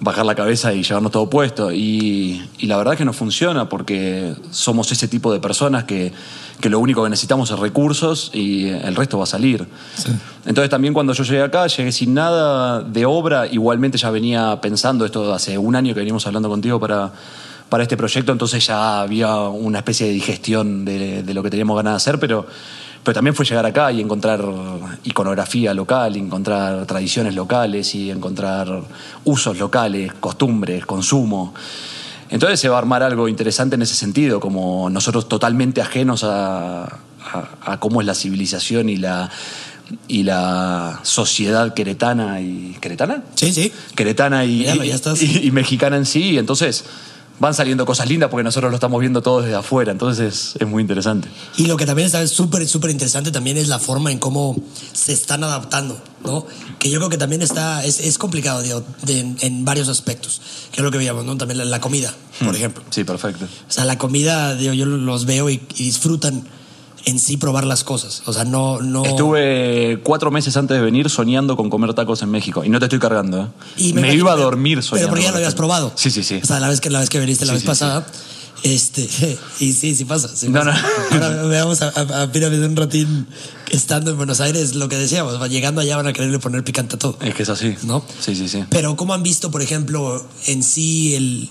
bajar 0.00 0.26
la 0.26 0.34
cabeza 0.34 0.72
y 0.72 0.82
llevarnos 0.82 1.12
todo 1.12 1.28
puesto. 1.30 1.72
Y, 1.72 2.48
y 2.58 2.66
la 2.66 2.76
verdad 2.76 2.94
es 2.94 2.98
que 2.98 3.04
no 3.04 3.12
funciona 3.12 3.68
porque 3.68 4.34
somos 4.50 4.90
ese 4.92 5.08
tipo 5.08 5.32
de 5.32 5.40
personas 5.40 5.84
que, 5.84 6.12
que 6.60 6.70
lo 6.70 6.78
único 6.78 7.02
que 7.02 7.10
necesitamos 7.10 7.50
es 7.50 7.58
recursos 7.58 8.30
y 8.32 8.68
el 8.68 8.94
resto 8.94 9.18
va 9.18 9.24
a 9.24 9.26
salir. 9.26 9.66
Entonces 10.44 10.70
también 10.70 10.94
cuando 10.94 11.12
yo 11.12 11.24
llegué 11.24 11.42
acá, 11.42 11.66
llegué 11.66 11.92
sin 11.92 12.14
nada 12.14 12.80
de 12.80 13.04
obra, 13.04 13.46
igualmente 13.46 13.98
ya 13.98 14.10
venía 14.10 14.60
pensando, 14.60 15.04
esto 15.04 15.32
hace 15.32 15.58
un 15.58 15.76
año 15.76 15.94
que 15.94 16.00
venimos 16.00 16.26
hablando 16.26 16.48
contigo 16.48 16.78
para, 16.80 17.12
para 17.68 17.82
este 17.82 17.96
proyecto, 17.96 18.32
entonces 18.32 18.66
ya 18.66 19.00
había 19.00 19.36
una 19.40 19.78
especie 19.78 20.06
de 20.06 20.12
digestión 20.12 20.84
de, 20.84 21.22
de 21.22 21.34
lo 21.34 21.42
que 21.42 21.50
teníamos 21.50 21.76
ganas 21.76 21.92
de 21.92 21.96
hacer, 21.96 22.20
pero 22.20 22.46
pero 23.06 23.14
también 23.14 23.36
fue 23.36 23.46
llegar 23.46 23.64
acá 23.64 23.92
y 23.92 24.00
encontrar 24.00 24.44
iconografía 25.04 25.72
local, 25.72 26.16
encontrar 26.16 26.86
tradiciones 26.86 27.36
locales 27.36 27.94
y 27.94 28.10
encontrar 28.10 28.82
usos 29.24 29.56
locales, 29.60 30.12
costumbres, 30.14 30.84
consumo. 30.84 31.54
Entonces 32.30 32.58
se 32.58 32.68
va 32.68 32.74
a 32.74 32.78
armar 32.80 33.04
algo 33.04 33.28
interesante 33.28 33.76
en 33.76 33.82
ese 33.82 33.94
sentido, 33.94 34.40
como 34.40 34.90
nosotros 34.90 35.28
totalmente 35.28 35.80
ajenos 35.80 36.24
a, 36.24 36.82
a, 36.82 37.48
a 37.64 37.78
cómo 37.78 38.00
es 38.00 38.08
la 38.08 38.14
civilización 38.16 38.88
y 38.88 38.96
la, 38.96 39.30
y 40.08 40.24
la 40.24 40.98
sociedad 41.04 41.74
queretana 41.74 42.40
y. 42.40 42.76
¿Queretana? 42.80 43.22
Sí, 43.36 43.52
sí. 43.52 43.72
Queretana 43.94 44.44
y, 44.44 44.58
Míralo, 44.58 44.82
ya 44.82 44.96
estás. 44.96 45.22
y, 45.22 45.46
y 45.46 45.52
mexicana 45.52 45.96
en 45.96 46.06
sí. 46.06 46.38
Entonces 46.38 46.84
van 47.38 47.54
saliendo 47.54 47.84
cosas 47.84 48.08
lindas 48.08 48.30
porque 48.30 48.44
nosotros 48.44 48.70
lo 48.70 48.76
estamos 48.76 49.00
viendo 49.00 49.22
todo 49.22 49.42
desde 49.42 49.54
afuera. 49.56 49.92
Entonces 49.92 50.34
es, 50.34 50.56
es 50.60 50.66
muy 50.68 50.80
interesante. 50.80 51.28
Y 51.56 51.66
lo 51.66 51.76
que 51.76 51.84
también 51.86 52.06
está 52.06 52.26
súper, 52.26 52.66
súper 52.66 52.90
interesante 52.90 53.30
también 53.30 53.56
es 53.56 53.68
la 53.68 53.78
forma 53.78 54.10
en 54.12 54.18
cómo 54.18 54.56
se 54.92 55.12
están 55.12 55.44
adaptando, 55.44 56.00
¿no? 56.24 56.46
Que 56.78 56.88
yo 56.90 56.98
creo 56.98 57.10
que 57.10 57.18
también 57.18 57.42
está, 57.42 57.84
es, 57.84 58.00
es 58.00 58.16
complicado, 58.18 58.62
digo, 58.62 58.82
de- 59.02 59.34
en, 59.40 59.64
varios 59.64 59.88
aspectos. 59.88 60.40
Que 60.72 60.78
es 60.80 60.84
lo 60.84 60.90
que 60.90 60.98
veíamos, 60.98 61.24
¿no? 61.24 61.36
También 61.36 61.58
la, 61.58 61.64
la 61.64 61.80
comida, 61.80 62.14
por 62.38 62.48
Hmm. 62.52 62.56
ejemplo. 62.56 62.84
Sí, 62.90 63.04
perfecto. 63.04 63.44
O 63.44 63.72
sea, 63.72 63.84
la 63.84 63.98
comida, 63.98 64.54
digo, 64.54 64.72
yo 64.72 64.86
los 64.86 65.24
veo 65.26 65.48
y, 65.50 65.60
y 65.76 65.84
disfrutan 65.84 66.46
en 67.06 67.20
sí 67.20 67.36
probar 67.36 67.64
las 67.64 67.84
cosas. 67.84 68.22
O 68.26 68.32
sea, 68.32 68.44
no... 68.44 68.80
no 68.82 69.04
Estuve 69.04 70.00
cuatro 70.02 70.30
meses 70.30 70.56
antes 70.56 70.76
de 70.76 70.82
venir 70.82 71.08
soñando 71.08 71.56
con 71.56 71.70
comer 71.70 71.94
tacos 71.94 72.20
en 72.22 72.30
México. 72.30 72.64
Y 72.64 72.68
no 72.68 72.78
te 72.80 72.86
estoy 72.86 72.98
cargando, 72.98 73.44
¿eh? 73.44 73.46
y 73.76 73.92
me, 73.92 74.12
iba 74.12 74.32
a 74.32 74.36
dormir 74.36 74.82
soñando. 74.82 75.06
Pero 75.06 75.08
porque 75.10 75.24
ya 75.24 75.30
lo 75.30 75.36
habías 75.36 75.54
probado. 75.54 75.92
Sí, 75.94 76.10
sí, 76.10 76.22
sí. 76.24 76.40
O 76.42 76.46
sea, 76.46 76.60
la 76.60 76.68
vez 76.68 76.80
que, 76.80 76.90
la 76.90 76.98
vez 77.00 77.08
que 77.08 77.20
viniste 77.20 77.46
la 77.46 77.52
Sí, 77.52 77.54
vez 77.54 77.62
sí, 77.62 77.66
pasada. 77.66 78.06
Este, 78.64 79.02
y 79.60 79.72
sí, 79.72 79.94
sí 79.94 80.04
pasa. 80.04 80.28
sí 80.34 80.48
No, 80.48 80.60
pasa. 80.64 80.82
no. 81.12 81.16
Ahora 81.24 81.42
veamos 81.44 81.80
a, 81.82 81.92
a, 81.94 82.22
a 82.22 82.32
Pirámide 82.32 82.66
un 82.66 82.74
ratín 82.74 83.28
estando 83.70 84.10
en 84.10 84.16
Buenos 84.16 84.40
Aires, 84.40 84.74
lo 84.74 84.88
que 84.88 84.96
decíamos, 84.96 85.48
llegando 85.48 85.80
allá 85.80 85.96
van 85.96 86.08
a 86.08 86.12
quererle 86.12 86.40
poner 86.40 86.64
picante 86.64 86.96
a 86.96 86.98
todo. 86.98 87.16
Es 87.20 87.34
que 87.36 87.44
es 87.44 87.48
así. 87.48 87.76
¿No? 87.84 88.04
Sí, 88.20 88.34
sí, 88.34 88.48
sí. 88.48 88.64
Pero 88.70 88.96
¿cómo 88.96 89.14
han 89.14 89.22
visto, 89.22 89.52
por 89.52 89.62
ejemplo, 89.62 90.26
en 90.46 90.64
sí 90.64 91.14
el, 91.14 91.50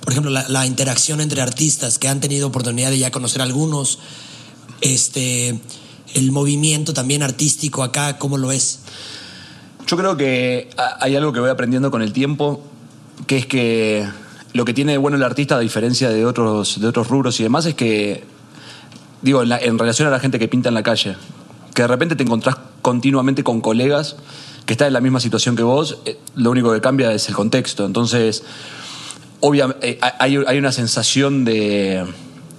por 0.00 0.12
ejemplo, 0.12 0.32
la, 0.32 0.48
la 0.48 0.66
interacción 0.66 1.20
entre 1.20 1.40
artistas 1.40 1.98
que 1.98 2.08
han 2.08 2.18
tenido 2.18 2.48
oportunidad 2.48 2.90
de 2.90 2.98
ya 2.98 3.12
conocer 3.12 3.42
algunos, 3.42 4.00
este, 4.80 5.58
el 6.14 6.32
movimiento 6.32 6.92
también 6.92 7.22
artístico 7.22 7.82
acá, 7.82 8.18
¿cómo 8.18 8.38
lo 8.38 8.52
es? 8.52 8.80
Yo 9.86 9.96
creo 9.96 10.16
que 10.16 10.68
ha- 10.76 10.96
hay 11.00 11.16
algo 11.16 11.32
que 11.32 11.40
voy 11.40 11.50
aprendiendo 11.50 11.90
con 11.90 12.02
el 12.02 12.12
tiempo, 12.12 12.62
que 13.26 13.36
es 13.38 13.46
que 13.46 14.06
lo 14.52 14.64
que 14.64 14.74
tiene 14.74 14.96
bueno 14.98 15.16
el 15.16 15.22
artista, 15.22 15.56
a 15.56 15.60
diferencia 15.60 16.10
de 16.10 16.24
otros, 16.26 16.80
de 16.80 16.86
otros 16.86 17.08
rubros 17.08 17.38
y 17.40 17.42
demás, 17.42 17.66
es 17.66 17.74
que, 17.74 18.24
digo, 19.22 19.42
en, 19.42 19.48
la- 19.50 19.58
en 19.58 19.78
relación 19.78 20.08
a 20.08 20.10
la 20.10 20.20
gente 20.20 20.38
que 20.38 20.48
pinta 20.48 20.68
en 20.68 20.74
la 20.74 20.82
calle, 20.82 21.16
que 21.74 21.82
de 21.82 21.88
repente 21.88 22.16
te 22.16 22.22
encontrás 22.22 22.56
continuamente 22.82 23.42
con 23.44 23.60
colegas 23.60 24.16
que 24.66 24.74
están 24.74 24.88
en 24.88 24.92
la 24.94 25.00
misma 25.00 25.20
situación 25.20 25.56
que 25.56 25.62
vos, 25.62 25.98
eh, 26.04 26.18
lo 26.36 26.50
único 26.50 26.72
que 26.72 26.80
cambia 26.80 27.12
es 27.12 27.28
el 27.28 27.34
contexto. 27.34 27.86
Entonces, 27.86 28.42
obviamente, 29.40 29.98
hay, 30.18 30.36
hay 30.46 30.58
una 30.58 30.72
sensación 30.72 31.44
de, 31.44 32.04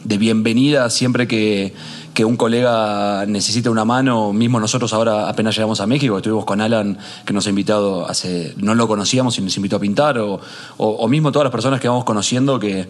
de 0.03 0.17
bienvenida 0.17 0.89
siempre 0.89 1.27
que, 1.27 1.73
que 2.13 2.25
un 2.25 2.37
colega 2.37 3.25
necesita 3.27 3.69
una 3.69 3.85
mano. 3.85 4.33
Mismo 4.33 4.59
nosotros 4.59 4.93
ahora 4.93 5.29
apenas 5.29 5.55
llegamos 5.55 5.79
a 5.81 5.87
México, 5.87 6.17
estuvimos 6.17 6.45
con 6.45 6.61
Alan, 6.61 6.97
que 7.25 7.33
nos 7.33 7.45
ha 7.47 7.49
invitado 7.49 8.09
hace. 8.09 8.53
No 8.57 8.75
lo 8.75 8.87
conocíamos 8.87 9.37
y 9.37 9.41
nos 9.41 9.55
invitó 9.57 9.77
a 9.77 9.79
pintar, 9.79 10.17
o, 10.19 10.39
o, 10.77 11.07
mismo 11.07 11.31
todas 11.31 11.45
las 11.45 11.51
personas 11.51 11.79
que 11.79 11.87
vamos 11.87 12.03
conociendo 12.03 12.59
que, 12.59 12.87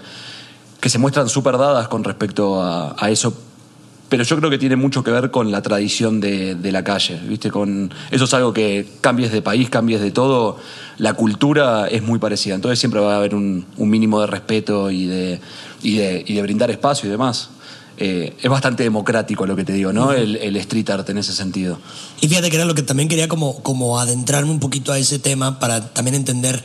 que 0.79 0.89
se 0.89 0.97
muestran 0.97 1.29
súper 1.29 1.57
dadas 1.57 1.87
con 1.87 2.03
respecto 2.03 2.61
a, 2.61 3.09
eso. 3.09 3.33
Pero 4.09 4.23
yo 4.23 4.37
creo 4.37 4.49
que 4.49 4.57
tiene 4.57 4.75
mucho 4.75 5.03
que 5.03 5.11
ver 5.11 5.29
con 5.29 5.51
la 5.51 5.61
tradición 5.61 6.19
de, 6.19 6.57
la 6.71 6.83
calle, 6.83 7.19
¿viste? 7.27 7.51
Con, 7.51 7.93
eso 8.09 8.25
es 8.25 8.33
algo 8.33 8.53
que 8.53 8.87
cambies 9.01 9.31
de 9.31 9.43
país, 9.43 9.69
cambies 9.69 10.01
de 10.01 10.09
todo, 10.09 10.57
la 10.97 11.13
cultura 11.13 11.87
es 11.87 12.01
muy 12.01 12.17
parecida. 12.17 12.55
Entonces 12.55 12.79
siempre 12.79 12.99
va 12.99 13.13
a 13.13 13.17
haber 13.17 13.35
un, 13.35 13.65
mínimo 13.77 14.19
de 14.21 14.27
respeto 14.27 14.89
y 14.89 15.05
de, 15.05 15.39
y 15.83 15.97
de 15.97 16.41
brindar 16.41 16.71
espacio 16.71 17.07
y 17.07 17.11
demás. 17.11 17.51
Eh, 18.01 18.33
es 18.41 18.49
bastante 18.49 18.83
democrático 18.83 19.45
lo 19.45 19.57
que 19.57 19.65
te 19.65 19.73
digo, 19.73 19.91
¿no? 19.91 20.13
El, 20.13 20.37
el 20.37 20.55
street 20.55 20.89
art 20.89 21.09
en 21.09 21.17
ese 21.17 21.33
sentido. 21.33 21.77
Y 22.21 22.29
fíjate 22.29 22.49
que 22.49 22.55
era 22.55 22.63
lo 22.63 22.73
que 22.73 22.81
también 22.81 23.09
quería 23.09 23.27
como, 23.27 23.61
como 23.61 23.99
adentrarme 23.99 24.51
un 24.51 24.59
poquito 24.61 24.93
a 24.93 24.97
ese 24.97 25.19
tema 25.19 25.59
para 25.59 25.93
también 25.93 26.15
entender 26.15 26.63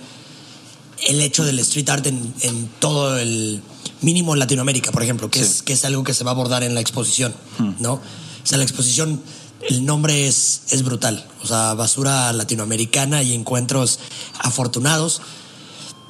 el 1.08 1.20
hecho 1.20 1.44
del 1.44 1.58
street 1.58 1.88
art 1.90 2.06
en, 2.06 2.32
en 2.42 2.68
todo 2.78 3.18
el 3.18 3.60
mínimo 4.00 4.32
en 4.34 4.38
Latinoamérica, 4.38 4.92
por 4.92 5.02
ejemplo, 5.02 5.28
que, 5.28 5.40
Sí. 5.40 5.44
es, 5.44 5.62
que 5.62 5.72
es 5.72 5.84
algo 5.84 6.04
que 6.04 6.14
se 6.14 6.22
va 6.22 6.30
a 6.30 6.34
abordar 6.34 6.62
en 6.62 6.72
la 6.74 6.80
exposición, 6.80 7.34
¿no? 7.80 7.94
O 7.94 8.00
sea, 8.46 8.56
la 8.58 8.64
exposición, 8.64 9.20
el 9.68 9.84
nombre 9.84 10.28
es, 10.28 10.62
es 10.70 10.84
brutal, 10.84 11.26
o 11.42 11.46
sea, 11.48 11.74
basura 11.74 12.32
latinoamericana 12.32 13.22
y 13.24 13.32
encuentros 13.34 13.98
afortunados, 14.38 15.20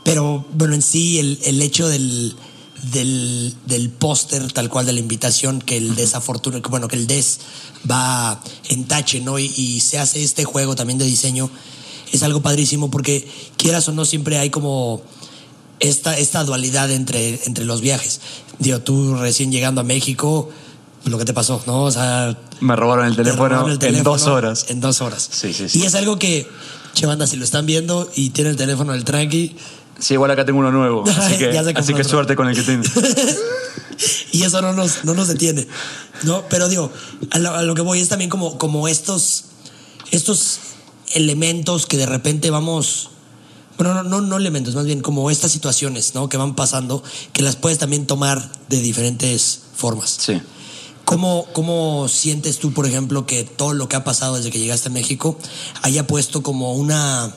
pero 0.05 0.45
bueno, 0.53 0.75
en 0.75 0.83
sí 0.83 1.19
el, 1.19 1.39
el 1.45 1.63
hecho 1.63 1.89
del, 1.89 2.37
del, 2.93 3.55
del 3.67 3.91
póster 3.91 4.53
tal 4.53 4.69
cual 4.69 4.87
de 4.87 4.93
la 4.93 5.01
invitación, 5.01 5.61
que 5.61 5.77
el 5.77 5.95
desafortunado, 5.95 6.63
que, 6.63 6.69
bueno, 6.69 6.89
que 6.89 6.97
el 6.97 7.07
des 7.07 7.41
va 7.91 8.41
en 8.69 8.85
tache, 8.85 9.21
¿no? 9.21 9.39
Y, 9.39 9.53
y 9.57 9.81
se 9.81 9.99
hace 9.99 10.23
este 10.23 10.45
juego 10.45 10.75
también 10.75 10.99
de 10.99 11.05
diseño, 11.05 11.51
es 12.13 12.23
algo 12.23 12.43
padrísimo 12.43 12.91
porque 12.91 13.29
quieras 13.57 13.89
o 13.89 13.93
no 13.93 14.05
siempre 14.05 14.39
hay 14.39 14.51
como 14.51 15.03
esta, 15.81 16.17
esta 16.19 16.45
dualidad 16.45 16.91
entre, 16.91 17.41
entre 17.45 17.65
los 17.65 17.81
viajes. 17.81 18.21
Digo, 18.59 18.81
tú 18.81 19.17
recién 19.17 19.51
llegando 19.51 19.81
a 19.81 19.85
México, 19.85 20.49
lo 21.05 21.19
que 21.19 21.25
te 21.25 21.35
pasó, 21.35 21.63
¿no? 21.67 21.83
O 21.83 21.91
sea, 21.91 22.39
Me 22.61 22.77
robaron 22.77 23.07
el 23.07 23.17
te 23.17 23.23
teléfono, 23.23 23.49
robaron 23.49 23.71
el 23.71 23.75
en 23.75 23.81
teléfono 23.81 24.11
dos 24.11 24.27
horas. 24.27 24.67
En 24.69 24.81
dos 24.81 25.01
horas. 25.01 25.29
Sí, 25.31 25.53
sí, 25.53 25.69
sí. 25.69 25.81
Y 25.81 25.85
es 25.85 25.95
algo 25.95 26.19
que, 26.19 26.49
che, 26.95 27.07
banda, 27.07 27.27
si 27.27 27.37
lo 27.37 27.45
están 27.45 27.67
viendo 27.67 28.11
y 28.15 28.31
tiene 28.31 28.51
el 28.51 28.57
teléfono 28.57 28.93
del 28.93 29.05
tranqui, 29.05 29.57
Sí, 30.05 30.13
igual 30.13 30.31
acá 30.31 30.45
tengo 30.45 30.59
uno 30.59 30.71
nuevo, 30.71 31.03
así 31.17 31.39
que, 31.39 31.59
así 31.59 32.05
suerte 32.05 32.37
con 32.37 32.47
el 32.47 32.55
que 32.55 32.61
tengo. 32.61 32.85
y 34.33 34.43
eso 34.43 34.61
no 34.61 34.75
nos, 34.75 35.03
no 35.07 35.15
nos 35.15 35.29
detiene. 35.29 35.67
¿no? 36.25 36.45
Pero 36.51 36.69
digo, 36.69 36.93
a 37.31 37.39
lo, 37.39 37.55
a 37.55 37.63
lo 37.63 37.75
que 37.75 37.81
voy 37.81 38.01
es 38.01 38.11
también 38.11 38.29
como, 38.29 38.59
como 38.59 38.87
estos, 38.87 39.45
estos 40.11 40.59
elementos 41.15 41.87
que 41.87 41.97
de 41.97 42.05
repente 42.05 42.51
vamos. 42.51 43.13
Bueno, 43.79 43.95
no, 43.95 44.03
no, 44.03 44.21
no 44.21 44.37
elementos, 44.37 44.75
más 44.75 44.85
bien 44.85 45.01
como 45.01 45.31
estas 45.31 45.53
situaciones 45.53 46.15
¿no? 46.15 46.29
que 46.29 46.37
van 46.37 46.55
pasando, 46.55 47.03
que 47.33 47.41
las 47.41 47.57
puedes 47.57 47.79
también 47.79 48.07
tomar 48.07 48.53
de 48.69 48.83
diferentes 48.83 49.61
formas. 49.75 50.19
Sí. 50.21 50.39
¿Cómo, 51.07 51.47
¿Cómo 51.55 52.09
sientes 52.09 52.59
tú, 52.59 52.75
por 52.75 52.85
ejemplo, 52.85 53.25
que 53.25 53.45
todo 53.45 53.73
lo 53.73 53.89
que 53.89 53.97
ha 53.97 54.05
pasado 54.05 54.37
desde 54.37 54.51
que 54.51 54.59
llegaste 54.59 54.91
a 54.91 54.93
México 54.93 55.39
haya 55.81 56.07
puesto 56.07 56.43
como 56.43 56.75
una... 56.75 57.35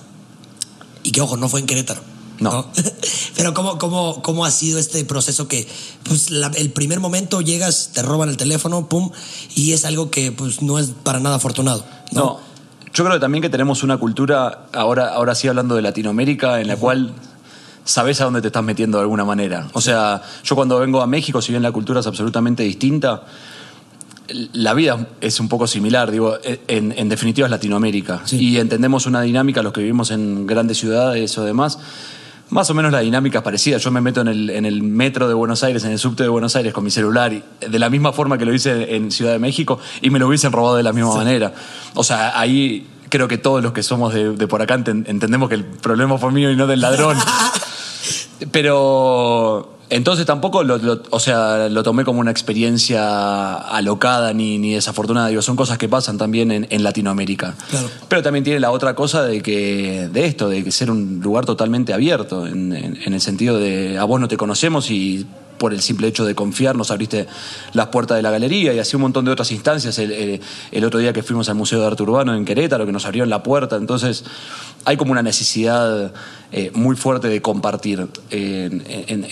Y 1.03 1.11
que, 1.11 1.21
ojo, 1.21 1.37
no 1.37 1.47
fue 1.47 1.61
en 1.61 1.65
Querétaro. 1.65 2.16
No. 2.39 2.67
Pero 3.35 3.53
¿cómo, 3.53 3.77
cómo, 3.77 4.21
¿cómo 4.21 4.45
ha 4.45 4.51
sido 4.51 4.79
este 4.79 5.03
proceso 5.05 5.47
que, 5.47 5.67
pues, 6.03 6.29
la- 6.31 6.51
el 6.55 6.71
primer 6.71 6.99
momento 6.99 7.41
llegas, 7.41 7.91
te 7.93 8.01
roban 8.01 8.29
el 8.29 8.37
teléfono, 8.37 8.87
pum, 8.89 9.11
y 9.55 9.73
es 9.73 9.85
algo 9.85 10.09
que, 10.11 10.31
pues, 10.31 10.61
no 10.61 10.79
es 10.79 10.91
para 11.03 11.19
nada 11.19 11.35
afortunado? 11.37 11.85
No. 12.11 12.21
No, 12.21 12.39
yo 12.93 13.05
creo 13.05 13.19
también 13.19 13.41
que 13.41 13.49
tenemos 13.49 13.83
una 13.83 13.97
cultura, 13.97 14.67
ahora, 14.73 15.13
ahora 15.13 15.35
sí 15.35 15.47
hablando 15.47 15.75
de 15.75 15.81
Latinoamérica, 15.83 16.61
en 16.61 16.67
la 16.67 16.77
cual 16.77 17.13
sabes 17.83 18.19
a 18.21 18.25
dónde 18.25 18.41
te 18.41 18.47
estás 18.47 18.63
metiendo 18.63 18.97
de 18.97 19.03
alguna 19.03 19.23
manera. 19.23 19.67
O 19.73 19.81
sea, 19.81 20.21
yo 20.43 20.55
cuando 20.55 20.79
vengo 20.79 21.01
a 21.01 21.07
México, 21.07 21.41
si 21.41 21.51
bien 21.51 21.63
la 21.63 21.71
cultura 21.71 21.99
es 22.01 22.07
absolutamente 22.07 22.63
distinta, 22.63 23.23
la 24.53 24.73
vida 24.73 25.07
es 25.21 25.39
un 25.39 25.47
poco 25.47 25.67
similar, 25.67 26.11
digo, 26.11 26.37
en, 26.67 26.93
en 26.97 27.07
definitiva 27.09 27.47
es 27.47 27.51
Latinoamérica. 27.51 28.23
Sí. 28.25 28.37
Y 28.37 28.57
entendemos 28.57 29.05
una 29.05 29.21
dinámica, 29.21 29.61
los 29.61 29.71
que 29.71 29.79
vivimos 29.81 30.11
en 30.11 30.45
grandes 30.45 30.77
ciudades 30.79 31.37
o 31.37 31.45
demás, 31.45 31.79
más 32.49 32.69
o 32.69 32.73
menos 32.73 32.91
la 32.91 32.99
dinámica 32.99 33.39
es 33.39 33.43
parecida. 33.43 33.77
Yo 33.77 33.91
me 33.91 34.01
meto 34.01 34.21
en 34.21 34.27
el, 34.29 34.49
en 34.49 34.65
el 34.65 34.81
metro 34.83 35.27
de 35.27 35.33
Buenos 35.33 35.63
Aires, 35.63 35.83
en 35.83 35.91
el 35.91 35.99
subte 35.99 36.23
de 36.23 36.29
Buenos 36.29 36.55
Aires 36.55 36.73
con 36.73 36.83
mi 36.83 36.91
celular, 36.91 37.33
y, 37.33 37.43
de 37.67 37.79
la 37.79 37.89
misma 37.89 38.13
forma 38.13 38.37
que 38.37 38.45
lo 38.45 38.53
hice 38.53 38.95
en 38.95 39.11
Ciudad 39.11 39.33
de 39.33 39.39
México, 39.39 39.79
y 40.01 40.09
me 40.09 40.19
lo 40.19 40.27
hubiesen 40.27 40.51
robado 40.51 40.75
de 40.77 40.83
la 40.83 40.93
misma 40.93 41.13
manera. 41.15 41.53
O 41.93 42.03
sea, 42.03 42.39
ahí 42.39 42.87
creo 43.09 43.27
que 43.27 43.37
todos 43.37 43.63
los 43.63 43.71
que 43.73 43.83
somos 43.83 44.13
de, 44.13 44.31
de 44.33 44.47
por 44.47 44.61
acá 44.61 44.77
enten- 44.77 45.03
entendemos 45.07 45.49
que 45.49 45.55
el 45.55 45.65
problema 45.65 46.17
fue 46.17 46.31
mío 46.31 46.51
y 46.51 46.55
no 46.55 46.67
del 46.67 46.81
ladrón. 46.81 47.17
Pero 48.51 49.76
Entonces 49.89 50.25
tampoco 50.25 50.63
lo, 50.63 50.77
lo- 50.77 51.01
o 51.11 51.19
sea, 51.19 51.69
lo 51.69 51.81
tomé 51.83 52.03
como 52.03 52.19
una 52.19 52.31
experiencia 52.31 53.55
alocada 53.55 54.33
ni, 54.33 54.57
ni 54.57 54.73
desafortunada. 54.73 55.29
Digo, 55.29 55.41
son 55.41 55.55
cosas 55.55 55.77
que 55.77 55.87
pasan 55.87 56.17
también 56.17 56.51
en, 56.51 56.67
en 56.69 56.83
Latinoamérica. 56.83 57.55
Claro. 57.69 57.89
Pero 58.09 58.21
también 58.23 58.43
tiene 58.43 58.59
la 58.59 58.71
otra 58.71 58.95
cosa 58.95 59.23
de 59.23 59.41
que 59.41 60.09
de 60.11 60.25
esto, 60.25 60.49
de 60.49 60.63
que 60.63 60.71
ser 60.71 60.91
un 60.91 61.21
lugar 61.23 61.45
totalmente 61.45 61.93
abierto, 61.93 62.45
en, 62.47 62.73
en- 62.73 62.97
en 63.05 63.13
el 63.13 63.21
sentido 63.21 63.57
de 63.59 63.97
a 63.97 64.03
vos 64.03 64.19
no 64.19 64.27
te 64.27 64.35
conocemos 64.37 64.91
y 64.91 65.25
por 65.57 65.73
el 65.73 65.81
simple 65.81 66.07
hecho 66.07 66.23
de 66.23 66.35
confiar 66.35 66.75
nos 66.75 66.91
abriste 66.91 67.25
las 67.73 67.87
puertas 67.87 68.15
de 68.17 68.21
la 68.21 68.29
galería 68.29 68.73
y 68.73 68.79
así 68.79 68.95
un 68.95 69.01
montón 69.03 69.25
de 69.25 69.31
otras 69.31 69.51
instancias. 69.51 69.97
El, 69.99 70.11
el- 70.11 70.41
el 70.71 70.83
otro 70.83 70.99
día 70.99 71.13
que 71.13 71.23
fuimos 71.23 71.47
al 71.49 71.55
Museo 71.55 71.79
de 71.79 71.87
Arte 71.87 72.03
Urbano 72.03 72.35
en 72.35 72.43
Querétaro, 72.45 72.85
que 72.85 72.91
nos 72.91 73.05
abrieron 73.05 73.29
la 73.29 73.41
puerta. 73.41 73.77
Entonces 73.77 74.25
hay 74.85 74.97
como 74.97 75.13
una 75.13 75.23
necesidad 75.23 76.11
eh, 76.51 76.71
muy 76.73 76.95
fuerte 76.97 77.27
de 77.29 77.41
compartir 77.41 78.05
en- 78.31 78.83
en- 78.87 79.25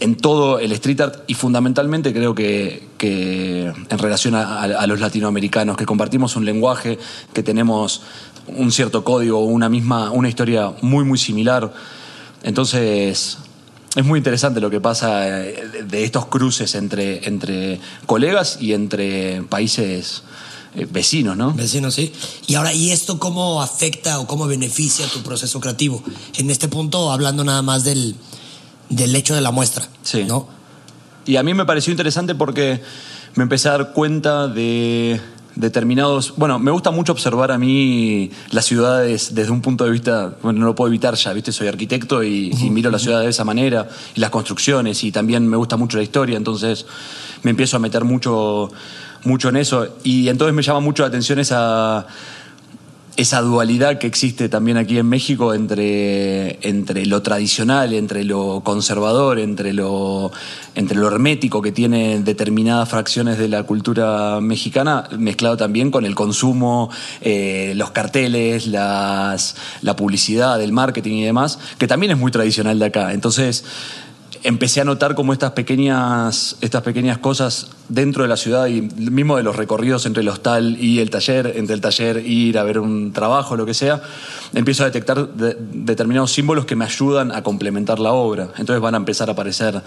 en, 0.00 0.14
todo 0.16 0.58
el 0.58 0.72
street 0.72 1.00
art 1.00 1.24
y 1.26 1.34
fundamentalmente 1.34 2.12
creo 2.12 2.34
que, 2.34 2.88
en 3.00 3.98
relación 3.98 4.34
a, 4.34 4.60
a- 4.60 4.64
a 4.64 4.86
los 4.86 5.00
latinoamericanos, 5.00 5.76
que 5.76 5.86
compartimos 5.86 6.36
un 6.36 6.44
lenguaje, 6.44 6.98
que 7.32 7.42
tenemos 7.42 8.02
un 8.46 8.72
cierto 8.72 9.04
código, 9.04 9.44
una 9.44 9.68
misma, 9.68 10.10
una 10.10 10.28
historia 10.28 10.72
muy, 10.82 11.04
muy 11.04 11.18
similar. 11.18 11.72
Entonces, 12.42 13.38
es 13.94 14.04
muy 14.04 14.18
interesante 14.18 14.60
lo 14.60 14.70
que 14.70 14.80
pasa 14.80 15.46
eh, 15.46 15.84
de 15.86 16.04
estos 16.04 16.26
cruces 16.26 16.74
entre, 16.74 17.26
entre 17.28 17.80
colegas 18.06 18.58
y 18.60 18.72
entre 18.72 19.42
países 19.42 20.22
eh, 20.74 20.86
vecinos, 20.90 21.36
¿no? 21.36 21.52
Vecinos, 21.52 21.94
sí. 21.94 22.12
Y 22.46 22.54
ahora, 22.54 22.72
¿y 22.72 22.90
esto 22.90 23.18
cómo 23.18 23.62
afecta 23.62 24.18
o 24.18 24.26
cómo 24.26 24.46
beneficia 24.46 25.06
tu 25.08 25.22
proceso 25.22 25.60
creativo? 25.60 26.02
En 26.36 26.50
este 26.50 26.68
punto, 26.68 27.12
hablando 27.12 27.44
nada 27.44 27.62
más 27.62 27.84
del, 27.84 28.16
del 28.88 29.14
hecho 29.16 29.34
de 29.34 29.40
la 29.40 29.50
muestra, 29.50 29.86
Sí. 30.02 30.24
¿no? 30.24 30.48
Y 31.24 31.36
a 31.36 31.42
mí 31.42 31.54
me 31.54 31.64
pareció 31.64 31.92
interesante 31.92 32.34
porque 32.34 32.82
me 33.36 33.44
empecé 33.44 33.68
a 33.68 33.72
dar 33.72 33.92
cuenta 33.92 34.48
de 34.48 35.20
determinados... 35.54 36.34
Bueno, 36.36 36.58
me 36.58 36.70
gusta 36.70 36.90
mucho 36.90 37.12
observar 37.12 37.52
a 37.52 37.58
mí 37.58 38.30
las 38.50 38.64
ciudades 38.64 39.34
desde 39.34 39.52
un 39.52 39.60
punto 39.62 39.84
de 39.84 39.90
vista... 39.90 40.34
Bueno, 40.42 40.60
no 40.60 40.66
lo 40.66 40.74
puedo 40.74 40.88
evitar 40.88 41.14
ya, 41.14 41.32
¿viste? 41.32 41.52
Soy 41.52 41.68
arquitecto 41.68 42.22
y, 42.24 42.50
y 42.50 42.70
miro 42.70 42.90
la 42.90 42.98
ciudad 42.98 43.20
de 43.20 43.28
esa 43.28 43.44
manera 43.44 43.88
y 44.14 44.20
las 44.20 44.30
construcciones 44.30 45.04
y 45.04 45.12
también 45.12 45.46
me 45.46 45.56
gusta 45.56 45.76
mucho 45.76 45.96
la 45.96 46.02
historia, 46.02 46.36
entonces 46.36 46.86
me 47.42 47.50
empiezo 47.50 47.76
a 47.76 47.80
meter 47.80 48.04
mucho, 48.04 48.70
mucho 49.24 49.48
en 49.48 49.56
eso 49.56 49.96
y 50.02 50.28
entonces 50.28 50.54
me 50.54 50.62
llama 50.62 50.80
mucho 50.80 51.02
la 51.02 51.08
atención 51.08 51.38
esa 51.38 52.06
esa 53.16 53.40
dualidad 53.42 53.98
que 53.98 54.06
existe 54.06 54.48
también 54.48 54.78
aquí 54.78 54.98
en 54.98 55.06
México 55.06 55.52
entre, 55.52 56.58
entre 56.66 57.04
lo 57.04 57.20
tradicional, 57.22 57.92
entre 57.92 58.24
lo 58.24 58.62
conservador, 58.64 59.38
entre 59.38 59.72
lo, 59.74 60.32
entre 60.74 60.96
lo 60.96 61.08
hermético 61.08 61.60
que 61.60 61.72
tiene 61.72 62.20
determinadas 62.20 62.88
fracciones 62.88 63.38
de 63.38 63.48
la 63.48 63.64
cultura 63.64 64.40
mexicana, 64.40 65.08
mezclado 65.18 65.56
también 65.56 65.90
con 65.90 66.06
el 66.06 66.14
consumo, 66.14 66.90
eh, 67.20 67.74
los 67.76 67.90
carteles, 67.90 68.66
las, 68.66 69.56
la 69.82 69.94
publicidad, 69.94 70.60
el 70.62 70.72
marketing 70.72 71.16
y 71.16 71.24
demás, 71.24 71.58
que 71.78 71.86
también 71.86 72.12
es 72.12 72.18
muy 72.18 72.32
tradicional 72.32 72.78
de 72.78 72.86
acá. 72.86 73.12
Entonces, 73.12 73.64
empecé 74.44 74.80
a 74.80 74.84
notar 74.84 75.14
como 75.14 75.32
estas 75.32 75.52
pequeñas, 75.52 76.56
estas 76.60 76.82
pequeñas 76.82 77.18
cosas 77.18 77.68
dentro 77.88 78.22
de 78.22 78.28
la 78.28 78.36
ciudad 78.36 78.66
y 78.66 78.82
mismo 78.82 79.36
de 79.36 79.42
los 79.42 79.54
recorridos 79.56 80.04
entre 80.06 80.22
el 80.22 80.28
hostal 80.28 80.76
y 80.80 80.98
el 80.98 81.10
taller, 81.10 81.52
entre 81.56 81.74
el 81.74 81.80
taller 81.80 82.26
ir 82.26 82.58
a 82.58 82.64
ver 82.64 82.78
un 82.78 83.12
trabajo, 83.12 83.56
lo 83.56 83.66
que 83.66 83.74
sea, 83.74 84.02
empiezo 84.54 84.82
a 84.82 84.86
detectar 84.86 85.28
de- 85.34 85.56
determinados 85.60 86.32
símbolos 86.32 86.64
que 86.64 86.74
me 86.74 86.84
ayudan 86.84 87.30
a 87.32 87.42
complementar 87.42 88.00
la 88.00 88.12
obra. 88.12 88.48
Entonces 88.58 88.80
van 88.80 88.94
a 88.94 88.98
empezar 88.98 89.28
a 89.28 89.32
aparecer 89.32 89.80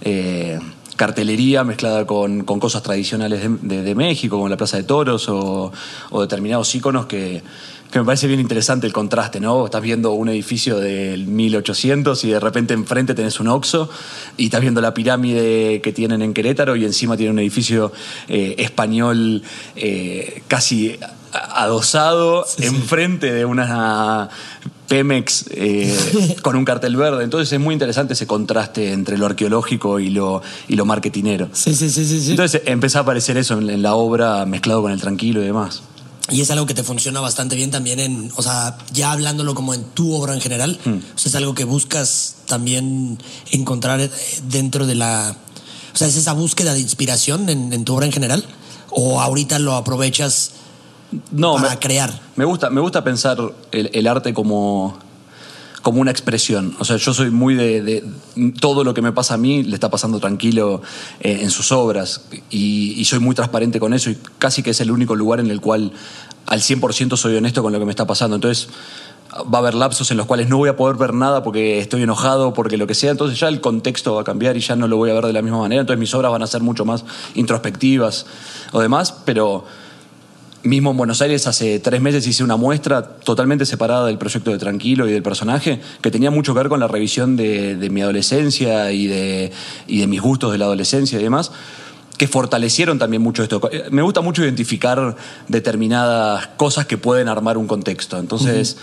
eh, 0.00 0.58
cartelería 0.96 1.64
mezclada 1.64 2.06
con, 2.06 2.44
con 2.44 2.60
cosas 2.60 2.82
tradicionales 2.82 3.42
de 3.62 3.94
México, 3.94 4.36
como 4.36 4.48
la 4.48 4.56
Plaza 4.56 4.76
de 4.76 4.82
Toros 4.82 5.28
o, 5.28 5.72
o 6.10 6.20
determinados 6.20 6.74
íconos 6.74 7.06
que, 7.06 7.42
que 7.90 7.98
me 7.98 8.04
parece 8.04 8.26
bien 8.26 8.40
interesante 8.40 8.86
el 8.86 8.92
contraste, 8.92 9.40
¿no? 9.40 9.64
Estás 9.64 9.82
viendo 9.82 10.12
un 10.12 10.28
edificio 10.28 10.78
del 10.78 11.26
1800 11.26 12.24
y 12.24 12.30
de 12.30 12.40
repente 12.40 12.74
enfrente 12.74 13.14
tenés 13.14 13.40
un 13.40 13.48
Oxxo 13.48 13.90
y 14.36 14.44
estás 14.44 14.60
viendo 14.60 14.80
la 14.80 14.94
pirámide 14.94 15.80
que 15.80 15.92
tienen 15.92 16.22
en 16.22 16.32
Querétaro 16.32 16.76
y 16.76 16.84
encima 16.84 17.16
tiene 17.16 17.32
un 17.32 17.38
edificio 17.40 17.92
eh, 18.28 18.54
español 18.58 19.42
eh, 19.76 20.42
casi 20.46 20.98
adosado 21.32 22.44
enfrente 22.58 23.32
de 23.32 23.44
una 23.44 24.28
Pemex 24.88 25.46
eh, 25.52 26.36
con 26.42 26.56
un 26.56 26.64
cartel 26.64 26.96
verde. 26.96 27.24
Entonces 27.24 27.52
es 27.52 27.60
muy 27.60 27.72
interesante 27.72 28.14
ese 28.14 28.26
contraste 28.26 28.92
entre 28.92 29.18
lo 29.18 29.26
arqueológico 29.26 30.00
y 30.00 30.10
lo, 30.10 30.42
y 30.68 30.76
lo 30.76 30.84
marketinero. 30.84 31.48
Sí, 31.52 31.74
sí, 31.74 31.90
sí, 31.90 32.04
sí. 32.04 32.20
sí. 32.20 32.30
Entonces 32.30 32.62
empezó 32.66 32.98
a 32.98 33.02
aparecer 33.02 33.36
eso 33.36 33.58
en, 33.58 33.70
en 33.70 33.82
la 33.82 33.94
obra 33.94 34.44
mezclado 34.46 34.82
con 34.82 34.92
el 34.92 35.00
tranquilo 35.00 35.42
y 35.42 35.46
demás. 35.46 35.82
Y 36.28 36.40
es 36.42 36.50
algo 36.50 36.66
que 36.66 36.74
te 36.74 36.84
funciona 36.84 37.20
bastante 37.20 37.56
bien 37.56 37.70
también 37.72 37.98
en, 37.98 38.30
o 38.36 38.42
sea, 38.42 38.78
ya 38.92 39.10
hablándolo 39.12 39.54
como 39.54 39.74
en 39.74 39.82
tu 39.82 40.14
obra 40.14 40.34
en 40.34 40.40
general, 40.40 40.78
o 40.86 41.18
sea, 41.18 41.28
es 41.30 41.34
algo 41.34 41.54
que 41.54 41.64
buscas 41.64 42.36
también 42.46 43.18
encontrar 43.50 44.00
eh, 44.00 44.10
dentro 44.48 44.86
de 44.86 44.94
la, 44.94 45.36
o 45.92 45.96
sea, 45.96 46.06
es 46.06 46.16
esa 46.16 46.32
búsqueda 46.32 46.72
de 46.74 46.80
inspiración 46.80 47.48
en, 47.48 47.72
en 47.72 47.84
tu 47.84 47.94
obra 47.96 48.06
en 48.06 48.12
general, 48.12 48.44
o 48.90 49.20
ahorita 49.20 49.58
lo 49.58 49.74
aprovechas 49.74 50.52
No, 51.32 51.56
para 51.56 51.70
me- 51.70 51.78
crear. 51.80 52.20
Me 52.36 52.44
gusta, 52.44 52.70
me 52.70 52.80
gusta 52.80 53.02
pensar 53.02 53.38
el, 53.72 53.90
el 53.92 54.06
arte 54.06 54.32
como, 54.32 54.98
como 55.82 56.00
una 56.00 56.10
expresión. 56.10 56.76
O 56.78 56.84
sea, 56.84 56.96
yo 56.96 57.14
soy 57.14 57.30
muy 57.30 57.54
de, 57.54 58.04
Todo 58.60 58.84
lo 58.84 58.94
que 58.94 59.02
me 59.02 59.12
pasa 59.12 59.34
a 59.34 59.36
mí 59.36 59.62
le 59.62 59.74
está 59.74 59.90
pasando 59.90 60.20
tranquilo 60.20 60.82
eh, 61.20 61.40
en 61.42 61.50
sus 61.50 61.72
obras. 61.72 62.22
Y, 62.50 62.92
y 62.96 63.04
soy 63.04 63.18
muy 63.18 63.34
transparente 63.34 63.80
con 63.80 63.94
eso 63.94 64.10
y 64.10 64.18
casi 64.38 64.62
que 64.62 64.70
es 64.70 64.80
el 64.80 64.90
único 64.90 65.16
lugar 65.16 65.40
en 65.40 65.50
el 65.50 65.60
cual 65.60 65.92
al 66.46 66.60
100% 66.60 67.16
soy 67.16 67.36
honesto 67.36 67.62
con 67.62 67.72
lo 67.72 67.78
que 67.78 67.84
me 67.84 67.92
está 67.92 68.06
pasando. 68.06 68.36
Entonces 68.36 68.68
va 69.32 69.58
a 69.58 69.60
haber 69.60 69.74
lapsos 69.74 70.10
en 70.10 70.16
los 70.16 70.26
cuales 70.26 70.48
no 70.48 70.56
voy 70.56 70.68
a 70.68 70.76
poder 70.76 70.96
ver 70.96 71.14
nada 71.14 71.42
porque 71.42 71.78
estoy 71.78 72.02
enojado, 72.02 72.52
porque 72.52 72.76
lo 72.76 72.86
que 72.86 72.94
sea. 72.94 73.10
Entonces 73.10 73.38
ya 73.38 73.48
el 73.48 73.60
contexto 73.60 74.14
va 74.14 74.22
a 74.22 74.24
cambiar 74.24 74.56
y 74.56 74.60
ya 74.60 74.76
no 74.76 74.88
lo 74.88 74.96
voy 74.96 75.10
a 75.10 75.14
ver 75.14 75.26
de 75.26 75.32
la 75.32 75.42
misma 75.42 75.58
manera. 75.58 75.80
Entonces 75.80 76.00
mis 76.00 76.12
obras 76.14 76.32
van 76.32 76.42
a 76.42 76.46
ser 76.46 76.62
mucho 76.62 76.84
más 76.84 77.04
introspectivas 77.34 78.26
o 78.72 78.80
demás, 78.80 79.14
pero 79.24 79.64
Mismo 80.62 80.90
en 80.90 80.96
Buenos 80.98 81.22
Aires 81.22 81.46
hace 81.46 81.78
tres 81.80 82.02
meses 82.02 82.26
hice 82.26 82.44
una 82.44 82.56
muestra 82.56 83.02
totalmente 83.02 83.64
separada 83.64 84.06
del 84.06 84.18
proyecto 84.18 84.50
de 84.50 84.58
Tranquilo 84.58 85.08
y 85.08 85.12
del 85.12 85.22
personaje, 85.22 85.80
que 86.02 86.10
tenía 86.10 86.30
mucho 86.30 86.52
que 86.52 86.58
ver 86.60 86.68
con 86.68 86.80
la 86.80 86.86
revisión 86.86 87.34
de, 87.36 87.76
de 87.76 87.88
mi 87.90 88.02
adolescencia 88.02 88.92
y 88.92 89.06
de, 89.06 89.52
y 89.86 90.00
de 90.00 90.06
mis 90.06 90.20
gustos 90.20 90.52
de 90.52 90.58
la 90.58 90.66
adolescencia 90.66 91.18
y 91.18 91.22
demás, 91.22 91.50
que 92.18 92.28
fortalecieron 92.28 92.98
también 92.98 93.22
mucho 93.22 93.42
esto. 93.42 93.58
Me 93.90 94.02
gusta 94.02 94.20
mucho 94.20 94.42
identificar 94.44 95.16
determinadas 95.48 96.48
cosas 96.58 96.84
que 96.84 96.98
pueden 96.98 97.28
armar 97.28 97.56
un 97.56 97.66
contexto. 97.66 98.18
Entonces, 98.18 98.76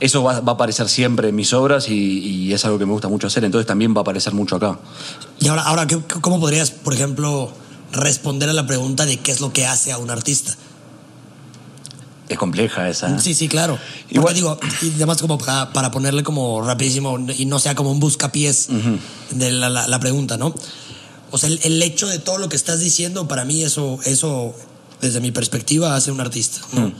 eso 0.00 0.22
va, 0.22 0.40
va 0.40 0.52
a 0.52 0.54
aparecer 0.54 0.88
siempre 0.88 1.28
en 1.28 1.34
mis 1.34 1.52
obras 1.52 1.90
y, 1.90 1.94
y 2.20 2.52
es 2.54 2.64
algo 2.64 2.78
que 2.78 2.86
me 2.86 2.92
gusta 2.92 3.08
mucho 3.08 3.26
hacer, 3.26 3.44
entonces 3.44 3.66
también 3.66 3.92
va 3.94 3.98
a 3.98 4.00
aparecer 4.00 4.32
mucho 4.32 4.56
acá. 4.56 4.78
Y 5.40 5.48
ahora, 5.48 5.62
ahora 5.64 5.86
¿qué- 5.86 6.00
¿cómo 6.22 6.40
podrías, 6.40 6.70
por 6.70 6.94
ejemplo, 6.94 7.52
responder 7.92 8.48
a 8.48 8.54
la 8.54 8.66
pregunta 8.66 9.04
de 9.04 9.18
qué 9.18 9.30
es 9.32 9.42
lo 9.42 9.52
que 9.52 9.66
hace 9.66 9.92
a 9.92 9.98
un 9.98 10.08
artista? 10.10 10.56
Es 12.28 12.38
compleja 12.38 12.88
esa. 12.88 13.18
Sí, 13.18 13.34
sí, 13.34 13.48
claro. 13.48 13.78
Igual- 14.10 14.34
digo, 14.34 14.58
y 14.82 14.90
además 14.96 15.18
como 15.20 15.38
para, 15.38 15.72
para 15.72 15.90
ponerle 15.90 16.22
como 16.22 16.62
rapidísimo 16.62 17.18
y 17.36 17.46
no 17.46 17.58
sea 17.58 17.74
como 17.74 17.90
un 17.90 18.00
buscapiés 18.00 18.68
de 19.30 19.52
la, 19.52 19.68
la- 19.70 19.88
la 19.88 20.00
pregunta, 20.00 20.36
¿no? 20.36 20.54
O 21.30 21.38
sea, 21.38 21.48
el, 21.48 21.60
el 21.62 21.82
hecho 21.82 22.06
de 22.06 22.18
todo 22.18 22.38
lo 22.38 22.48
que 22.48 22.56
estás 22.56 22.80
diciendo, 22.80 23.28
para 23.28 23.44
mí 23.44 23.62
eso, 23.62 23.98
eso 24.04 24.54
desde 25.00 25.20
mi 25.20 25.30
perspectiva, 25.30 25.94
hace 25.96 26.10
un 26.10 26.20
artista, 26.20 26.60
¿no? 26.72 26.92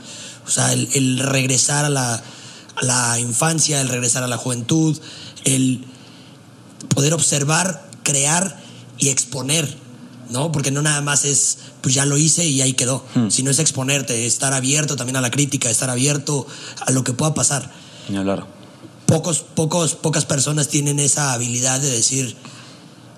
O 0.47 0.51
sea, 0.51 0.73
el, 0.73 0.89
el 0.95 1.19
regresar 1.19 1.85
a 1.85 1.89
la, 1.91 2.15
a 2.77 2.85
la 2.85 3.19
infancia, 3.21 3.81
el 3.81 3.89
regresar 3.89 4.23
a 4.23 4.29
la 4.29 4.37
juventud, 4.39 4.99
el 5.45 5.85
poder 6.95 7.13
observar, 7.15 7.87
crear 8.03 8.59
y 8.99 9.09
exponer, 9.11 9.77
¿no? 10.31 10.53
Porque 10.53 10.71
no 10.71 10.83
nada 10.83 11.01
más 11.01 11.25
es, 11.25 11.59
pues 11.81 11.95
ya 11.95 12.05
lo 12.05 12.17
hice 12.17 12.47
y 12.47 12.61
ahí 12.61 12.75
quedó, 12.75 13.05
sino 13.29 13.51
es 13.51 13.59
exponerte, 13.59 14.27
estar 14.27 14.53
abierto 14.53 14.97
también 14.97 15.17
a 15.17 15.21
la 15.21 15.31
crítica, 15.31 15.71
estar 15.71 15.91
abierto 15.91 16.47
a 16.87 16.91
lo 16.93 17.05
que 17.05 17.13
pueda 17.13 17.35
pasar. 17.35 17.71
Ni 18.09 18.17
hablar. 18.17 18.47
Pocos, 19.07 19.41
pocos, 19.41 19.95
pocas 19.95 20.25
personas 20.27 20.69
tienen 20.69 20.99
esa 20.99 21.33
habilidad 21.33 21.81
de 21.81 21.91
decir, 21.91 22.37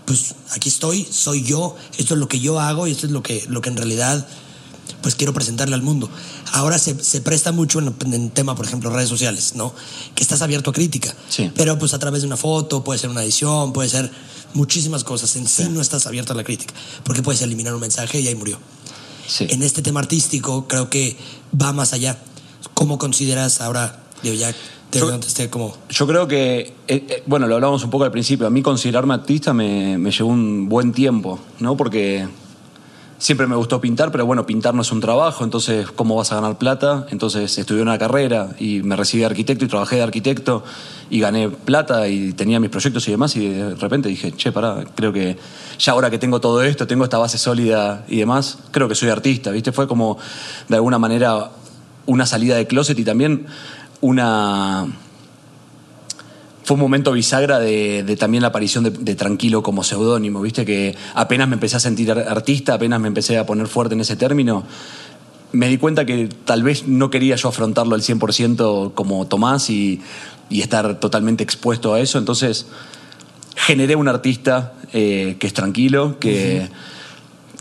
pues 0.04 0.34
aquí 0.50 0.68
estoy, 0.68 1.06
soy 1.10 1.42
yo, 1.42 1.76
esto 1.98 2.14
es 2.14 2.20
lo 2.20 2.28
que 2.28 2.40
yo 2.40 2.60
hago 2.60 2.86
y 2.86 2.92
esto 2.92 3.06
es 3.06 3.12
lo 3.12 3.22
que, 3.22 3.44
lo 3.48 3.60
que 3.60 3.70
en 3.70 3.76
realidad 3.76 4.26
pues 5.02 5.14
quiero 5.14 5.32
presentarle 5.32 5.74
al 5.74 5.82
mundo. 5.82 6.10
Ahora 6.52 6.78
se, 6.78 7.02
se 7.02 7.20
presta 7.20 7.52
mucho 7.52 7.78
en, 7.78 7.94
en 8.12 8.30
tema, 8.30 8.54
por 8.56 8.66
ejemplo, 8.66 8.90
redes 8.90 9.08
sociales, 9.08 9.54
¿no? 9.54 9.72
Que 10.14 10.22
estás 10.22 10.42
abierto 10.42 10.70
a 10.70 10.72
crítica. 10.72 11.14
Sí. 11.28 11.50
Pero 11.54 11.78
pues 11.78 11.94
a 11.94 11.98
través 11.98 12.22
de 12.22 12.26
una 12.26 12.36
foto, 12.36 12.82
puede 12.84 12.98
ser 12.98 13.10
una 13.10 13.22
edición, 13.22 13.72
puede 13.72 13.88
ser 13.88 14.10
muchísimas 14.54 15.04
cosas. 15.04 15.34
En 15.36 15.46
sí, 15.46 15.68
no 15.70 15.80
estás 15.80 16.06
abierto 16.06 16.32
a 16.32 16.36
la 16.36 16.44
crítica, 16.44 16.74
porque 17.04 17.22
puedes 17.22 17.40
eliminar 17.42 17.74
un 17.74 17.80
mensaje 17.80 18.20
y 18.20 18.26
ahí 18.28 18.34
murió. 18.34 18.58
Sí. 19.26 19.46
En 19.50 19.62
este 19.62 19.80
tema 19.82 20.00
artístico 20.00 20.66
creo 20.66 20.90
que 20.90 21.16
va 21.60 21.72
más 21.72 21.92
allá. 21.92 22.18
¿Cómo 22.74 22.98
consideras 22.98 23.60
ahora, 23.60 24.02
digo, 24.22 24.34
ya 24.34 24.48
de 24.48 24.98
Yo- 24.98 25.06
donde 25.08 25.26
esté 25.28 25.48
como... 25.50 25.76
Yo 25.88 26.04
creo 26.06 26.26
que, 26.26 26.60
eh, 26.60 26.72
eh, 26.88 27.22
bueno, 27.26 27.46
lo 27.46 27.54
hablábamos 27.54 27.84
un 27.84 27.90
poco 27.90 28.02
al 28.04 28.10
principio, 28.10 28.46
a 28.46 28.50
mí 28.50 28.60
considerarme 28.60 29.14
artista 29.14 29.54
me, 29.54 29.96
me 29.98 30.10
llevó 30.10 30.30
un 30.30 30.68
buen 30.68 30.92
tiempo, 30.92 31.38
¿no? 31.60 31.76
Porque 31.76 32.26
siempre 33.20 33.46
me 33.46 33.54
gustó 33.54 33.82
pintar, 33.82 34.10
pero 34.10 34.24
bueno, 34.24 34.46
pintar 34.46 34.74
no 34.74 34.80
es 34.80 34.90
un 34.90 35.00
trabajo, 35.00 35.44
entonces, 35.44 35.90
¿cómo 35.92 36.16
vas 36.16 36.32
a 36.32 36.36
ganar 36.36 36.56
plata? 36.56 37.06
Entonces 37.10 37.58
estudié 37.58 37.82
una 37.82 37.98
carrera 37.98 38.48
y 38.58 38.82
me 38.82 38.96
recibí 38.96 39.20
de 39.20 39.26
arquitecto 39.26 39.66
y 39.66 39.68
trabajé 39.68 39.96
de 39.96 40.02
arquitecto 40.02 40.64
y 41.10 41.20
gané 41.20 41.50
plata 41.50 42.08
y 42.08 42.32
tenía 42.32 42.58
mis 42.58 42.70
proyectos 42.70 43.06
y 43.06 43.10
demás 43.10 43.36
y 43.36 43.48
de 43.50 43.74
repente 43.74 44.08
dije, 44.08 44.32
che, 44.32 44.52
pará, 44.52 44.86
creo 44.94 45.12
que 45.12 45.36
ya 45.78 45.92
ahora 45.92 46.10
que 46.10 46.18
tengo 46.18 46.40
todo 46.40 46.62
esto, 46.62 46.86
tengo 46.86 47.04
esta 47.04 47.18
base 47.18 47.36
sólida 47.36 48.06
y 48.08 48.16
demás, 48.16 48.58
creo 48.70 48.88
que 48.88 48.94
soy 48.94 49.10
artista, 49.10 49.50
¿viste? 49.50 49.70
Fue 49.70 49.86
como, 49.86 50.16
de 50.68 50.76
alguna 50.76 50.98
manera, 50.98 51.50
una 52.06 52.24
salida 52.24 52.56
de 52.56 52.66
closet 52.66 52.98
y 52.98 53.04
también 53.04 53.46
una 54.00 54.86
fue 56.70 56.76
un 56.76 56.82
momento 56.82 57.10
bisagra 57.10 57.58
de, 57.58 58.04
de 58.04 58.16
también 58.16 58.42
la 58.42 58.48
aparición 58.50 58.84
de, 58.84 58.90
de 58.90 59.16
Tranquilo 59.16 59.60
como 59.60 59.82
seudónimo, 59.82 60.40
viste 60.40 60.64
que 60.64 60.94
apenas 61.16 61.48
me 61.48 61.54
empecé 61.54 61.74
a 61.74 61.80
sentir 61.80 62.12
ar- 62.12 62.28
artista, 62.28 62.74
apenas 62.74 63.00
me 63.00 63.08
empecé 63.08 63.38
a 63.38 63.44
poner 63.44 63.66
fuerte 63.66 63.96
en 63.96 64.02
ese 64.02 64.14
término, 64.14 64.62
me 65.50 65.66
di 65.66 65.78
cuenta 65.78 66.06
que 66.06 66.28
tal 66.44 66.62
vez 66.62 66.86
no 66.86 67.10
quería 67.10 67.34
yo 67.34 67.48
afrontarlo 67.48 67.96
al 67.96 68.02
100% 68.02 68.94
como 68.94 69.26
Tomás 69.26 69.68
y, 69.68 70.00
y 70.48 70.60
estar 70.60 71.00
totalmente 71.00 71.42
expuesto 71.42 71.92
a 71.92 71.98
eso, 71.98 72.18
entonces 72.18 72.66
generé 73.56 73.96
un 73.96 74.06
artista 74.06 74.74
eh, 74.92 75.38
que 75.40 75.48
es 75.48 75.52
tranquilo, 75.52 76.20
que, 76.20 76.68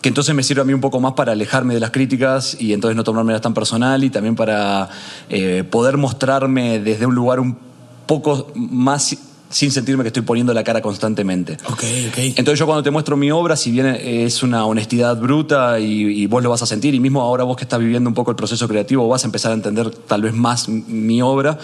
que 0.03 0.09
entonces 0.09 0.35
me 0.35 0.43
sirve 0.43 0.61
a 0.61 0.65
mí 0.65 0.73
un 0.73 0.81
poco 0.81 0.99
más 0.99 1.13
para 1.13 1.31
alejarme 1.31 1.73
de 1.73 1.79
las 1.79 1.89
críticas 1.89 2.55
y 2.59 2.73
entonces 2.73 2.95
no 2.95 3.03
tomármelas 3.03 3.41
tan 3.41 3.55
personal 3.55 4.03
y 4.03 4.11
también 4.11 4.35
para 4.35 4.87
eh, 5.29 5.63
poder 5.67 5.97
mostrarme 5.97 6.77
desde 6.79 7.07
un 7.07 7.15
lugar 7.15 7.39
un 7.39 7.68
poco 8.09 8.47
más 8.55 9.15
sin 9.51 9.71
sentirme 9.71 10.03
que 10.03 10.07
estoy 10.09 10.23
poniendo 10.23 10.53
la 10.53 10.63
cara 10.63 10.81
constantemente. 10.81 11.53
Ok, 11.71 11.83
ok. 12.09 12.17
Entonces 12.37 12.59
yo 12.59 12.65
cuando 12.65 12.83
te 12.83 12.91
muestro 12.91 13.15
mi 13.17 13.31
obra, 13.31 13.55
si 13.55 13.71
bien 13.71 13.85
es 13.87 14.41
una 14.43 14.65
honestidad 14.65 15.15
bruta 15.19 15.79
y, 15.79 16.21
y 16.21 16.25
vos 16.27 16.41
lo 16.43 16.49
vas 16.49 16.61
a 16.61 16.65
sentir, 16.65 16.93
y 16.95 16.99
mismo 16.99 17.21
ahora 17.21 17.43
vos 17.45 17.55
que 17.57 17.63
estás 17.63 17.79
viviendo 17.79 18.09
un 18.09 18.13
poco 18.13 18.31
el 18.31 18.37
proceso 18.37 18.67
creativo, 18.67 19.07
vas 19.07 19.23
a 19.23 19.27
empezar 19.27 19.51
a 19.51 19.55
entender 19.55 19.89
tal 19.91 20.21
vez 20.23 20.33
más 20.33 20.67
mi 20.69 21.21
obra, 21.21 21.57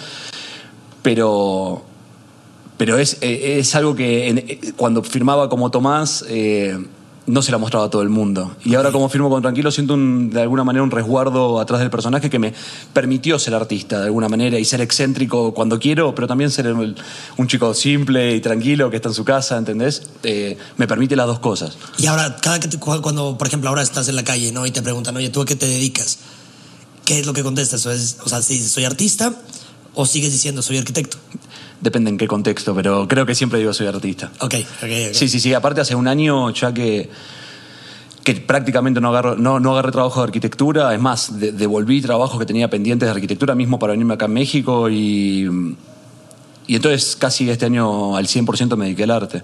pero, 1.01 1.83
pero 2.77 2.97
es, 2.97 3.17
eh, 3.21 3.57
es 3.59 3.75
algo 3.75 3.95
que 3.95 4.29
en- 4.29 4.37
eh, 4.39 4.59
cuando 4.75 5.03
firmaba 5.03 5.49
como 5.49 5.69
Tomás 5.71 6.25
eh, 6.27 6.77
no 7.27 7.41
se 7.41 7.51
la 7.51 7.57
mostraba 7.57 7.85
a 7.87 7.89
todo 7.89 8.03
el 8.03 8.09
mundo. 8.09 8.55
Y 8.63 8.75
ahora 8.75 8.91
como 8.91 9.09
firmo 9.09 9.29
con 9.31 9.41
Tranquilo 9.41 9.71
siento 9.71 9.95
un- 9.95 10.29
de 10.29 10.41
alguna 10.41 10.63
manera 10.63 10.83
un 10.83 10.91
resguardo 10.91 11.59
atrás 11.59 11.79
del 11.81 11.89
personaje 11.89 12.29
que 12.29 12.37
me 12.37 12.53
permitió 12.93 13.39
ser 13.39 13.55
artista 13.55 13.99
de 13.99 14.05
alguna 14.05 14.29
manera 14.29 14.59
y 14.59 14.65
ser 14.65 14.81
excéntrico 14.81 15.53
cuando 15.53 15.79
quiero, 15.79 16.13
pero 16.13 16.27
también 16.27 16.51
ser 16.51 16.67
el- 16.67 16.95
un 17.37 17.47
chico 17.47 17.73
simple 17.73 18.35
y 18.35 18.41
tranquilo 18.41 18.89
que 18.91 18.97
está 18.97 19.09
en 19.09 19.15
su 19.15 19.25
casa, 19.25 19.57
¿entendés? 19.57 20.03
Eh, 20.23 20.57
me 20.77 20.87
permite 20.87 21.15
las 21.15 21.25
dos 21.25 21.39
cosas. 21.39 21.77
Y 21.97 22.05
ahora, 22.05 22.35
cada 22.37 22.59
que 22.59 22.67
te- 22.67 22.77
cu- 22.77 23.01
cuando, 23.01 23.37
por 23.37 23.47
ejemplo, 23.47 23.69
ahora 23.69 23.81
estás 23.81 24.07
en 24.07 24.15
la 24.15 24.23
calle, 24.23 24.51
¿no? 24.51 24.65
Y 24.67 24.71
te 24.71 24.81
preguntan, 24.83 25.15
oye, 25.17 25.29
¿tú 25.29 25.41
a 25.41 25.45
qué 25.45 25.55
te 25.55 25.65
dedicas? 25.65 26.19
¿Qué 27.05 27.19
es 27.19 27.25
lo 27.25 27.33
que 27.33 27.41
contestas? 27.43 27.85
O, 27.87 27.91
es- 27.91 28.17
o 28.23 28.29
sea, 28.29 28.41
si 28.43 28.61
soy 28.67 28.85
artista 28.85 29.33
o 29.95 30.05
sigues 30.05 30.31
diciendo, 30.31 30.61
soy 30.61 30.77
arquitecto. 30.77 31.17
Depende 31.85 32.09
en 32.09 32.17
qué 32.17 32.27
contexto, 32.27 32.73
pero 32.73 33.07
creo 33.07 33.27
que 33.27 33.35
siempre 33.35 33.59
digo 33.59 33.71
soy 33.71 33.85
artista. 33.85 34.31
Ok, 34.39 34.55
ok, 34.55 34.83
ok. 34.83 35.13
Sí, 35.13 35.29
sí, 35.29 35.39
sí. 35.39 35.53
Aparte 35.53 35.81
hace 35.81 35.93
un 35.93 36.07
año 36.07 36.49
ya 36.49 36.73
que, 36.73 37.11
que 38.23 38.33
prácticamente 38.33 38.99
no, 38.99 39.09
agarro, 39.09 39.35
no, 39.35 39.59
no 39.59 39.73
agarré 39.73 39.91
trabajo 39.91 40.19
de 40.21 40.23
arquitectura. 40.25 40.91
Es 40.95 40.99
más, 40.99 41.39
de- 41.39 41.51
devolví 41.51 42.01
trabajos 42.01 42.39
que 42.39 42.45
tenía 42.47 42.71
pendientes 42.71 43.05
de 43.05 43.11
arquitectura 43.13 43.53
mismo 43.53 43.77
para 43.77 43.91
venirme 43.91 44.15
acá 44.15 44.25
a 44.25 44.29
México 44.29 44.89
y, 44.89 45.47
y 46.65 46.75
entonces 46.75 47.15
casi 47.15 47.47
este 47.51 47.65
año 47.67 48.17
al 48.17 48.25
100% 48.25 48.75
me 48.77 48.85
dediqué 48.85 49.03
al 49.03 49.11
arte. 49.11 49.43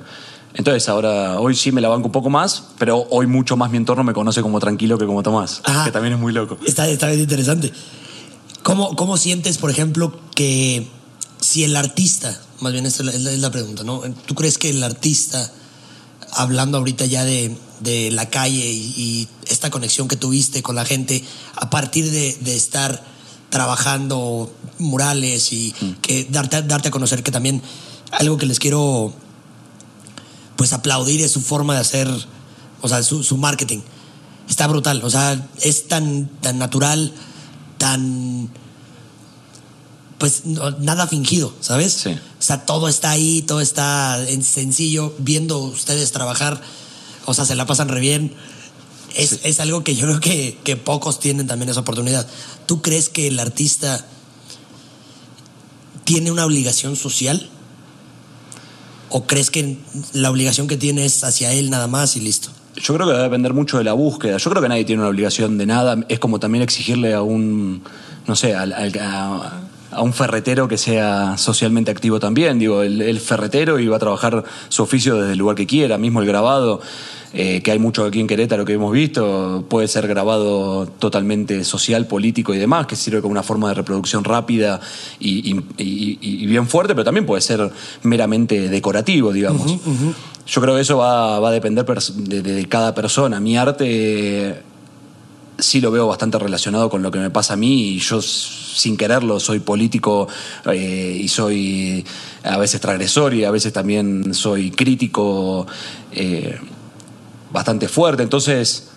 Entonces 0.55 0.89
ahora, 0.89 1.39
hoy 1.39 1.53
sí 1.55 1.71
me 1.71 1.79
la 1.79 1.89
banco 1.89 2.07
un 2.07 2.11
poco 2.11 2.31
más, 2.31 2.63
pero 2.79 3.05
hoy 3.11 3.27
mucho 3.27 3.55
más 3.55 3.69
mi 3.69 3.77
entorno 3.77 4.03
me 4.03 4.13
conoce 4.13 4.41
como 4.41 4.59
tranquilo 4.59 4.97
que 4.97 5.05
como 5.05 5.21
Tomás, 5.21 5.61
Ajá. 5.63 5.85
que 5.85 5.91
también 5.91 6.15
es 6.15 6.19
muy 6.19 6.33
loco. 6.33 6.57
Está, 6.65 6.87
está 6.89 7.05
bien 7.07 7.19
interesante. 7.19 7.71
¿Cómo, 8.63 8.95
¿Cómo 8.95 9.15
sientes, 9.17 9.59
por 9.59 9.69
ejemplo, 9.69 10.11
que 10.35 10.87
si 11.41 11.63
el 11.63 11.75
artista, 11.75 12.39
más 12.61 12.71
bien 12.71 12.85
esta 12.85 13.03
es 13.03 13.21
la, 13.21 13.31
es 13.31 13.49
pregunta, 13.49 13.83
¿no? 13.83 14.01
¿Tú 14.25 14.35
crees 14.35 14.57
que 14.57 14.69
el 14.69 14.81
artista, 14.83 15.51
hablando 16.31 16.77
ahorita 16.77 17.05
ya 17.05 17.25
de, 17.25 17.57
de 17.81 18.11
la 18.11 18.29
calle 18.29 18.71
y, 18.71 18.93
y 18.95 19.27
esta 19.49 19.69
conexión 19.69 20.07
que 20.07 20.15
tuviste 20.15 20.63
con 20.63 20.75
la 20.75 20.85
gente, 20.85 21.23
a 21.55 21.69
partir 21.69 22.09
de, 22.11 22.37
de 22.41 22.55
estar 22.55 23.03
trabajando 23.49 24.53
murales 24.79 25.51
y 25.51 25.73
que 26.01 26.25
darte, 26.29 26.61
darte 26.61 26.87
a 26.87 26.91
conocer 26.91 27.21
que 27.21 27.31
también 27.31 27.61
algo 28.11 28.37
que 28.37 28.45
les 28.45 28.59
quiero 28.59 29.13
pues 30.55 30.73
aplaudir 30.73 31.21
es 31.21 31.31
su 31.31 31.41
forma 31.41 31.73
de 31.73 31.79
hacer, 31.81 32.07
o 32.81 32.87
sea, 32.87 33.03
su, 33.03 33.23
su 33.23 33.37
marketing. 33.37 33.79
Está 34.47 34.67
brutal, 34.67 35.03
o 35.03 35.09
sea, 35.09 35.49
es 35.61 35.87
tan, 35.87 36.27
tan 36.41 36.59
natural, 36.59 37.13
tan... 37.77 38.49
Pues 40.21 40.45
no- 40.45 40.69
nada 40.79 41.07
fingido, 41.07 41.51
¿sabes? 41.61 41.93
Sí. 41.93 42.11
O 42.11 42.41
sea, 42.43 42.63
todo 42.65 42.87
está 42.87 43.09
ahí, 43.09 43.41
todo 43.41 43.59
está 43.59 44.23
en 44.29 44.43
sencillo, 44.43 45.13
viendo 45.17 45.57
ustedes 45.57 46.11
trabajar, 46.11 46.61
o 47.25 47.33
sea, 47.33 47.43
se 47.43 47.55
la 47.55 47.65
pasan 47.65 47.89
re 47.89 47.99
bien. 47.99 48.31
Es, 49.15 49.39
es 49.43 49.59
algo 49.59 49.83
que 49.83 49.95
yo 49.95 50.05
creo 50.05 50.19
que, 50.19 50.57
que 50.63 50.77
pocos 50.77 51.19
tienen 51.19 51.47
también 51.47 51.69
esa 51.69 51.79
oportunidad. 51.79 52.27
¿Tú 52.67 52.83
crees 52.83 53.09
que 53.09 53.27
el 53.29 53.39
artista 53.39 54.05
tiene 56.03 56.31
una 56.31 56.45
obligación 56.45 56.95
social? 56.95 57.49
¿O 59.09 59.25
crees 59.25 59.49
que 59.49 59.77
la 60.13 60.29
obligación 60.31 60.67
que 60.67 60.77
tiene 60.77 61.03
es 61.05 61.23
hacia 61.23 61.51
él 61.51 61.69
nada 61.71 61.87
más 61.87 62.15
y 62.15 62.19
listo? 62.21 62.49
Yo 62.75 62.93
creo 62.93 63.07
que 63.07 63.13
va 63.13 63.19
a 63.19 63.23
depender 63.23 63.53
mucho 63.53 63.77
de 63.79 63.83
la 63.83 63.93
búsqueda. 63.93 64.37
Yo 64.37 64.49
creo 64.51 64.61
que 64.61 64.69
nadie 64.69 64.85
tiene 64.85 65.01
una 65.01 65.09
obligación 65.09 65.57
de 65.57 65.65
nada. 65.65 65.97
Es 66.07 66.19
como 66.19 66.39
también 66.39 66.61
exigirle 66.61 67.13
a 67.13 67.21
un, 67.21 67.83
no 68.27 68.35
sé, 68.35 68.55
al- 68.55 68.71
al- 68.71 68.97
a, 68.99 69.61
a 69.91 70.01
un 70.01 70.13
ferretero 70.13 70.67
que 70.67 70.77
sea 70.77 71.37
socialmente 71.37 71.91
activo 71.91 72.19
también. 72.19 72.57
Digo, 72.59 72.81
el, 72.81 73.01
el 73.01 73.19
ferretero 73.19 73.77
va 73.89 73.95
a 73.97 73.99
trabajar 73.99 74.43
su 74.69 74.83
oficio 74.83 75.15
desde 75.17 75.33
el 75.33 75.39
lugar 75.39 75.55
que 75.55 75.67
quiera, 75.67 75.97
mismo 75.97 76.21
el 76.21 76.27
grabado, 76.27 76.81
eh, 77.33 77.61
que 77.61 77.71
hay 77.71 77.79
mucho 77.79 78.03
aquí 78.05 78.19
en 78.19 78.27
Querétaro 78.27 78.65
que 78.65 78.73
hemos 78.73 78.91
visto, 78.91 79.63
puede 79.69 79.87
ser 79.87 80.07
grabado 80.07 80.85
totalmente 80.87 81.63
social, 81.63 82.05
político 82.07 82.53
y 82.53 82.57
demás, 82.57 82.87
que 82.87 82.95
sirve 82.97 83.21
como 83.21 83.31
una 83.31 83.43
forma 83.43 83.69
de 83.69 83.75
reproducción 83.75 84.23
rápida 84.23 84.79
y, 85.19 85.51
y- 85.51 85.63
y- 85.77 86.17
y 86.21 86.45
bien 86.45 86.67
fuerte, 86.67 86.93
pero 86.93 87.05
también 87.05 87.25
puede 87.25 87.41
ser 87.41 87.69
meramente 88.03 88.67
decorativo, 88.69 89.31
digamos. 89.31 89.77
Yo 90.47 90.59
creo 90.61 90.75
que 90.75 90.81
eso 90.81 90.97
va, 90.97 91.39
va 91.39 91.49
a 91.49 91.51
depender 91.51 91.85
de, 91.85 92.41
de 92.41 92.65
cada 92.67 92.93
persona. 92.93 93.39
Mi 93.39 93.57
arte 93.57 94.61
sí 95.57 95.81
lo 95.81 95.91
veo 95.91 96.07
bastante 96.07 96.39
relacionado 96.39 96.89
con 96.89 97.01
lo 97.01 97.11
que 97.11 97.19
me 97.19 97.29
pasa 97.29 97.53
a 97.53 97.57
mí 97.57 97.93
y 97.93 97.99
yo 97.99 98.21
sin 98.21 98.97
quererlo 98.97 99.39
soy 99.39 99.59
político 99.59 100.27
eh, 100.65 101.19
y 101.21 101.27
soy 101.27 102.05
a 102.43 102.57
veces 102.57 102.81
transgresor 102.81 103.33
y 103.33 103.43
a 103.43 103.51
veces 103.51 103.73
también 103.73 104.33
soy 104.33 104.71
crítico 104.71 105.67
eh, 106.11 106.57
bastante 107.51 107.87
fuerte. 107.87 108.23
Entonces, 108.23 108.89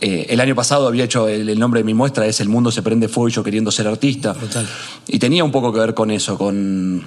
eh, 0.00 0.26
el 0.28 0.40
año 0.40 0.54
pasado 0.54 0.86
había 0.86 1.04
hecho 1.04 1.28
el, 1.28 1.48
el 1.48 1.58
nombre 1.58 1.80
de 1.80 1.84
mi 1.84 1.94
muestra 1.94 2.26
es 2.26 2.40
El 2.40 2.48
mundo 2.48 2.70
se 2.70 2.82
prende 2.82 3.08
fuego 3.08 3.28
y 3.28 3.32
yo 3.32 3.42
queriendo 3.42 3.70
ser 3.70 3.86
artista. 3.86 4.32
Brutal. 4.32 4.68
Y 5.08 5.18
tenía 5.18 5.44
un 5.44 5.50
poco 5.50 5.72
que 5.72 5.80
ver 5.80 5.94
con 5.94 6.10
eso, 6.10 6.36
con, 6.38 7.02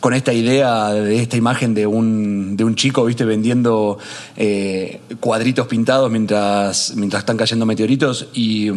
con 0.00 0.14
esta 0.14 0.32
idea 0.32 0.92
de 0.92 1.20
esta 1.20 1.36
imagen 1.36 1.74
de 1.74 1.86
un, 1.86 2.56
de 2.56 2.64
un 2.64 2.74
chico, 2.74 3.04
viste, 3.04 3.24
vendiendo 3.24 3.98
eh, 4.36 5.00
cuadritos 5.20 5.66
pintados 5.66 6.10
mientras, 6.10 6.94
mientras 6.96 7.22
están 7.22 7.36
cayendo 7.36 7.66
meteoritos. 7.66 8.28
Y, 8.34 8.70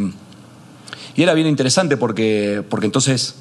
y 1.15 1.23
era 1.23 1.33
bien 1.33 1.47
interesante 1.47 1.97
porque, 1.97 2.63
porque 2.67 2.85
entonces, 2.85 3.35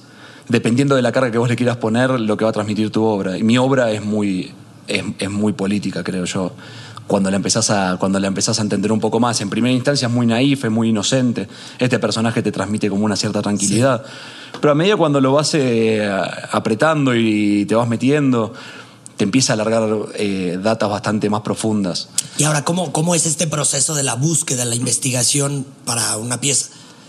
dependiendo 0.48 0.94
de 0.94 1.02
la 1.02 1.12
carga 1.12 1.30
que 1.30 1.38
vos 1.38 1.48
le 1.48 1.56
quieras 1.56 1.78
poner, 1.78 2.10
lo 2.20 2.36
que 2.36 2.44
va 2.44 2.50
a 2.50 2.54
transmitir 2.54 2.90
tu 2.90 3.04
obra. 3.04 3.38
Y 3.38 3.42
mi 3.42 3.56
obra 3.56 3.90
es 3.90 4.04
muy, 4.04 4.52
es, 4.86 5.04
es 5.18 5.30
muy 5.30 5.52
política, 5.52 6.04
creo 6.04 6.24
yo. 6.24 6.52
Cuando 7.10 7.28
la, 7.28 7.38
empezás 7.38 7.70
a, 7.70 7.96
cuando 7.98 8.20
la 8.20 8.28
empezás 8.28 8.60
a 8.60 8.62
entender 8.62 8.92
un 8.92 9.00
poco 9.00 9.18
más. 9.18 9.40
En 9.40 9.50
primera 9.50 9.74
instancia 9.74 10.06
es 10.06 10.14
muy 10.14 10.26
naif, 10.26 10.64
es 10.64 10.70
muy 10.70 10.90
inocente. 10.90 11.48
Este 11.80 11.98
personaje 11.98 12.40
te 12.40 12.52
transmite 12.52 12.88
como 12.88 13.04
una 13.04 13.16
cierta 13.16 13.42
tranquilidad. 13.42 14.04
Pero 14.60 14.70
a 14.70 14.76
medida 14.76 14.96
cuando 14.96 15.20
lo 15.20 15.32
vas 15.32 15.52
eh, 15.54 16.08
apretando 16.52 17.12
y 17.16 17.64
te 17.66 17.74
vas 17.74 17.88
metiendo, 17.88 18.52
te 19.16 19.24
empieza 19.24 19.52
a 19.52 19.54
alargar 19.54 19.88
eh, 20.14 20.60
datas 20.62 20.88
bastante 20.88 21.28
más 21.28 21.40
profundas. 21.40 22.10
Y 22.38 22.44
ahora, 22.44 22.64
¿cómo, 22.64 22.92
¿cómo 22.92 23.16
es 23.16 23.26
este 23.26 23.48
proceso 23.48 23.96
de 23.96 24.04
la 24.04 24.14
búsqueda, 24.14 24.64
la 24.64 24.76
investigación 24.76 25.66
para 25.86 26.16
una 26.16 26.40
pieza? 26.40 26.66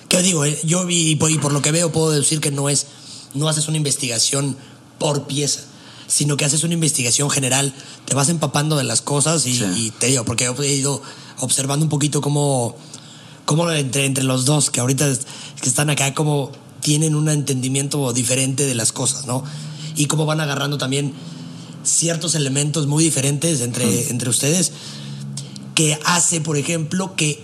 ¿Qué 0.10 0.24
digo? 0.24 0.46
Eh, 0.46 0.60
Yo 0.64 0.84
vi, 0.84 1.12
y 1.12 1.16
por, 1.16 1.30
y 1.30 1.38
por 1.38 1.54
lo 1.54 1.62
que 1.62 1.72
veo 1.72 1.92
puedo 1.92 2.10
decir 2.10 2.42
que 2.42 2.50
no 2.50 2.70
es, 2.70 2.88
no 3.36 3.48
haces 3.48 3.68
una 3.68 3.78
investigación 3.78 4.58
por 4.98 5.28
pieza, 5.28 5.62
sino 6.12 6.36
que 6.36 6.43
haces 6.43 6.63
una 6.65 6.74
investigación 6.74 7.30
general, 7.30 7.74
te 8.06 8.15
vas 8.15 8.28
empapando 8.28 8.76
de 8.76 8.84
las 8.84 9.02
cosas 9.02 9.45
y, 9.45 9.56
Sí. 9.58 9.65
y 9.78 9.91
te 9.91 10.08
digo, 10.08 10.26
porque 10.26 10.45
he 10.45 10.74
ido 10.76 11.02
observando 11.39 11.86
un 11.86 11.89
poquito 11.89 12.19
cómo, 12.19 12.76
cómo 13.45 13.71
entre, 13.71 14.06
entre 14.06 14.26
los 14.26 14.43
dos, 14.43 14.69
que 14.69 14.82
ahorita 14.82 15.08
es- 15.08 15.21
que 15.62 15.69
están 15.69 15.89
acá, 15.89 16.13
como 16.13 16.52
tienen 16.82 17.15
un 17.15 17.30
entendimiento 17.30 18.12
diferente 18.12 18.65
de 18.65 18.75
las 18.75 18.92
cosas, 18.92 19.25
¿no? 19.25 19.44
y 19.96 20.08
cómo 20.08 20.25
van 20.25 20.40
agarrando 20.42 20.77
también 20.77 21.13
ciertos 21.83 22.36
elementos 22.36 22.88
muy 22.88 23.04
diferentes 23.04 23.62
entre, 23.62 24.10
entre 24.10 24.29
ustedes 24.29 24.71
que 25.75 25.98
hace, 26.06 26.42
por 26.42 26.58
ejemplo, 26.58 27.15
que 27.15 27.42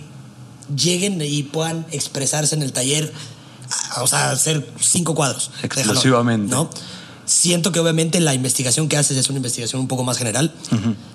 lleguen 0.74 1.20
y 1.22 1.42
puedan 1.42 1.86
expresarse 1.90 2.54
en 2.54 2.62
el 2.62 2.72
taller, 2.72 3.12
o 4.00 4.06
sea, 4.06 4.30
hacer 4.30 4.68
cinco 4.80 5.14
cuadros. 5.14 5.50
Exclusivamente. 5.62 6.54
¿no? 6.54 6.68
Siento 7.28 7.72
que 7.72 7.78
obviamente 7.78 8.20
la 8.20 8.32
investigación 8.32 8.88
que 8.88 8.96
haces 8.96 9.18
es 9.18 9.28
una 9.28 9.36
investigación 9.36 9.82
un 9.82 9.86
poco 9.86 10.02
más 10.02 10.16
general 10.16 10.54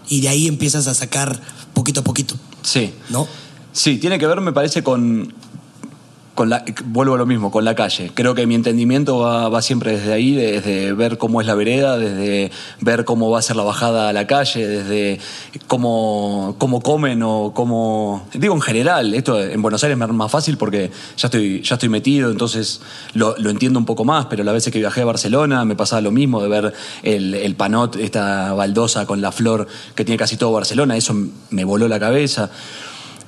y 0.07 0.21
de 0.21 0.29
ahí 0.29 0.47
empiezas 0.47 0.85
a 0.85 0.93
sacar 0.93 1.41
poquito 1.73 2.01
a 2.01 2.03
poquito. 2.03 2.35
Sí. 2.61 2.93
¿No? 3.09 3.27
Sí, 3.71 3.97
tiene 3.97 4.19
que 4.19 4.27
ver, 4.27 4.39
me 4.39 4.53
parece, 4.53 4.83
con, 4.83 5.33
con 6.35 6.49
la, 6.49 6.65
vuelvo 6.85 7.15
a 7.15 7.17
lo 7.17 7.25
mismo, 7.25 7.51
con 7.51 7.63
la 7.63 7.75
calle. 7.75 8.11
Creo 8.13 8.33
que 8.33 8.47
mi 8.47 8.55
entendimiento 8.55 9.19
va, 9.19 9.49
va, 9.49 9.61
siempre 9.61 9.97
desde 9.97 10.13
ahí, 10.13 10.33
desde 10.33 10.93
ver 10.93 11.17
cómo 11.17 11.41
es 11.41 11.47
la 11.47 11.55
vereda, 11.55 11.97
desde 11.97 12.51
ver 12.81 13.05
cómo 13.05 13.29
va 13.29 13.39
a 13.39 13.41
ser 13.41 13.55
la 13.55 13.63
bajada 13.63 14.09
a 14.09 14.13
la 14.13 14.25
calle, 14.25 14.67
desde 14.67 15.19
cómo, 15.67 16.55
cómo 16.57 16.81
comen 16.81 17.21
o 17.23 17.51
cómo... 17.53 18.27
Digo, 18.33 18.55
en 18.55 18.61
general, 18.61 19.13
esto 19.13 19.41
en 19.41 19.61
Buenos 19.61 19.83
Aires 19.83 19.97
me 19.97 20.05
es 20.05 20.11
más 20.11 20.31
fácil 20.31 20.57
porque 20.57 20.91
ya 21.17 21.27
estoy, 21.27 21.61
ya 21.61 21.75
estoy 21.75 21.89
metido, 21.89 22.31
entonces 22.31 22.81
lo, 23.13 23.35
lo 23.37 23.49
entiendo 23.49 23.77
un 23.79 23.85
poco 23.85 24.03
más, 24.03 24.25
pero 24.25 24.43
las 24.43 24.53
veces 24.53 24.73
que 24.73 24.79
viajé 24.79 25.01
a 25.01 25.05
Barcelona 25.05 25.65
me 25.65 25.75
pasaba 25.75 26.01
lo 26.01 26.11
mismo 26.11 26.41
de 26.41 26.49
ver 26.49 26.73
el, 27.03 27.35
el 27.35 27.55
panot, 27.55 27.95
esta 27.95 28.53
baldosa 28.53 29.05
con 29.05 29.21
la 29.21 29.31
flor 29.31 29.67
que 29.95 30.03
tiene 30.03 30.17
casi 30.17 30.37
todo 30.37 30.51
Barcelona, 30.51 30.97
eso 30.97 31.15
me 31.51 31.63
voló 31.63 31.87
la 31.87 31.99
cabeza. 31.99 32.49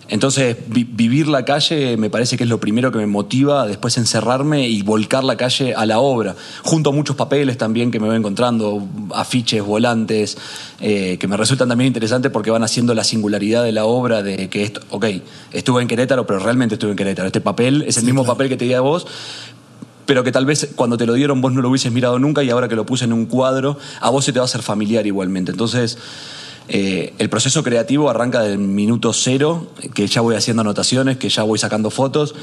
Entonces, 0.07 0.57
vi 0.67 0.83
vivir 0.83 1.27
la 1.27 1.45
calle 1.45 1.97
me 1.97 2.09
parece 2.09 2.37
que 2.37 2.43
es 2.43 2.49
lo 2.49 2.59
primero 2.59 2.91
que 2.91 2.97
me 2.99 3.07
motiva 3.07 3.63
a 3.63 3.67
después 3.67 3.97
encerrarme 3.97 4.67
y 4.67 4.81
volcar 4.83 5.23
la 5.23 5.35
calle 5.35 5.73
a 5.73 5.85
la 5.85 5.99
obra, 5.99 6.35
junto 6.63 6.91
a 6.91 6.93
muchos 6.93 7.15
papeles 7.15 7.57
también 7.57 7.89
que 7.91 7.99
me 7.99 8.07
voy 8.07 8.15
encontrando, 8.15 8.87
afiches, 9.13 9.63
volantes, 9.63 10.37
eh, 10.79 11.17
que 11.19 11.27
me 11.27 11.37
resultan 11.37 11.69
también 11.69 11.87
interesantes 11.87 12.31
porque 12.31 12.51
van 12.51 12.63
haciendo 12.63 12.93
la 12.93 13.03
singularidad 13.03 13.63
de 13.63 13.71
la 13.71 13.85
obra 13.85 14.21
de 14.21 14.49
que 14.49 14.63
esto, 14.63 14.81
ok, 14.91 15.05
estuve 15.51 15.81
en 15.81 15.87
Querétaro, 15.87 16.27
pero 16.27 16.39
realmente 16.39 16.75
estuve 16.75 16.91
en 16.91 16.97
Querétaro. 16.97 17.27
Este 17.27 17.41
papel 17.41 17.83
es 17.87 17.97
el 17.97 18.01
sí, 18.01 18.05
mismo 18.05 18.23
claro. 18.23 18.37
papel 18.37 18.49
que 18.49 18.57
te 18.57 18.65
di 18.65 18.73
a 18.73 18.81
vos, 18.81 19.07
pero 20.05 20.23
que 20.23 20.31
tal 20.31 20.45
vez 20.45 20.69
cuando 20.75 20.97
te 20.97 21.05
lo 21.05 21.13
dieron 21.13 21.41
vos 21.41 21.51
no 21.51 21.61
lo 21.61 21.69
hubieses 21.69 21.91
mirado 21.91 22.19
nunca 22.19 22.43
y 22.43 22.49
ahora 22.51 22.67
que 22.67 22.75
lo 22.75 22.85
puse 22.85 23.05
en 23.05 23.13
un 23.13 23.25
cuadro, 23.25 23.77
a 24.01 24.09
vos 24.11 24.23
se 24.23 24.33
te 24.33 24.39
va 24.39 24.43
a 24.43 24.45
hacer 24.45 24.61
familiar 24.61 25.07
igualmente. 25.07 25.51
Entonces, 25.51 25.97
eh, 26.67 27.13
el 27.19 27.29
proceso 27.29 27.63
creativo 27.63 28.09
arranca 28.09 28.41
del 28.41 28.57
minuto 28.57 29.13
cero, 29.13 29.67
que 29.93 30.07
ya 30.07 30.21
voy 30.21 30.35
haciendo 30.35 30.61
anotaciones, 30.61 31.17
que 31.17 31.29
ya 31.29 31.43
voy 31.43 31.59
sacando 31.59 31.91
fotos, 31.91 32.33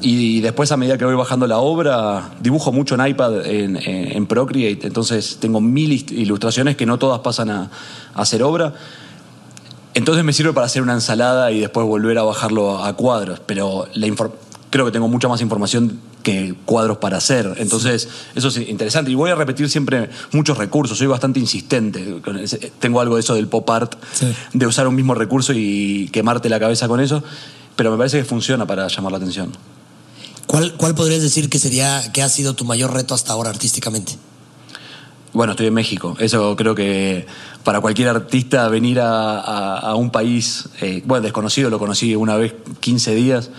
y, 0.00 0.40
después 0.40 0.72
a 0.72 0.76
medida 0.76 0.96
que 0.96 1.04
voy 1.04 1.14
bajando 1.14 1.46
la 1.46 1.58
obra, 1.58 2.30
dibujo 2.40 2.72
mucho 2.72 2.94
en 2.94 3.06
iPad, 3.06 3.46
en, 3.46 4.26
Procreate, 4.26 4.86
entonces 4.86 5.38
tengo 5.40 5.60
mil 5.60 5.92
ilustraciones 5.92 6.76
que 6.76 6.86
no 6.86 6.98
todas 6.98 7.20
pasan 7.20 7.50
a, 7.50 7.70
a 8.14 8.22
hacer 8.22 8.42
obra. 8.42 8.74
Entonces 9.94 10.24
me 10.24 10.32
sirve 10.32 10.52
para 10.52 10.66
hacer 10.66 10.82
una 10.82 10.92
ensalada 10.92 11.50
y 11.52 11.60
después 11.60 11.86
volver 11.86 12.18
a 12.18 12.22
bajarlo 12.22 12.84
a 12.84 12.94
cuadros, 12.94 13.40
pero 13.46 13.88
creo 14.70 14.84
que 14.84 14.92
tengo 14.92 15.08
mucha 15.08 15.28
más 15.28 15.40
información 15.40 16.00
que 16.26 16.56
cuadros 16.64 16.98
para 16.98 17.18
hacer. 17.18 17.54
Entonces, 17.58 18.08
eso 18.34 18.48
es 18.48 18.56
interesante. 18.56 19.12
Y 19.12 19.14
voy 19.14 19.30
a 19.30 19.36
repetir 19.36 19.70
siempre 19.70 20.10
muchos 20.32 20.58
recursos. 20.58 20.98
Soy 20.98 21.06
bastante 21.06 21.38
insistente. 21.38 22.20
Tengo 22.80 23.00
algo 23.00 23.14
de 23.14 23.20
eso 23.20 23.36
del 23.36 23.46
pop 23.46 23.70
art, 23.70 23.94
sí. 24.12 24.26
de 24.52 24.66
usar 24.66 24.88
un 24.88 24.96
mismo 24.96 25.14
recurso 25.14 25.52
y 25.54 26.08
quemarte 26.08 26.48
la 26.48 26.58
cabeza 26.58 26.88
con 26.88 26.98
eso. 26.98 27.22
Pero 27.76 27.92
me 27.92 27.96
parece 27.96 28.18
que 28.18 28.24
funciona 28.24 28.66
para 28.66 28.88
llamar 28.88 29.12
la 29.12 29.18
atención. 29.18 29.52
¿Cuál, 30.48 30.74
cuál 30.76 30.96
podrías 30.96 31.22
decir 31.22 31.48
que 31.48 31.60
sería, 31.60 32.10
que 32.12 32.24
ha 32.24 32.28
sido 32.28 32.54
tu 32.54 32.64
mayor 32.64 32.92
reto 32.92 33.14
hasta 33.14 33.32
ahora 33.32 33.50
artísticamente? 33.50 34.16
Bueno, 35.32 35.52
estoy 35.52 35.68
en 35.68 35.74
México. 35.74 36.16
Eso 36.18 36.56
creo 36.56 36.74
que 36.74 37.24
para 37.62 37.80
cualquier 37.80 38.08
artista 38.08 38.66
venir 38.68 38.98
a, 38.98 39.38
a, 39.38 39.78
a 39.78 39.94
un 39.94 40.10
país, 40.10 40.70
eh, 40.80 41.04
bueno, 41.04 41.22
desconocido, 41.22 41.70
lo 41.70 41.78
conocí 41.78 42.16
una 42.16 42.34
vez 42.34 42.52
15 42.80 43.14
días 43.14 43.50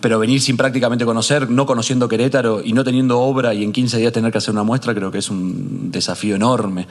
pero 0.00 0.18
venir 0.18 0.40
sin 0.40 0.56
prácticamente 0.56 1.04
conocer, 1.04 1.50
no 1.50 1.66
conociendo 1.66 2.08
Querétaro 2.08 2.62
y 2.64 2.72
no 2.72 2.84
teniendo 2.84 3.20
obra 3.20 3.54
y 3.54 3.62
en 3.64 3.72
15 3.72 3.98
días 3.98 4.12
tener 4.12 4.32
que 4.32 4.38
hacer 4.38 4.52
una 4.52 4.62
muestra, 4.62 4.94
creo 4.94 5.10
que 5.10 5.18
es 5.18 5.30
un 5.30 5.90
desafío 5.90 6.36
enorme. 6.36 6.86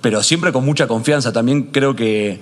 Pero 0.00 0.22
siempre 0.22 0.52
con 0.52 0.64
mucha 0.64 0.86
confianza. 0.86 1.32
También 1.32 1.64
creo 1.64 1.94
que, 1.94 2.40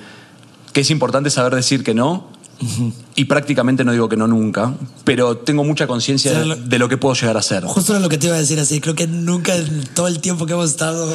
que 0.72 0.80
es 0.80 0.90
importante 0.90 1.30
saber 1.30 1.54
decir 1.54 1.84
que 1.84 1.94
no. 1.94 2.28
Uh 2.62 2.66
-huh. 2.66 2.92
Y 3.14 3.24
prácticamente 3.24 3.84
no 3.84 3.92
digo 3.92 4.08
que 4.10 4.16
no 4.18 4.26
nunca, 4.26 4.74
pero 5.04 5.38
tengo 5.38 5.64
mucha 5.64 5.86
conciencia 5.86 6.38
de, 6.38 6.56
de, 6.56 6.78
lo 6.78 6.90
que 6.90 6.98
puedo 6.98 7.14
llegar 7.14 7.38
a 7.38 7.42
ser. 7.42 7.64
Justo 7.64 7.98
lo 7.98 8.08
que 8.10 8.18
te 8.18 8.26
iba 8.26 8.36
a 8.36 8.38
decir 8.38 8.60
así, 8.60 8.82
creo 8.82 8.94
que 8.94 9.06
nunca 9.06 9.56
en 9.56 9.84
todo 9.94 10.08
el 10.08 10.20
tiempo 10.20 10.44
que 10.44 10.52
hemos 10.52 10.68
estado 10.70 11.10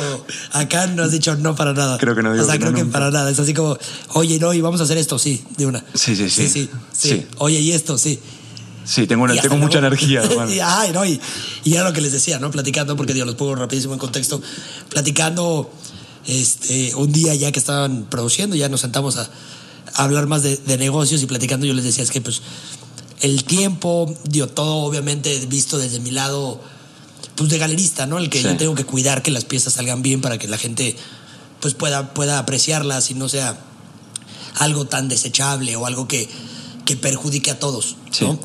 acá 0.53 0.87
no 0.87 1.03
has 1.03 1.11
dicho 1.11 1.35
no 1.35 1.55
para 1.55 1.73
nada. 1.73 1.99
Creo 1.99 2.15
que 2.15 2.23
no 2.23 2.31
digo 2.33 2.43
O 2.43 2.45
sea, 2.47 2.53
que 2.55 2.61
creo 2.61 2.71
no 2.71 2.77
que 2.77 2.83
nunca. 2.85 2.93
para 2.93 3.11
nada. 3.11 3.29
Es 3.29 3.39
así 3.39 3.53
como, 3.53 3.77
oye, 4.13 4.39
no, 4.39 4.55
y 4.55 4.61
vamos 4.61 4.81
a 4.81 4.85
hacer 4.85 4.97
esto, 4.97 5.19
sí, 5.19 5.43
de 5.57 5.67
una. 5.67 5.83
Sí, 5.93 6.15
sí, 6.15 6.29
sí. 6.31 6.47
Sí, 6.47 6.49
sí, 6.49 6.69
sí. 6.91 7.09
Sí. 7.09 7.27
Oye, 7.37 7.59
y 7.59 7.73
esto, 7.73 7.99
sí. 7.99 8.19
Sí, 8.85 9.07
tengo, 9.07 9.23
una, 9.23 9.35
tengo 9.41 9.57
mucha 9.57 9.79
energía. 9.79 10.21
y, 10.49 10.59
ay, 10.59 10.91
no, 10.93 11.03
y, 11.05 11.19
y 11.63 11.73
era 11.73 11.83
lo 11.85 11.93
que 11.93 12.01
les 12.01 12.11
decía, 12.11 12.39
¿no? 12.39 12.51
Platicando, 12.51 12.95
porque 12.95 13.13
digo, 13.13 13.25
los 13.25 13.35
pongo 13.35 13.55
rapidísimo 13.55 13.93
en 13.93 13.99
contexto. 13.99 14.41
Platicando 14.89 15.71
este, 16.27 16.93
un 16.95 17.11
día 17.11 17.33
ya 17.35 17.51
que 17.51 17.59
estaban 17.59 18.05
produciendo, 18.09 18.55
ya 18.55 18.69
nos 18.69 18.81
sentamos 18.81 19.17
a, 19.17 19.29
a 19.95 20.03
hablar 20.03 20.27
más 20.27 20.43
de, 20.43 20.57
de, 20.57 20.77
negocios 20.77 21.21
y 21.21 21.25
platicando 21.25 21.65
yo 21.65 21.73
les 21.73 21.83
decía, 21.85 22.03
es 22.03 22.11
que 22.11 22.21
pues 22.21 22.41
el 23.21 23.43
tiempo, 23.43 24.13
digo, 24.23 24.47
todo 24.47 24.77
obviamente 24.77 25.45
visto 25.47 25.77
desde 25.77 25.99
mi 25.99 26.11
lado, 26.11 26.61
pues 27.35 27.49
de 27.49 27.57
galerista, 27.57 28.05
¿no? 28.05 28.17
El 28.19 28.29
que 28.29 28.39
Sí. 28.39 28.45
yo 28.45 28.57
tengo 28.57 28.75
que 28.75 28.85
cuidar 28.85 29.21
que 29.21 29.31
las 29.31 29.45
piezas 29.45 29.73
salgan 29.73 30.01
bien 30.01 30.21
para 30.21 30.37
que 30.37 30.47
la 30.47 30.57
gente 30.57 30.95
pues 31.59 31.73
pueda, 31.73 32.13
pueda 32.13 32.37
apreciarlas 32.39 33.09
y 33.09 33.13
no 33.15 33.29
sea 33.29 33.57
algo 34.59 34.85
tan 34.85 35.07
desechable 35.09 35.75
o 35.75 35.85
algo 35.85 36.07
que, 36.07 36.29
que 36.85 36.95
perjudique 36.95 37.51
a 37.51 37.59
todos, 37.59 37.95
Sí. 38.11 38.25
¿no? 38.25 38.39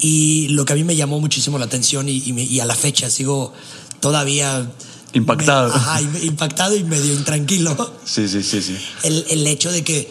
Y 0.00 0.48
lo 0.48 0.64
que 0.64 0.72
a 0.72 0.76
mí 0.76 0.84
me 0.84 0.94
llamó 0.96 1.18
muchísimo 1.20 1.58
la 1.58 1.64
atención 1.66 2.08
y, 2.08 2.22
y, 2.24 2.32
me- 2.32 2.44
y 2.44 2.60
a 2.60 2.64
la 2.64 2.74
fecha 2.74 3.10
sigo 3.10 3.52
todavía... 4.00 4.70
Impactado. 5.14 5.68
me- 5.70 5.74
ajá, 5.74 6.00
impactado 6.22 6.76
y 6.76 6.84
medio 6.84 7.12
intranquilo. 7.14 7.94
Sí, 8.04 8.28
sí, 8.28 8.42
sí, 8.42 8.60
sí. 8.62 8.76
El, 9.02 9.24
el 9.30 9.46
hecho 9.46 9.72
de 9.72 9.82
que 9.82 10.08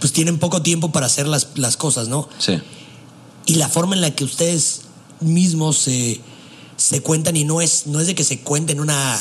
pues 0.00 0.12
tienen 0.12 0.38
poco 0.38 0.62
tiempo 0.62 0.90
para 0.92 1.06
hacer 1.06 1.26
las, 1.26 1.48
las 1.54 1.76
cosas, 1.76 2.08
¿no? 2.08 2.28
Sí. 2.38 2.58
y 3.46 3.54
la 3.54 3.68
forma 3.68 3.94
en 3.94 4.00
la 4.00 4.14
que 4.14 4.24
ustedes 4.24 4.82
mismos 5.20 5.78
se, 5.78 6.20
se 6.76 7.00
cuentan 7.00 7.36
y 7.36 7.44
no 7.44 7.60
es, 7.60 7.86
no 7.86 8.00
es 8.00 8.06
de 8.06 8.14
que 8.14 8.24
se 8.24 8.40
cuenten 8.40 8.80
una 8.80 9.18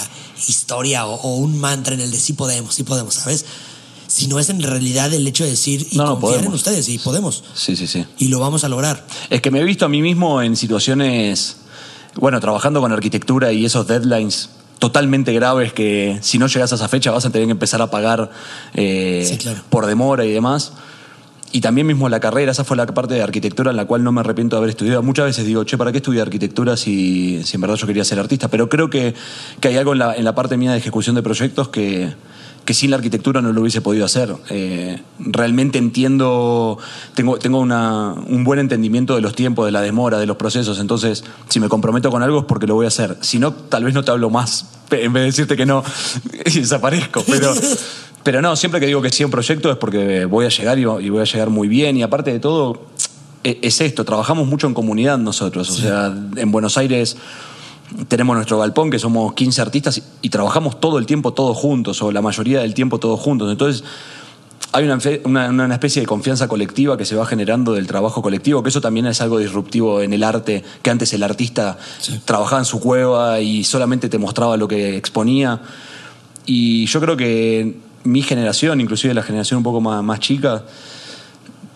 historia 0.48 1.06
o, 1.08 1.16
o 1.16 1.36
un 1.38 1.58
mantra 1.58 1.94
en 1.94 2.02
el 2.02 2.12
de 2.12 2.20
sí 2.20 2.34
podemos, 2.34 2.74
sí 2.76 2.84
podemos, 2.84 3.14
¿sabes? 3.16 3.46
Sino 4.18 4.40
es 4.40 4.50
en 4.50 4.62
realidad 4.62 5.14
el 5.14 5.28
hecho 5.28 5.44
de 5.44 5.50
decir 5.50 5.88
y 5.92 5.98
No, 5.98 6.06
no, 6.06 6.20
confiar 6.22 6.46
en 6.46 6.54
ustedes 6.54 6.88
y 6.88 6.98
podemos 7.00 7.44
Sí, 7.54 7.76
sí, 7.76 7.86
sí. 7.86 8.06
y 8.18 8.30
lo 8.30 8.40
vamos 8.40 8.64
a 8.64 8.70
lograr. 8.70 9.06
Es 9.30 9.42
que 9.42 9.52
me 9.52 9.60
he 9.60 9.64
visto 9.66 9.84
a 9.84 9.90
mí 9.90 10.02
mismo 10.02 10.42
en 10.42 10.56
situaciones, 10.56 11.58
bueno, 12.16 12.40
trabajando 12.40 12.80
con 12.80 12.94
arquitectura 12.94 13.52
y 13.52 13.66
esos 13.66 13.88
deadlines 13.88 14.52
totalmente 14.80 15.34
graves 15.34 15.74
que 15.74 16.18
si 16.22 16.38
no 16.38 16.48
llegas 16.48 16.72
a 16.72 16.76
esa 16.76 16.88
fecha 16.88 17.12
vas 17.12 17.26
a 17.26 17.30
tener 17.30 17.48
que 17.48 17.52
empezar 17.52 17.82
a 17.82 17.92
pagar 17.92 18.30
eh, 18.74 19.26
Sí, 19.30 19.38
claro. 19.38 19.62
por 19.70 19.86
demora 19.86 20.24
y 20.24 20.32
demás. 20.32 20.72
Y 21.52 21.60
también 21.60 21.86
mismo 21.86 22.08
la 22.08 22.22
carrera, 22.22 22.54
esa 22.54 22.64
fue 22.64 22.78
la 22.78 22.86
parte 22.86 23.16
de 23.16 23.22
arquitectura 23.22 23.72
en 23.72 23.78
la 23.78 23.84
cual 23.86 24.02
no 24.04 24.14
me 24.14 24.22
arrepiento 24.22 24.56
de 24.56 24.60
haber 24.60 24.70
estudiado. 24.70 25.04
Muchas 25.04 25.26
veces 25.26 25.46
digo, 25.46 25.64
che, 25.66 25.78
¿para 25.78 25.92
qué 25.92 25.98
estudiar 25.98 26.28
arquitectura 26.28 26.78
si, 26.78 27.42
si 27.44 27.56
en 27.56 27.62
verdad 27.62 27.76
yo 27.76 27.86
quería 27.88 28.06
ser 28.06 28.18
artista? 28.20 28.48
Pero 28.50 28.70
creo 28.70 28.90
que, 28.90 29.14
que 29.60 29.68
hay 29.68 29.76
algo 29.78 29.92
en 29.92 30.00
la, 30.00 30.16
en 30.16 30.24
la 30.24 30.34
parte 30.36 30.56
mía 30.56 30.72
de 30.72 30.78
ejecución 30.78 31.16
de 31.16 31.22
proyectos 31.24 31.68
que, 31.70 32.14
que 32.66 32.74
sin 32.74 32.90
la 32.90 32.98
arquitectura 32.98 33.42
no 33.42 33.54
lo 33.54 33.62
hubiese 33.62 33.82
podido 33.82 34.06
hacer. 34.06 34.36
Eh, 34.50 35.00
realmente 35.20 35.78
entiendo, 35.78 36.80
tengo, 37.14 37.38
tengo 37.38 37.60
una, 37.60 38.14
un 38.14 38.44
buen 38.44 38.60
entendimiento 38.60 39.16
de 39.16 39.22
los 39.22 39.36
tiempos, 39.36 39.68
de 39.68 39.72
la 39.72 39.82
demora, 39.82 40.18
de 40.18 40.26
los 40.26 40.36
procesos. 40.36 40.80
Entonces, 40.80 41.24
si 41.48 41.60
me 41.60 41.70
comprometo 41.70 42.10
con 42.10 42.24
algo 42.24 42.40
es 42.40 42.46
porque 42.46 42.66
lo 42.66 42.74
voy 42.74 42.86
a 42.86 42.88
hacer. 42.88 43.18
Si 43.22 43.38
no, 43.38 43.54
tal 43.54 43.84
vez 43.84 43.94
no 43.94 44.04
te 44.04 44.12
hablo 44.12 44.32
más. 44.32 44.66
En 44.90 45.14
vez 45.14 45.22
de 45.22 45.26
decirte 45.28 45.56
que 45.56 45.66
no, 45.66 45.84
y 46.46 46.60
desaparezco. 46.60 47.24
Pero, 47.28 47.54
pero 48.24 48.42
no, 48.42 48.56
siempre 48.56 48.80
que 48.80 48.88
digo 48.88 49.02
que 49.02 49.12
sí 49.12 49.22
a 49.22 49.28
un 49.28 49.32
proyecto 49.32 49.72
es 49.72 49.78
porque 49.78 50.26
voy 50.26 50.46
a 50.46 50.50
llegar 50.50 50.80
y 50.80 50.82
y 50.82 51.10
voy 51.10 51.22
a 51.22 51.26
llegar 51.26 51.52
muy 51.52 51.68
bien. 51.68 51.98
Y 51.98 52.02
aparte 52.04 52.32
de 52.32 52.40
todo, 52.40 52.82
e- 53.44 53.60
es 53.62 53.80
esto, 53.80 54.04
trabajamos 54.04 54.48
mucho 54.48 54.66
en 54.66 54.74
comunidad 54.74 55.20
nosotros. 55.20 55.70
O 55.70 55.74
sea, 55.74 56.14
en 56.36 56.52
Buenos 56.52 56.78
Aires 56.80 57.16
tenemos 58.08 58.36
nuestro 58.36 58.60
galpón, 58.60 58.90
que 58.90 59.00
somos 59.00 59.34
15 59.34 59.62
artistas, 59.62 60.02
y, 60.22 60.30
trabajamos 60.30 60.80
todo 60.80 60.98
el 60.98 61.06
tiempo 61.06 61.34
todos 61.34 61.56
juntos, 61.58 62.02
o 62.02 62.12
la 62.12 62.22
mayoría 62.22 62.60
del 62.62 62.74
tiempo 62.74 63.00
todos 63.00 63.20
juntos. 63.20 63.52
Entonces, 63.52 63.84
hay 64.72 64.84
una, 64.84 64.98
una- 65.24 65.50
una 65.66 65.74
especie 65.74 66.02
de 66.02 66.06
confianza 66.06 66.48
colectiva 66.48 66.98
que 66.98 67.06
se 67.06 67.16
va 67.16 67.26
generando 67.26 67.74
del 67.74 67.88
trabajo 67.88 68.22
colectivo, 68.22 68.62
que 68.64 68.70
eso 68.70 68.82
también 68.82 69.06
es 69.06 69.22
algo 69.22 69.38
disruptivo 69.38 70.02
en 70.02 70.12
el 70.14 70.24
arte, 70.24 70.64
que 70.82 70.90
antes 70.90 71.14
el 71.14 71.24
artista 71.24 71.78
Sí. 72.00 72.20
trabajaba 72.26 72.60
en 72.60 72.66
su 72.66 72.80
cueva 72.80 73.40
y 73.40 73.64
solamente 73.64 74.10
te 74.10 74.18
mostraba 74.18 74.58
lo 74.58 74.68
que 74.68 74.98
exponía. 74.98 75.62
Y 76.46 76.86
yo 76.88 77.00
creo 77.00 77.16
que 77.16 77.78
mi 78.04 78.22
generación, 78.22 78.82
inclusive 78.82 79.14
la 79.14 79.24
generación 79.24 79.58
un 79.60 79.64
poco 79.64 79.80
más, 79.82 80.04
más 80.04 80.20
chica, 80.20 80.64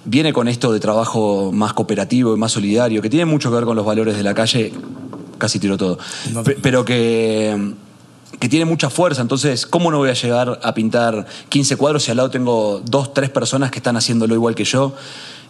viene 0.06 0.34
con 0.34 0.48
esto 0.48 0.72
de 0.74 0.80
trabajo 0.80 1.52
más 1.54 1.74
cooperativo 1.74 2.34
y 2.36 2.38
más 2.38 2.52
solidario, 2.52 3.02
que 3.02 3.10
tiene 3.10 3.26
mucho 3.26 3.50
que 3.50 3.56
ver 3.56 3.66
con 3.66 3.76
los 3.76 3.86
valores 3.86 4.18
de 4.18 4.24
la 4.24 4.34
calle, 4.34 4.74
casi 5.40 5.60
tiro 5.60 5.78
todo, 5.78 5.98
No. 6.32 6.44
Pero 6.44 6.86
que, 6.86 7.74
que 8.40 8.50
tiene 8.50 8.66
mucha 8.66 8.90
fuerza. 8.90 9.22
Entonces, 9.22 9.66
¿cómo 9.66 9.90
no 9.90 9.98
voy 9.98 10.10
a 10.10 10.14
llegar 10.14 10.60
a 10.62 10.74
pintar 10.74 11.26
15 11.50 11.76
cuadros 11.78 12.04
si 12.04 12.12
al 12.12 12.18
lado 12.18 12.30
tengo 12.30 12.82
dos, 12.86 13.14
tres 13.14 13.30
personas 13.30 13.72
que 13.72 13.80
están 13.80 13.98
haciéndolo 13.98 14.36
igual 14.36 14.54
que 14.56 14.66
yo? 14.66 14.96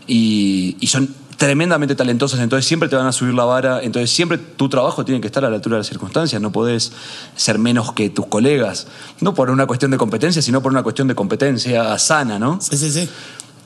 Y, 0.07 0.77
y 0.79 0.87
son 0.87 1.13
tremendamente 1.39 1.95
talentosas, 1.95 2.41
entonces 2.41 2.67
siempre 2.67 2.89
te 2.89 2.97
van 2.97 3.07
a 3.07 3.13
subir 3.13 3.33
la 3.33 3.45
vara, 3.45 3.81
entonces 3.81 4.11
siempre 4.11 4.37
tu 4.37 4.67
trabajo 4.67 5.05
tiene 5.05 5.21
que 5.21 5.27
estar 5.27 5.43
a 5.45 5.49
la 5.49 5.55
altura 5.55 5.77
de 5.77 5.79
las 5.79 5.87
circunstancias, 5.87 6.39
no 6.41 6.51
podés 6.51 6.91
ser 7.35 7.57
menos 7.57 7.93
que 7.93 8.09
tus 8.09 8.27
colegas, 8.27 8.87
no 9.21 9.33
por 9.33 9.49
una 9.49 9.65
cuestión 9.65 9.89
de 9.89 9.97
competencia, 9.97 10.41
sino 10.41 10.61
por 10.61 10.73
una 10.73 10.83
cuestión 10.83 11.07
de 11.07 11.15
competencia 11.15 11.97
sana, 11.97 12.39
¿no? 12.39 12.59
Sí, 12.59 12.77
sí, 12.77 12.91
sí. 12.91 13.09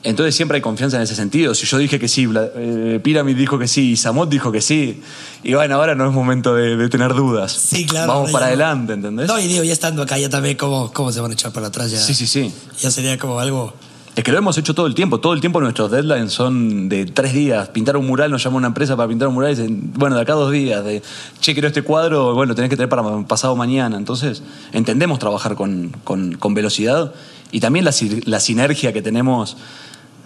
Entonces 0.04 0.36
siempre 0.36 0.58
hay 0.58 0.62
confianza 0.62 0.98
en 0.98 1.04
ese 1.04 1.16
sentido. 1.16 1.56
Si 1.56 1.66
yo 1.66 1.78
dije 1.78 1.98
que 1.98 2.08
sí, 2.10 2.28
eh, 2.56 3.00
Pyramid 3.02 3.38
dijo 3.38 3.58
que 3.58 3.68
sí, 3.70 3.92
y 3.92 3.96
Samot 3.98 4.30
dijo 4.30 4.52
que 4.52 4.60
sí, 4.62 5.02
y 5.44 5.54
bueno, 5.54 5.76
ahora 5.76 5.96
no 5.96 6.06
es 6.08 6.14
momento 6.14 6.54
de, 6.56 6.76
de 6.76 6.90
tener 6.90 7.14
dudas. 7.14 7.54
Sí, 7.54 7.86
claro. 7.86 8.12
Vamos 8.14 8.32
para 8.32 8.48
adelante, 8.48 8.94
¿entendés? 8.94 9.28
No, 9.28 9.40
y 9.40 9.48
digo, 9.48 9.64
ya 9.64 9.72
estando 9.72 10.02
acá, 10.02 10.18
ya 10.18 10.30
también, 10.30 10.58
¿cómo, 10.58 10.92
cómo 10.92 11.12
se 11.12 11.22
van 11.22 11.32
a 11.32 11.34
echar 11.36 11.54
para 11.54 11.68
atrás? 11.68 11.90
Ya, 11.90 12.00
Sí, 12.00 12.14
sí, 12.14 12.28
sí. 12.28 12.54
ya 12.80 12.92
sería 12.92 13.18
como 13.18 13.40
algo. 13.40 13.74
Es 14.16 14.24
que 14.24 14.32
lo 14.32 14.38
hemos 14.38 14.56
hecho 14.60 14.76
todo 14.76 14.86
el 14.86 14.94
tiempo. 14.94 15.20
Todo 15.20 15.34
el 15.34 15.40
tiempo 15.42 15.60
nuestros 15.60 15.90
deadlines 15.90 16.32
son 16.34 16.88
de 16.88 17.06
tres 17.08 17.34
días. 17.34 17.70
Pintar 17.70 17.98
un 17.98 18.06
mural, 18.06 18.30
nos 18.30 18.44
llama 18.44 18.58
una 18.58 18.68
empresa 18.68 18.96
para 18.96 19.10
pintar 19.10 19.28
un 19.30 19.34
mural 19.34 19.54
y 19.54 19.56
dicen, 19.56 19.92
bueno, 19.96 20.16
de 20.16 20.22
acá 20.22 20.34
dos 20.34 20.52
días. 20.52 20.84
De, 20.86 21.02
che, 21.40 21.54
quiero 21.54 21.68
este 21.68 21.82
cuadro, 21.82 22.36
bueno, 22.36 22.54
tenés 22.54 22.70
que 22.70 22.76
tener 22.76 22.90
para 22.90 23.02
pasado 23.26 23.56
mañana. 23.56 23.98
Entonces, 23.98 24.44
entendemos 24.72 25.18
trabajar 25.18 25.56
con, 25.56 25.96
con- 26.04 26.34
con 26.34 26.54
velocidad 26.54 27.12
y 27.52 27.60
también 27.60 27.86
la, 27.86 27.94
la 28.26 28.40
sinergia 28.40 28.94
que 28.94 29.02
tenemos 29.02 29.58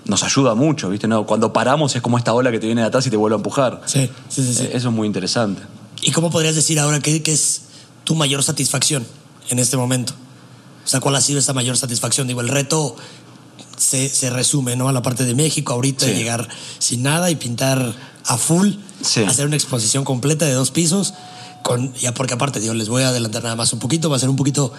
nos 0.07 0.23
ayuda 0.23 0.55
mucho, 0.55 0.89
¿viste? 0.89 1.07
No, 1.07 1.25
cuando 1.25 1.51
paramos 1.53 1.95
es 1.95 2.01
como 2.01 2.17
esta 2.17 2.33
ola 2.33 2.51
que 2.51 2.59
te 2.59 2.65
viene 2.65 2.81
de 2.81 2.87
atrás 2.87 3.05
y 3.07 3.09
te 3.09 3.17
vuelve 3.17 3.35
a 3.35 3.37
empujar. 3.37 3.81
Sí, 3.85 4.09
sí, 4.29 4.43
sí. 4.45 4.53
sí. 4.53 4.63
Eh, 4.63 4.71
Eso 4.73 4.89
es 4.89 4.93
muy 4.95 5.07
interesante. 5.07 5.61
¿Y 6.01 6.11
cómo 6.11 6.29
podrías 6.31 6.55
decir 6.55 6.79
ahora 6.79 6.99
qué, 6.99 7.21
qué 7.23 7.31
es 7.33 7.61
tu 8.03 8.15
mayor 8.15 8.43
satisfacción 8.43 9.05
en 9.49 9.59
este 9.59 9.77
momento? 9.77 10.13
O 10.85 10.87
sea, 10.87 10.99
¿cuál 10.99 11.15
ha 11.15 11.21
sido 11.21 11.39
esa 11.39 11.53
mayor 11.53 11.75
satisfacción? 11.77 12.27
Digo, 12.27 12.39
el 12.41 12.47
reto 12.47 12.95
se, 13.77 14.07
se 14.09 14.29
resume, 14.29 14.75
¿no? 14.75 14.87
A 14.87 14.91
la 14.93 15.01
parte 15.01 15.25
de 15.25 15.35
México, 15.35 15.73
ahorita 15.73 16.05
Sí. 16.05 16.13
llegar 16.13 16.47
sin 16.79 17.03
nada 17.03 17.29
y 17.29 17.35
pintar 17.35 17.93
a 18.25 18.37
full, 18.37 18.69
Sí. 19.01 19.23
hacer 19.23 19.45
una 19.47 19.55
exposición 19.55 20.03
completa 20.05 20.45
de 20.45 20.53
dos 20.53 20.71
pisos, 20.71 21.13
con, 21.63 21.93
ya 21.95 22.13
porque 22.13 22.35
aparte, 22.35 22.59
digo, 22.61 22.73
les 22.73 22.87
voy 22.89 23.03
a 23.03 23.09
adelantar 23.09 23.43
nada 23.43 23.55
más 23.55 23.73
un 23.73 23.79
poquito, 23.79 24.09
va 24.09 24.15
a 24.15 24.19
ser 24.19 24.29
un 24.29 24.35
poquito 24.37 24.71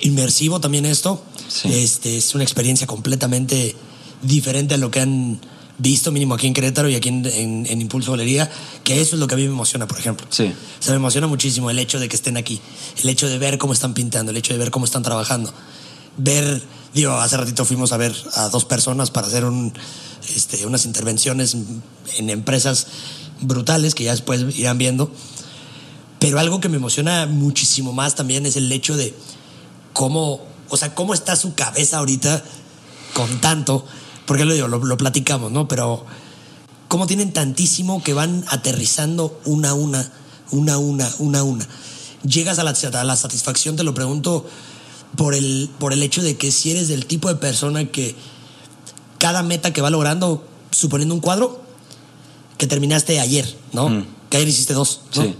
inmersivo 0.00 0.60
también 0.60 0.86
esto. 0.86 1.22
Sí. 1.48 1.68
Este, 1.72 2.16
es 2.16 2.34
una 2.34 2.44
experiencia 2.44 2.86
completamente 2.86 3.76
diferente 4.22 4.74
a 4.74 4.76
lo 4.78 4.90
que 4.90 5.00
han 5.00 5.40
visto, 5.78 6.12
mínimo 6.12 6.34
aquí 6.34 6.46
en 6.46 6.52
Querétaro 6.54 6.88
y 6.90 6.94
aquí 6.94 7.08
en, 7.08 7.24
en- 7.26 7.66
en 7.66 7.80
Impulso 7.80 8.10
Galería, 8.10 8.50
que 8.84 9.00
eso 9.00 9.16
es 9.16 9.20
lo 9.20 9.26
que 9.26 9.34
a 9.34 9.38
mí 9.38 9.44
me 9.44 9.52
emociona, 9.52 9.86
por 9.88 9.98
ejemplo. 9.98 10.26
Sí. 10.30 10.52
O 10.78 10.82
sea, 10.82 10.92
me 10.92 10.96
emociona 10.96 11.26
muchísimo 11.26 11.70
el 11.70 11.78
hecho 11.78 11.98
de 11.98 12.08
que 12.08 12.16
estén 12.16 12.36
aquí, 12.36 12.60
el 13.02 13.08
hecho 13.08 13.28
de 13.28 13.38
ver 13.38 13.56
cómo 13.58 13.72
están 13.72 13.94
pintando, 13.94 14.30
el 14.30 14.36
hecho 14.36 14.52
de 14.52 14.58
ver 14.58 14.70
cómo 14.70 14.84
están 14.84 15.02
trabajando. 15.02 15.52
Ver, 16.18 16.62
digo, 16.92 17.12
hace 17.14 17.36
ratito 17.38 17.64
fuimos 17.64 17.92
a 17.92 17.96
ver 17.96 18.14
a 18.34 18.48
dos 18.50 18.66
personas 18.66 19.10
para 19.10 19.26
hacer 19.28 19.44
un, 19.46 19.72
este, 20.34 20.66
unas 20.66 20.84
intervenciones 20.84 21.56
en 22.18 22.28
empresas 22.28 22.86
brutales 23.40 23.94
que 23.94 24.04
ya 24.04 24.10
después 24.10 24.44
irán 24.58 24.76
viendo. 24.76 25.10
Pero 26.18 26.38
algo 26.38 26.60
que 26.60 26.68
me 26.68 26.76
emociona 26.76 27.24
muchísimo 27.24 27.94
más 27.94 28.14
también 28.16 28.44
es 28.44 28.56
el 28.56 28.70
hecho 28.70 28.98
de 28.98 29.14
cómo, 29.94 30.42
o 30.68 30.76
sea, 30.76 30.94
cómo 30.94 31.14
está 31.14 31.36
su 31.36 31.54
cabeza 31.54 31.98
ahorita 31.98 32.44
con 33.14 33.40
tanto, 33.40 33.86
porque 34.30 34.44
lo 34.44 34.54
digo, 34.54 34.68
lo, 34.68 34.78
lo 34.78 34.96
platicamos, 34.96 35.50
¿no? 35.50 35.66
Pero 35.66 36.06
cómo 36.86 37.08
tienen 37.08 37.32
tantísimo 37.32 38.00
que 38.00 38.14
van 38.14 38.44
aterrizando 38.46 39.40
una 39.44 39.70
a 39.70 39.74
una, 39.74 40.08
una 40.52 40.74
a 40.74 40.78
una, 40.78 41.12
una 41.18 41.40
a 41.40 41.42
una. 41.42 41.66
Llegas 42.22 42.60
a 42.60 42.62
la, 42.62 42.70
a 42.70 43.02
la 43.02 43.16
satisfacción, 43.16 43.74
te 43.74 43.82
lo 43.82 43.92
pregunto, 43.92 44.46
por 45.16 45.34
el, 45.34 45.68
por 45.80 45.92
el 45.92 46.00
hecho 46.04 46.22
de 46.22 46.36
que 46.36 46.52
si 46.52 46.70
eres 46.70 46.86
del 46.86 47.06
tipo 47.06 47.26
de 47.26 47.34
persona 47.34 47.86
que 47.86 48.14
cada 49.18 49.42
meta 49.42 49.72
que 49.72 49.82
va 49.82 49.90
logrando, 49.90 50.46
suponiendo 50.70 51.12
un 51.12 51.20
cuadro, 51.20 51.60
que 52.56 52.68
terminaste 52.68 53.18
ayer, 53.18 53.52
¿no? 53.72 53.88
Mm. 53.88 54.06
Que 54.28 54.36
ayer 54.36 54.48
hiciste 54.48 54.74
dos, 54.74 55.00
¿no? 55.16 55.24
Sí. 55.24 55.34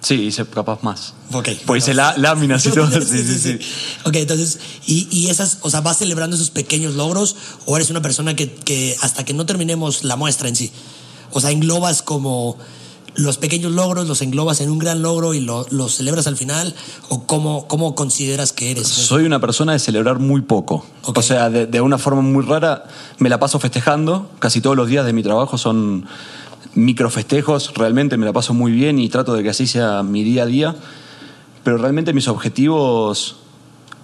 Sí, 0.00 0.14
hice 0.14 0.46
capaz 0.46 0.82
más. 0.82 1.12
Ok. 1.32 1.48
Pues 1.66 1.84
hice 1.84 1.94
lá- 1.94 2.14
láminas 2.16 2.64
y 2.66 2.70
todo. 2.70 2.90
Sí, 3.02 3.22
sí, 3.22 3.38
sí. 3.38 3.58
Ok, 4.04 4.16
entonces, 4.16 4.58
y, 4.86 5.06
y 5.10 5.28
esas, 5.28 5.58
o 5.60 5.70
sea, 5.70 5.80
¿vas 5.82 5.98
celebrando 5.98 6.36
esos 6.36 6.50
pequeños 6.50 6.94
logros 6.94 7.36
o 7.66 7.76
eres 7.76 7.90
una 7.90 8.00
persona 8.02 8.34
que, 8.34 8.50
que 8.50 8.96
hasta 9.02 9.24
que 9.24 9.34
no 9.34 9.44
terminemos 9.46 10.02
la 10.04 10.16
muestra 10.16 10.48
en 10.48 10.56
sí? 10.56 10.72
O 11.32 11.40
sea, 11.40 11.50
englobas 11.50 12.02
como 12.02 12.56
los 13.16 13.38
pequeños 13.38 13.72
logros, 13.72 14.06
los 14.08 14.22
englobas 14.22 14.60
en 14.60 14.70
un 14.70 14.78
gran 14.78 15.02
logro 15.02 15.34
y 15.34 15.40
lo- 15.40 15.66
los 15.70 15.96
celebras 15.96 16.26
al 16.28 16.36
final 16.36 16.74
o 17.08 17.26
cómo, 17.26 17.66
cómo 17.68 17.94
consideras 17.94 18.52
que 18.52 18.70
eres? 18.70 18.86
Soy 18.88 19.24
una 19.24 19.40
persona 19.40 19.72
de 19.72 19.80
celebrar 19.80 20.18
muy 20.18 20.40
poco. 20.40 20.86
Ok. 21.02 21.18
O 21.18 21.22
sea, 21.22 21.50
de, 21.50 21.66
de 21.66 21.80
una 21.80 21.98
forma 21.98 22.22
muy 22.22 22.44
rara, 22.44 22.84
me 23.18 23.28
la 23.28 23.38
paso 23.38 23.58
festejando. 23.60 24.30
Casi 24.38 24.60
todos 24.60 24.76
los 24.76 24.88
días 24.88 25.04
de 25.04 25.12
mi 25.12 25.22
trabajo 25.22 25.58
son 25.58 26.06
microfestejos. 26.74 27.74
Realmente 27.74 28.16
me 28.16 28.26
la 28.26 28.32
paso 28.32 28.54
muy 28.54 28.72
bien 28.72 28.98
y 28.98 29.08
trato 29.08 29.34
de 29.34 29.42
que 29.42 29.50
así 29.50 29.66
sea 29.66 30.02
mi 30.02 30.24
día 30.24 30.44
a 30.44 30.46
día. 30.46 30.76
Pero 31.64 31.78
realmente 31.78 32.12
mis 32.12 32.28
objetivos 32.28 33.36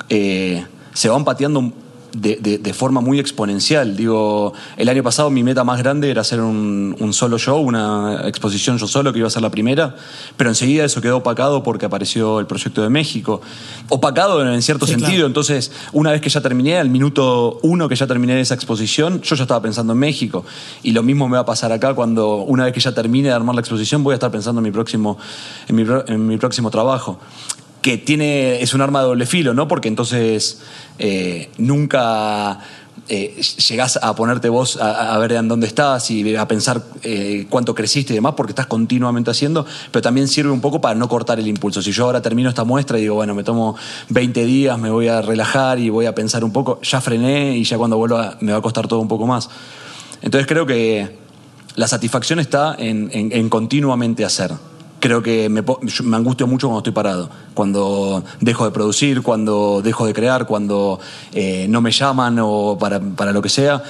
eh, 0.08 0.66
se 0.92 1.08
van 1.08 1.24
pateando 1.24 1.72
de, 2.20 2.36
de- 2.36 2.58
de 2.58 2.72
forma 2.74 3.00
muy 3.00 3.18
exponencial. 3.20 3.96
Digo, 3.96 4.52
el 4.76 4.88
año 4.88 5.02
pasado 5.02 5.30
mi 5.30 5.42
meta 5.42 5.64
más 5.64 5.78
grande 5.78 6.10
era 6.10 6.22
hacer 6.22 6.40
un, 6.40 6.96
un 6.98 7.12
solo 7.12 7.38
show, 7.38 7.60
una 7.60 8.22
exposición 8.26 8.78
yo 8.78 8.86
solo, 8.86 9.12
que 9.12 9.18
iba 9.18 9.28
a 9.28 9.30
ser 9.30 9.42
la 9.42 9.50
primera, 9.50 9.94
pero 10.36 10.50
enseguida 10.50 10.84
eso 10.84 11.00
quedó 11.00 11.18
opacado 11.18 11.62
porque 11.62 11.86
apareció 11.86 12.40
el 12.40 12.46
proyecto 12.46 12.82
de 12.82 12.88
México. 12.88 13.40
Opacado 13.88 14.42
en 14.52 14.62
cierto 14.62 14.86
Sí, 14.86 14.92
sentido, 14.92 15.10
claro. 15.12 15.26
entonces 15.26 15.72
una 15.92 16.10
vez 16.12 16.20
que 16.20 16.28
ya 16.30 16.40
terminé, 16.40 16.78
al 16.78 16.88
minuto 16.90 17.58
uno 17.62 17.88
que 17.88 17.96
ya 17.96 18.06
terminé 18.06 18.40
esa 18.40 18.54
exposición, 18.54 19.20
yo 19.22 19.36
ya 19.36 19.42
estaba 19.42 19.60
pensando 19.62 19.92
en 19.92 19.98
México. 19.98 20.44
Y 20.82 20.92
lo 20.92 21.02
mismo 21.02 21.28
me 21.28 21.34
va 21.36 21.42
a 21.42 21.46
pasar 21.46 21.72
acá 21.72 21.94
cuando 21.94 22.36
una 22.38 22.64
vez 22.64 22.72
que 22.72 22.80
ya 22.80 22.92
termine 22.94 23.28
de 23.28 23.34
armar 23.34 23.54
la 23.54 23.60
exposición, 23.60 24.02
voy 24.02 24.12
a 24.12 24.14
estar 24.16 24.30
pensando 24.30 24.60
en 24.60 24.64
mi 24.64 24.70
próximo, 24.70 25.18
en 25.68 25.76
mi, 25.76 25.84
en 26.06 26.26
mi 26.26 26.36
próximo 26.38 26.70
trabajo 26.70 27.18
que 27.86 27.98
tiene, 27.98 28.60
es 28.60 28.74
un 28.74 28.80
arma 28.80 28.98
de 28.98 29.06
doble 29.06 29.26
filo, 29.26 29.54
¿no? 29.54 29.68
Porque 29.68 29.86
entonces 29.86 30.58
eh, 30.98 31.50
nunca 31.56 32.58
eh, 33.06 33.40
llegás 33.68 33.96
a 34.02 34.12
ponerte 34.16 34.48
vos 34.48 34.76
a, 34.82 35.16
ver 35.18 35.30
en 35.34 35.46
dónde 35.46 35.68
estás 35.68 36.10
y 36.10 36.34
a 36.34 36.48
pensar 36.48 36.82
eh, 37.04 37.46
cuánto 37.48 37.76
creciste 37.76 38.12
y 38.12 38.16
demás, 38.16 38.34
porque 38.36 38.50
estás 38.50 38.66
continuamente 38.66 39.30
haciendo, 39.30 39.64
pero 39.92 40.02
también 40.02 40.26
sirve 40.26 40.50
un 40.50 40.60
poco 40.60 40.80
para 40.80 40.96
no 40.96 41.08
cortar 41.08 41.38
el 41.38 41.46
impulso. 41.46 41.80
Si 41.80 41.92
yo 41.92 42.06
ahora 42.06 42.20
termino 42.20 42.48
esta 42.48 42.64
muestra 42.64 42.98
y 42.98 43.02
digo, 43.02 43.14
bueno, 43.14 43.36
me 43.36 43.44
tomo 43.44 43.76
20 44.08 44.44
días, 44.44 44.76
me 44.80 44.90
voy 44.90 45.06
a 45.06 45.22
relajar 45.22 45.78
y 45.78 45.88
voy 45.88 46.06
a 46.06 46.14
pensar 46.16 46.42
un 46.42 46.52
poco, 46.52 46.80
ya 46.82 47.00
frené 47.00 47.56
y 47.56 47.62
ya 47.62 47.78
cuando 47.78 47.98
vuelva 47.98 48.36
me 48.40 48.50
va 48.50 48.58
a 48.58 48.62
costar 48.62 48.88
todo 48.88 48.98
un 48.98 49.06
poco 49.06 49.28
más. 49.28 49.48
Entonces 50.22 50.48
creo 50.48 50.66
que 50.66 51.16
la 51.76 51.86
satisfacción 51.86 52.40
está 52.40 52.74
en 52.80 53.48
continuamente 53.48 54.24
hacer. 54.24 54.50
Creo 55.06 55.22
que 55.22 55.48
me, 55.48 55.62
me 55.62 56.16
angustio 56.16 56.48
mucho 56.48 56.66
cuando 56.66 56.78
estoy 56.80 56.92
parado, 56.92 57.30
cuando 57.54 58.24
dejo 58.40 58.64
de 58.64 58.72
producir, 58.72 59.22
cuando 59.22 59.80
dejo 59.80 60.04
de 60.04 60.12
crear, 60.12 60.46
cuando 60.48 60.98
eh, 61.32 61.68
no 61.68 61.80
me 61.80 61.92
llaman 61.92 62.38
o 62.40 62.76
para, 62.76 62.98
para 62.98 63.30
lo 63.30 63.40
que 63.40 63.48
sea. 63.48 63.84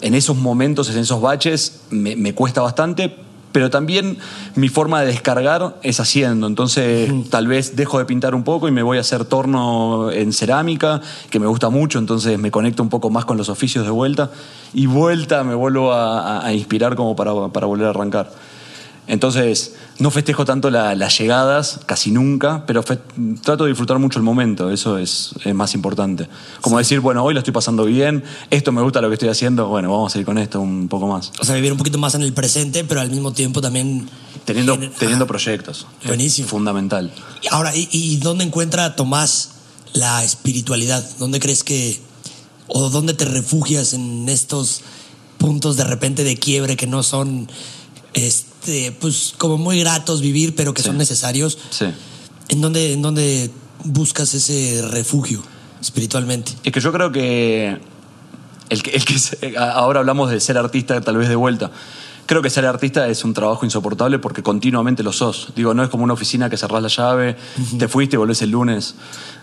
En 0.00 0.14
esos 0.14 0.34
momentos, 0.38 0.88
en 0.88 0.96
esos 0.96 1.20
baches, 1.20 1.82
me, 1.90 2.16
me 2.16 2.34
cuesta 2.34 2.62
bastante, 2.62 3.14
pero 3.52 3.68
también 3.68 4.16
mi 4.54 4.70
forma 4.70 5.02
de 5.02 5.08
descargar 5.08 5.76
es 5.82 6.00
haciendo. 6.00 6.46
Entonces, 6.46 7.10
tal 7.28 7.48
vez 7.48 7.76
dejo 7.76 7.98
de 7.98 8.06
pintar 8.06 8.34
un 8.34 8.42
poco 8.42 8.66
y 8.66 8.70
me 8.70 8.82
voy 8.82 8.96
a 8.96 9.02
hacer 9.02 9.26
torno 9.26 10.10
en 10.10 10.32
cerámica, 10.32 11.02
que 11.28 11.38
me 11.38 11.48
gusta 11.48 11.68
mucho, 11.68 11.98
entonces 11.98 12.38
me 12.38 12.50
conecto 12.50 12.82
un 12.82 12.88
poco 12.88 13.10
más 13.10 13.26
con 13.26 13.36
los 13.36 13.50
oficios 13.50 13.84
de 13.84 13.90
vuelta 13.90 14.30
y 14.72 14.86
vuelta 14.86 15.44
me 15.44 15.54
vuelvo 15.54 15.92
a, 15.92 16.38
a- 16.38 16.46
a 16.46 16.54
inspirar 16.54 16.96
como 16.96 17.14
para, 17.14 17.48
para 17.48 17.66
volver 17.66 17.88
a 17.88 17.90
arrancar. 17.90 18.30
Entonces, 19.08 19.74
no 19.98 20.10
festejo 20.10 20.44
tanto 20.44 20.70
la- 20.70 20.94
las 20.94 21.18
llegadas, 21.18 21.80
casi 21.86 22.12
nunca, 22.12 22.64
pero 22.66 22.82
fe- 22.82 23.00
trato 23.42 23.64
de 23.64 23.70
disfrutar 23.70 23.98
mucho 23.98 24.18
el 24.18 24.24
momento, 24.24 24.70
eso 24.70 24.96
es, 24.96 25.32
es 25.44 25.54
más 25.54 25.74
importante. 25.74 26.28
Como 26.60 26.78
decir, 26.78 27.00
bueno, 27.00 27.24
hoy 27.24 27.34
lo 27.34 27.40
estoy 27.40 27.52
pasando 27.52 27.84
bien, 27.84 28.22
esto 28.50 28.70
me 28.70 28.80
gusta 28.80 29.00
lo 29.00 29.08
que 29.08 29.14
estoy 29.14 29.28
haciendo, 29.28 29.66
bueno, 29.68 29.90
vamos 29.90 30.14
a 30.14 30.18
ir 30.20 30.24
con 30.24 30.38
esto 30.38 30.60
un 30.60 30.86
poco 30.88 31.08
más. 31.08 31.32
O 31.40 31.44
sea, 31.44 31.56
vivir 31.56 31.72
un 31.72 31.78
poquito 31.78 31.98
más 31.98 32.14
en 32.14 32.22
el 32.22 32.32
presente, 32.32 32.84
pero 32.84 33.00
al 33.00 33.10
mismo 33.10 33.32
tiempo 33.32 33.60
también... 33.60 34.08
Teniendo, 34.44 34.76
gener- 34.76 34.92
teniendo 34.98 35.24
Ajá. 35.24 35.28
proyectos. 35.32 35.86
Buenísimo. 36.06 36.48
Fundamental. 36.48 37.12
Ahora, 37.50 37.74
¿y, 37.76 37.88
y 37.90 38.16
dónde 38.18 38.44
encuentra 38.44 38.94
Tomás 38.96 39.50
la 39.94 40.22
espiritualidad? 40.24 41.04
¿Dónde 41.18 41.40
crees 41.40 41.64
que... 41.64 42.00
o 42.68 42.88
dónde 42.88 43.14
te 43.14 43.24
refugias 43.24 43.92
en 43.94 44.28
estos 44.28 44.80
puntos 45.38 45.76
de 45.76 45.84
repente 45.84 46.22
de 46.24 46.36
quiebre 46.36 46.76
que 46.76 46.86
no 46.86 47.02
son, 47.02 47.48
este, 48.14 48.51
pues 49.00 49.34
como 49.38 49.58
muy 49.58 49.80
gratos 49.80 50.20
vivir, 50.20 50.54
pero 50.54 50.72
que 50.74 50.82
Sí. 50.82 50.88
son 50.88 50.98
necesarios? 50.98 51.58
Sí. 51.70 51.86
¿En 52.48 52.60
dónde, 52.60 52.92
¿En 52.92 53.02
dónde 53.02 53.50
buscas 53.84 54.34
ese 54.34 54.82
refugio 54.90 55.42
espiritualmente? 55.80 56.52
Es 56.64 56.72
que 56.72 56.80
yo 56.80 56.92
creo 56.92 57.10
que, 57.12 57.78
el 58.68 58.82
que, 58.82 58.90
el 58.90 59.04
que 59.04 59.18
se- 59.18 59.56
ahora 59.58 60.00
hablamos 60.00 60.30
de 60.30 60.40
ser 60.40 60.56
artista 60.58 61.00
tal 61.00 61.16
vez 61.16 61.28
de 61.28 61.36
vuelta, 61.36 61.70
Creo 62.24 62.40
que 62.40 62.50
ser 62.50 62.64
artista 62.66 63.08
es 63.08 63.24
un 63.24 63.34
trabajo 63.34 63.64
insoportable 63.66 64.20
porque 64.20 64.44
continuamente 64.44 65.02
lo 65.02 65.12
sos. 65.12 65.48
Digo, 65.56 65.74
no 65.74 65.82
es 65.82 65.90
como 65.90 66.04
una 66.04 66.12
oficina 66.14 66.48
que 66.48 66.56
cerrás 66.56 66.80
la 66.80 66.88
llave, 66.88 67.36
te 67.78 67.88
fuiste 67.88 68.14
y 68.14 68.16
volvés 68.16 68.40
el 68.42 68.50
lunes 68.50 68.94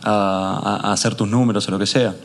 a, 0.01 0.79
a- 0.81 0.87
a 0.89 0.93
hacer 0.93 1.13
tus 1.13 1.27
números 1.27 1.67
o 1.67 1.71
lo 1.71 1.77
que 1.77 1.85
sea. 1.85 2.15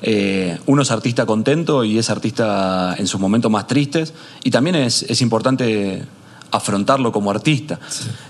Eh, 0.00 0.58
uno 0.66 0.82
es 0.82 0.90
artista 0.90 1.26
contento 1.26 1.84
y 1.84 1.98
es 1.98 2.08
artista 2.08 2.94
en 2.98 3.06
sus 3.06 3.20
momentos 3.20 3.50
más 3.50 3.66
tristes 3.66 4.14
y 4.42 4.50
también 4.50 4.74
es, 4.76 5.02
es 5.02 5.20
importante 5.20 6.02
afrontarlo 6.52 7.12
como 7.12 7.30
artista. 7.30 7.78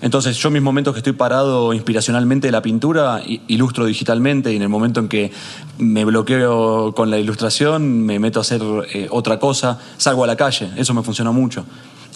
Entonces 0.00 0.36
yo 0.36 0.48
en 0.48 0.54
mis 0.54 0.62
momentos 0.62 0.92
que 0.94 0.98
estoy 0.98 1.12
parado 1.14 1.72
inspiracionalmente 1.72 2.48
de 2.48 2.52
la 2.52 2.62
pintura, 2.62 3.22
ilustro 3.48 3.86
digitalmente 3.86 4.52
y 4.52 4.56
en 4.56 4.62
el 4.62 4.68
momento 4.68 5.00
en 5.00 5.08
que 5.08 5.30
me 5.78 6.04
bloqueo 6.04 6.94
con 6.94 7.10
la 7.10 7.18
ilustración, 7.18 8.02
me 8.04 8.18
meto 8.18 8.38
a 8.38 8.42
hacer 8.42 8.60
eh, 8.92 9.08
otra 9.10 9.38
cosa, 9.38 9.78
salgo 9.96 10.24
a 10.24 10.26
la 10.26 10.36
calle, 10.36 10.70
eso 10.76 10.92
me 10.94 11.02
funciona 11.02 11.30
mucho. 11.32 11.64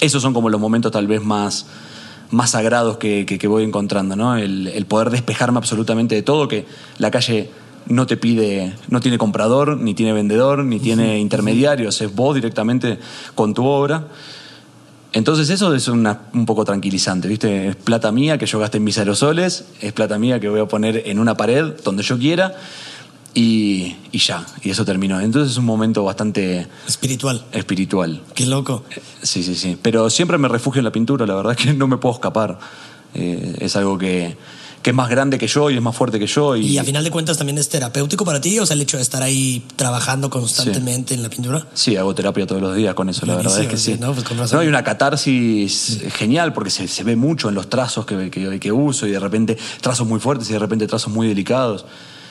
Esos 0.00 0.22
son 0.22 0.34
como 0.34 0.48
los 0.48 0.60
momentos 0.60 0.92
tal 0.92 1.06
vez 1.06 1.22
más, 1.22 1.66
más 2.30 2.50
sagrados 2.50 2.98
que, 2.98 3.24
que- 3.26 3.38
que 3.38 3.46
voy 3.48 3.64
encontrando, 3.64 4.16
¿no? 4.16 4.36
El, 4.36 4.66
el 4.68 4.86
poder 4.86 5.10
despejarme 5.10 5.58
absolutamente 5.58 6.14
de 6.14 6.22
todo, 6.22 6.48
que 6.48 6.66
la 6.98 7.10
calle 7.10 7.48
no 7.86 8.06
te 8.06 8.16
pide, 8.16 8.74
no 8.88 9.00
tiene 9.00 9.18
comprador, 9.18 9.76
ni 9.78 9.94
tiene 9.94 10.12
vendedor, 10.14 10.64
ni 10.64 10.80
tiene 10.80 11.18
intermediarios, 11.18 12.00
es 12.00 12.14
vos 12.14 12.34
directamente 12.34 12.98
con 13.34 13.52
tu 13.54 13.64
obra. 13.66 14.08
Entonces 15.14 15.48
eso 15.48 15.74
es 15.74 15.88
una- 15.88 16.22
un 16.34 16.44
poco 16.44 16.64
tranquilizante, 16.64 17.28
¿viste? 17.28 17.68
Es 17.68 17.76
plata 17.76 18.12
mía 18.12 18.36
que 18.36 18.46
yo 18.46 18.58
gaste 18.58 18.76
en 18.78 18.84
mis 18.84 18.98
aerosoles, 18.98 19.64
es 19.80 19.92
plata 19.92 20.18
mía 20.18 20.38
que 20.40 20.48
voy 20.48 20.60
a 20.60 20.66
poner 20.66 21.02
en 21.06 21.18
una 21.18 21.36
pared 21.36 21.72
donde 21.84 22.02
yo 22.02 22.18
quiera 22.18 22.54
y, 23.32 23.96
y 24.12 24.18
ya, 24.18 24.44
y 24.62 24.70
eso 24.70 24.84
terminó. 24.84 25.20
Entonces 25.20 25.52
es 25.52 25.58
un 25.58 25.64
momento 25.64 26.04
bastante 26.04 26.66
Espiritual. 26.86 27.44
espiritual. 27.52 28.22
Qué 28.34 28.44
loco. 28.46 28.84
Sí, 29.22 29.42
sí, 29.42 29.54
sí. 29.54 29.78
Pero 29.80 30.10
siempre 30.10 30.36
me 30.36 30.48
refugio 30.48 30.80
en 30.80 30.84
la 30.84 30.92
pintura, 30.92 31.26
la 31.26 31.34
verdad 31.34 31.54
es 31.56 31.64
que 31.64 31.72
no 31.72 31.86
me 31.86 31.96
puedo 31.96 32.14
escapar. 32.16 32.58
Eh, 33.14 33.56
es 33.60 33.76
algo 33.76 33.96
que, 33.96 34.36
que 34.84 34.90
es 34.90 34.96
más 34.96 35.08
grande 35.08 35.38
que 35.38 35.46
yo 35.46 35.70
y 35.70 35.76
es 35.76 35.80
más 35.80 35.96
fuerte 35.96 36.18
que 36.18 36.26
yo. 36.26 36.54
Y, 36.56 36.66
Y 36.66 36.78
a 36.78 36.84
final 36.84 37.02
de 37.02 37.10
cuentas 37.10 37.38
también 37.38 37.56
es 37.56 37.70
terapéutico 37.70 38.26
para 38.26 38.42
ti, 38.42 38.58
o 38.58 38.66
sea, 38.66 38.74
el 38.74 38.82
hecho 38.82 38.98
de 38.98 39.02
estar 39.02 39.22
ahí 39.22 39.62
trabajando 39.76 40.28
constantemente 40.28 41.14
en 41.14 41.22
la 41.22 41.30
pintura. 41.30 41.66
Sí, 41.72 41.96
hago 41.96 42.14
terapia 42.14 42.46
todos 42.46 42.60
los 42.60 42.76
días 42.76 42.94
con 42.94 43.08
eso, 43.08 43.24
la 43.24 43.34
verdad 43.34 43.62
es 43.62 43.66
que 43.66 43.78
sí. 43.78 43.94
sí, 43.94 43.98
¿no? 43.98 44.12
Pues 44.12 44.28
con 44.28 44.36
razón. 44.36 44.58
No, 44.58 44.60
hay 44.60 44.68
una 44.68 44.84
catarsis 44.84 46.02
genial 46.12 46.52
porque 46.52 46.68
se, 46.68 46.86
se 46.86 47.02
ve 47.02 47.16
mucho 47.16 47.48
en 47.48 47.54
los 47.54 47.70
trazos 47.70 48.04
que, 48.04 48.30
que, 48.30 48.60
que 48.60 48.72
uso 48.72 49.06
y 49.06 49.12
de 49.12 49.20
repente 49.20 49.56
trazos 49.80 50.06
muy 50.06 50.20
fuertes 50.20 50.50
y 50.50 50.52
de 50.52 50.58
repente 50.58 50.86
trazos 50.86 51.10
muy 51.10 51.28
delicados. 51.28 51.86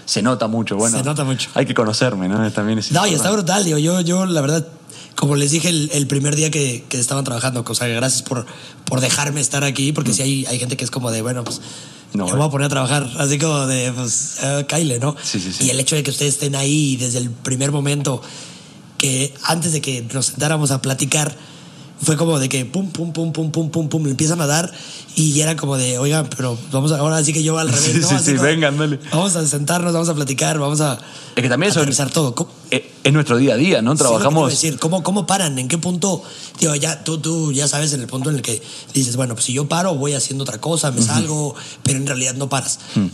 Se 0.06 0.22
nota 0.22 0.48
mucho, 0.48 0.76
bueno. 0.76 0.98
Se 0.98 1.04
nota 1.04 1.24
mucho. 1.24 1.50
Hay 1.54 1.66
que 1.66 1.74
conocerme, 1.74 2.28
¿no? 2.28 2.52
También 2.52 2.80
es 2.80 2.92
No, 2.92 3.08
y 3.08 3.14
está 3.14 3.32
brutal, 3.32 3.64
digo, 3.64 3.78
yo, 3.78 4.02
yo 4.02 4.26
la 4.26 4.42
verdad, 4.42 4.68
como 5.16 5.36
les 5.36 5.52
dije 5.52 5.70
el, 5.70 5.90
el 5.94 6.08
primer 6.08 6.36
día 6.36 6.52
que, 6.52 6.84
que 6.90 7.00
estaban 7.00 7.24
trabajando, 7.24 7.64
o 7.68 7.76
sea, 7.76 7.88
gracias 7.88 8.22
por, 8.22 8.46
por 8.86 9.00
dejarme 9.02 9.42
estar 9.42 9.64
aquí, 9.64 9.92
porque 9.94 10.14
si 10.14 10.22
hay, 10.22 10.46
hay 10.46 10.60
gente 10.60 10.76
que 10.78 10.84
es 10.84 10.92
como 10.92 11.12
de, 11.12 11.22
bueno, 11.22 11.44
pues 11.44 11.62
No, 12.14 12.26
me 12.26 12.32
eh. 12.32 12.36
voy 12.36 12.48
a 12.48 12.50
poner 12.50 12.66
a 12.66 12.70
trabajar, 12.70 13.10
así 13.18 13.38
como 13.40 13.66
de, 13.66 13.92
pues, 13.94 14.40
Kyle, 14.68 15.00
¿no? 15.00 15.16
Sí, 15.24 15.40
sí, 15.40 15.54
sí. 15.54 15.66
Y 15.66 15.70
el 15.70 15.80
hecho 15.80 15.96
de 15.96 16.04
que 16.04 16.12
ustedes 16.12 16.34
estén 16.36 16.56
ahí 16.56 16.98
desde 16.98 17.20
el 17.20 17.30
primer 17.30 17.72
momento, 17.72 18.22
que 18.98 19.34
antes 19.44 19.72
de 19.72 19.82
que 19.82 20.06
nos 20.14 20.28
sentáramos 20.28 20.72
a 20.72 20.82
platicar, 20.82 21.36
fue 22.04 22.18
como 22.18 22.38
de 22.40 22.50
que 22.50 22.66
pum, 22.66 22.90
pum, 22.92 23.12
pum, 23.14 23.32
pum, 23.34 23.52
pum, 23.52 23.70
pum, 23.72 23.90
pum, 23.90 24.02
me 24.04 24.10
empiezan 24.12 24.40
a 24.42 24.48
dar 24.48 24.72
y 25.16 25.40
era 25.40 25.56
como 25.56 25.78
de, 25.78 25.98
oigan, 25.98 26.28
pero 26.36 26.58
vamos 26.72 26.92
a, 26.92 26.98
ahora 27.00 27.24
sí 27.24 27.34
que 27.34 27.44
yo 27.44 27.58
al 27.58 27.68
revés, 27.72 27.84
Sí, 27.94 28.00
¿no? 28.00 28.08
sí, 28.10 28.16
sí, 28.26 28.34
vengan, 28.34 28.78
dale. 28.78 29.00
Vamos 29.12 29.36
a 29.36 29.46
sentarnos, 29.48 29.94
vamos 29.94 30.10
a 30.10 30.14
platicar, 30.16 30.60
vamos 30.60 30.82
a 30.82 31.00
Es 31.36 31.42
que 31.42 31.50
también 31.50 31.72
eso- 31.72 31.80
aterrizar 31.80 32.10
todo. 32.12 32.36
¿Cómo- 32.36 32.52
Eh, 32.72 32.90
Es 33.04 33.12
nuestro 33.14 33.38
día 33.38 33.54
a 33.56 33.58
día, 33.58 33.82
¿no? 33.82 33.92
Sí, 33.96 34.04
lo 34.04 34.04
que 34.04 34.04
te 34.04 34.04
iba 34.04 34.16
a 34.18 34.20
Trabajamos. 34.22 34.50
decir, 34.52 34.80
¿cómo, 34.80 35.04
¿cómo 35.04 35.26
paran? 35.28 35.60
¿En 35.60 35.68
qué 35.68 35.78
punto? 35.78 36.24
Digo, 36.60 36.74
ya, 36.76 37.04
tú, 37.04 37.18
tú 37.20 37.52
ya 37.52 37.68
sabes 37.68 37.92
en 37.94 38.00
el 38.02 38.08
punto 38.08 38.30
en 38.30 38.38
el 38.38 38.42
que 38.42 38.62
dices, 38.94 39.16
bueno, 39.18 39.34
pues 39.36 39.46
si 39.46 39.54
yo 39.54 39.68
paro, 39.68 39.94
voy 39.96 40.14
haciendo 40.14 40.44
otra 40.44 40.60
cosa, 40.62 40.92
me 40.92 41.02
salgo, 41.02 41.54
pero 41.84 41.98
en 42.00 42.08
realidad 42.08 42.34
no 42.36 42.48
paras. 42.50 42.80
Hmm. 42.96 43.08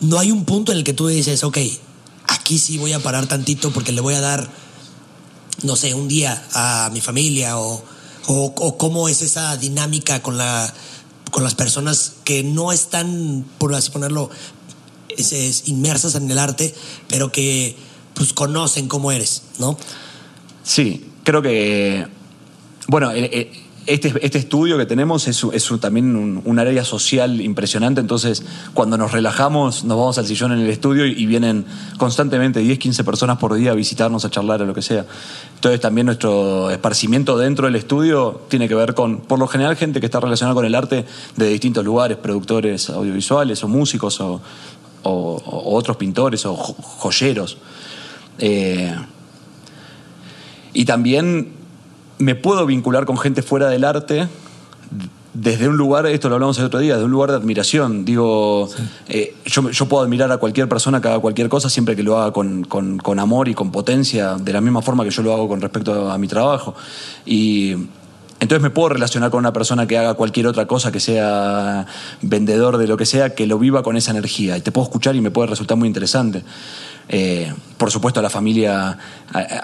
No 0.00 0.18
hay 0.18 0.30
un 0.30 0.44
punto 0.44 0.72
en 0.72 0.78
el 0.78 0.84
que 0.84 0.92
tú 0.94 1.06
dices, 1.08 1.42
ok, 1.44 1.58
aquí 2.28 2.58
sí 2.58 2.78
voy 2.78 2.92
a 2.92 3.00
parar 3.00 3.26
tantito 3.26 3.70
porque 3.72 3.92
le 3.92 4.00
voy 4.00 4.14
a 4.14 4.20
dar, 4.20 4.48
no 5.62 5.76
sé, 5.76 5.94
un 5.94 6.08
día 6.08 6.42
a 6.54 6.90
mi 6.92 7.00
familia 7.00 7.58
o, 7.58 7.82
o, 8.26 8.76
cómo 8.78 9.08
es 9.08 9.22
esa 9.22 9.56
dinámica 9.56 10.22
con, 10.22 10.38
la, 10.38 10.72
con 11.30 11.44
las 11.44 11.54
personas 11.54 12.14
que 12.24 12.42
no 12.42 12.72
están, 12.72 13.44
por 13.58 13.74
así 13.74 13.90
ponerlo, 13.90 14.30
es 15.08 15.68
inmersas 15.68 16.14
en 16.14 16.30
el 16.30 16.38
arte, 16.38 16.74
pero 17.08 17.32
que 17.32 17.76
pues 18.14 18.32
conocen 18.32 18.88
cómo 18.88 19.12
eres, 19.12 19.42
¿no? 19.58 19.76
Sí, 20.62 21.10
creo 21.24 21.42
que. 21.42 22.06
Bueno, 22.88 23.10
eh, 23.12 23.30
eh, 23.32 23.52
este, 23.86 24.12
este 24.22 24.38
estudio 24.38 24.78
que 24.78 24.86
tenemos 24.86 25.26
es, 25.26 25.44
también 25.80 26.14
un, 26.44 26.58
área 26.58 26.84
social 26.84 27.40
impresionante, 27.40 28.00
entonces 28.00 28.44
cuando 28.74 28.96
nos 28.96 29.10
relajamos 29.10 29.84
nos 29.84 29.98
vamos 29.98 30.18
al 30.18 30.26
sillón 30.26 30.52
en 30.52 30.60
el 30.60 30.70
estudio 30.70 31.04
y, 31.04 31.26
vienen 31.26 31.64
constantemente 31.98 32.60
10, 32.60 32.78
15 32.78 33.04
personas 33.04 33.38
por 33.38 33.54
día 33.54 33.72
a 33.72 33.74
visitarnos, 33.74 34.24
a 34.24 34.30
charlar, 34.30 34.62
o 34.62 34.66
lo 34.66 34.74
que 34.74 34.82
sea. 34.82 35.06
Entonces 35.56 35.80
también 35.80 36.06
nuestro 36.06 36.70
esparcimiento 36.70 37.36
dentro 37.36 37.66
del 37.66 37.74
estudio 37.74 38.42
tiene 38.48 38.68
que 38.68 38.74
ver 38.74 38.94
con, 38.94 39.20
por 39.20 39.38
lo 39.38 39.48
general, 39.48 39.74
gente 39.76 39.98
que 39.98 40.06
está 40.06 40.20
relacionada 40.20 40.54
con 40.54 40.64
el 40.64 40.74
arte 40.74 41.04
de 41.36 41.48
distintos 41.48 41.84
lugares, 41.84 42.18
productores 42.18 42.90
audiovisuales 42.90 43.64
o 43.64 43.68
músicos 43.68 44.20
o, 44.20 44.40
otros 45.04 45.96
pintores 45.96 46.46
o 46.46 46.54
jo- 46.54 46.76
joyeros. 46.80 47.58
Eh, 48.38 48.94
y 50.74 50.84
también 50.84 51.61
me 52.18 52.34
puedo 52.34 52.66
vincular 52.66 53.04
con 53.04 53.18
gente 53.18 53.42
fuera 53.42 53.68
del 53.68 53.84
arte 53.84 54.28
desde 55.34 55.66
un 55.66 55.78
lugar, 55.78 56.04
esto 56.06 56.28
lo 56.28 56.34
hablamos 56.34 56.58
el 56.58 56.66
otro 56.66 56.78
día, 56.78 56.98
de 56.98 57.04
un 57.04 57.10
lugar 57.10 57.30
de 57.30 57.36
admiración. 57.38 58.04
Digo, 58.04 58.68
eh, 59.08 59.34
yo, 59.46 59.70
yo 59.70 59.86
puedo 59.86 60.02
admirar 60.04 60.30
a 60.30 60.36
cualquier 60.36 60.68
persona 60.68 61.00
que 61.00 61.08
haga 61.08 61.20
cualquier 61.20 61.48
cosa 61.48 61.70
siempre 61.70 61.96
que 61.96 62.02
lo 62.02 62.18
haga 62.18 62.32
con, 62.32 62.64
con- 62.64 62.98
con 62.98 63.18
amor 63.18 63.48
y 63.48 63.54
con 63.54 63.72
potencia, 63.72 64.34
de 64.34 64.52
la 64.52 64.60
misma 64.60 64.82
forma 64.82 65.04
que 65.04 65.10
yo 65.10 65.22
lo 65.22 65.32
hago 65.32 65.48
con 65.48 65.62
respecto 65.62 66.10
a 66.10 66.18
mi 66.18 66.28
trabajo. 66.28 66.74
Y 67.24 67.72
entonces 68.40 68.60
me 68.60 68.68
puedo 68.68 68.90
relacionar 68.90 69.30
con 69.30 69.38
una 69.38 69.54
persona 69.54 69.86
que 69.86 69.96
haga 69.96 70.12
cualquier 70.14 70.48
otra 70.48 70.66
cosa, 70.66 70.92
que 70.92 71.00
sea 71.00 71.86
vendedor 72.20 72.76
de 72.76 72.86
lo 72.86 72.98
que 72.98 73.06
sea, 73.06 73.34
que 73.34 73.46
lo 73.46 73.58
viva 73.58 73.82
con 73.82 73.96
esa 73.96 74.10
energía. 74.10 74.58
Y 74.58 74.60
te 74.60 74.70
puedo 74.70 74.84
escuchar 74.84 75.16
y 75.16 75.22
me 75.22 75.30
puede 75.30 75.48
resultar 75.48 75.78
muy 75.78 75.88
interesante. 75.88 76.42
Eh, 77.08 77.52
por 77.76 77.90
supuesto, 77.90 78.20
a 78.20 78.22
la 78.22 78.30
familia 78.30 78.96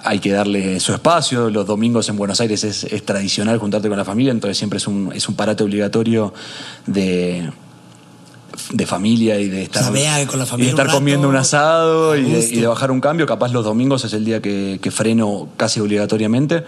hay 0.03 0.19
que 0.19 0.33
darle 0.33 0.81
su 0.81 0.93
espacio. 0.93 1.51
Los 1.51 1.67
domingos 1.67 2.09
en 2.09 2.17
Buenos 2.17 2.41
Aires 2.41 2.65
es, 2.65 2.85
es 2.85 3.05
tradicional 3.05 3.59
juntarte 3.59 3.89
con 3.89 3.97
la 3.97 4.05
familia, 4.05 4.33
entonces 4.33 4.59
siempre 4.59 4.79
es 4.79 4.87
un, 4.87 5.13
es 5.15 5.29
un 5.29 5.37
parate 5.37 5.63
obligatorio 5.63 6.35
de, 6.87 7.51
de 8.73 8.87
familia 8.87 9.39
y 9.39 9.49
de 9.49 9.63
estar, 9.63 9.93
vea 9.93 10.27
con 10.27 10.39
la 10.39 10.47
familia 10.47 10.73
y 10.73 10.75
de 10.75 10.83
estar 10.83 10.87
un 10.87 10.89
rato, 10.89 10.99
comiendo 10.99 11.29
un 11.29 11.37
asado 11.37 12.17
y 12.17 12.25
de, 12.25 12.41
y 12.41 12.61
de 12.61 12.67
bajar 12.67 12.91
un 12.91 13.01
cambio. 13.01 13.27
Capaz 13.27 13.53
los 13.53 13.65
domingos 13.65 14.05
es 14.05 14.13
el 14.13 14.25
día 14.25 14.43
que, 14.43 14.79
que 14.83 14.91
freno 14.91 15.49
casi 15.57 15.81
obligatoriamente. 15.81 16.65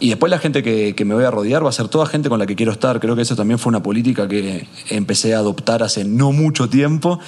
Y 0.00 0.08
después 0.08 0.30
la 0.30 0.38
gente 0.38 0.62
que, 0.62 0.94
que 0.94 1.04
me 1.04 1.14
voy 1.14 1.24
a 1.24 1.30
rodear 1.30 1.64
va 1.64 1.68
a 1.68 1.72
ser 1.72 1.88
toda 1.88 2.06
gente 2.06 2.30
con 2.30 2.38
la 2.38 2.46
que 2.46 2.56
quiero 2.56 2.72
estar. 2.72 2.98
Creo 3.00 3.14
que 3.14 3.22
eso 3.22 3.36
también 3.36 3.58
fue 3.58 3.68
una 3.68 3.82
política 3.82 4.26
que 4.26 4.66
empecé 4.88 5.34
a 5.34 5.38
adoptar 5.38 5.82
hace 5.82 6.04
no 6.04 6.32
mucho 6.32 6.68
tiempo. 6.70 7.20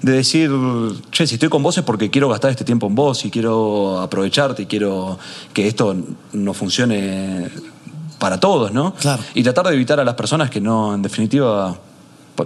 De 0.00 0.12
decir, 0.12 0.50
che, 1.10 1.26
si 1.26 1.34
estoy 1.34 1.50
con 1.50 1.62
vos 1.62 1.76
es 1.76 1.84
porque 1.84 2.10
quiero 2.10 2.30
gastar 2.30 2.50
este 2.50 2.64
tiempo 2.64 2.86
en 2.86 2.94
vos 2.94 3.24
y 3.26 3.30
quiero 3.30 4.00
aprovecharte 4.00 4.62
y 4.62 4.66
quiero 4.66 5.18
que 5.52 5.68
esto 5.68 5.94
no 6.32 6.54
funcione 6.54 7.50
para 8.18 8.40
todos, 8.40 8.72
¿no? 8.72 8.94
Claro. 8.94 9.22
Y 9.34 9.42
tratar 9.42 9.66
de 9.66 9.74
evitar 9.74 10.00
a 10.00 10.04
las 10.04 10.14
personas 10.14 10.48
que 10.48 10.60
no, 10.60 10.94
en 10.94 11.02
definitiva, 11.02 11.78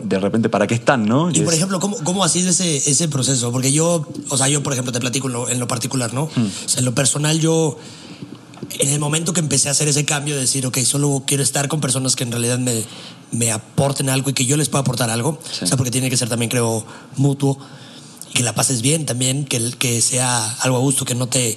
de 0.03 0.19
repente, 0.19 0.49
¿para 0.49 0.67
qué 0.67 0.75
están, 0.75 1.07
no? 1.07 1.31
Y 1.31 1.41
por 1.43 1.55
ejemplo, 1.55 1.79
¿cómo, 1.79 1.97
cómo 2.03 2.25
ha 2.25 2.29
sido 2.29 2.51
ese, 2.51 2.77
ese 2.77 3.09
proceso? 3.09 3.53
Porque 3.53 3.73
yo, 3.73 4.07
o 4.29 4.37
sea, 4.37 4.49
yo 4.49 4.63
por 4.63 4.73
ejemplo 4.73 4.93
te 4.93 5.01
platico 5.01 5.29
en 5.29 5.35
lo, 5.35 5.49
en 5.49 5.61
lo 5.61 5.69
particular, 5.69 6.13
¿no? 6.13 6.29
Hmm. 6.35 6.47
O 6.47 6.69
sea, 6.69 6.81
en 6.81 6.85
lo 6.85 6.95
personal 6.95 7.39
yo, 7.39 7.79
en 8.79 8.89
el 8.91 8.99
momento 9.01 9.33
que 9.33 9.41
empecé 9.41 9.69
a 9.69 9.73
hacer 9.73 9.89
ese 9.89 10.05
cambio 10.05 10.35
de 10.35 10.43
decir, 10.43 10.67
ok, 10.67 10.79
solo 10.81 11.23
quiero 11.27 11.43
estar 11.43 11.69
con 11.69 11.81
personas 11.81 12.17
que 12.17 12.25
en 12.25 12.31
realidad 12.33 12.59
me, 12.59 12.85
me 13.33 13.51
aporten 13.53 14.09
algo 14.09 14.31
y 14.31 14.33
que 14.35 14.45
yo 14.47 14.57
les 14.57 14.69
pueda 14.69 14.83
aportar 14.83 15.11
algo, 15.11 15.39
Sí. 15.51 15.65
o 15.65 15.67
sea, 15.67 15.77
porque 15.77 15.91
tiene 15.91 16.11
que 16.11 16.17
ser 16.17 16.29
también, 16.29 16.51
creo, 16.51 16.85
mutuo, 17.17 17.59
y 18.31 18.35
que 18.35 18.43
la 18.43 18.55
pases 18.55 18.83
bien 18.83 19.07
también, 19.07 19.45
que, 19.45 19.73
que 19.79 20.01
sea 20.01 20.53
algo 20.61 20.77
a 20.77 20.81
gusto, 20.81 21.05
que 21.05 21.15
no, 21.15 21.29
te, 21.29 21.57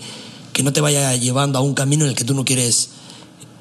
que 0.53 0.64
no 0.64 0.72
te 0.74 0.82
vaya 0.82 1.16
llevando 1.16 1.59
a 1.59 1.62
un 1.62 1.74
camino 1.74 2.05
en 2.05 2.09
el 2.12 2.16
que 2.16 2.24
tú 2.24 2.34
no 2.34 2.45
quieres 2.45 2.89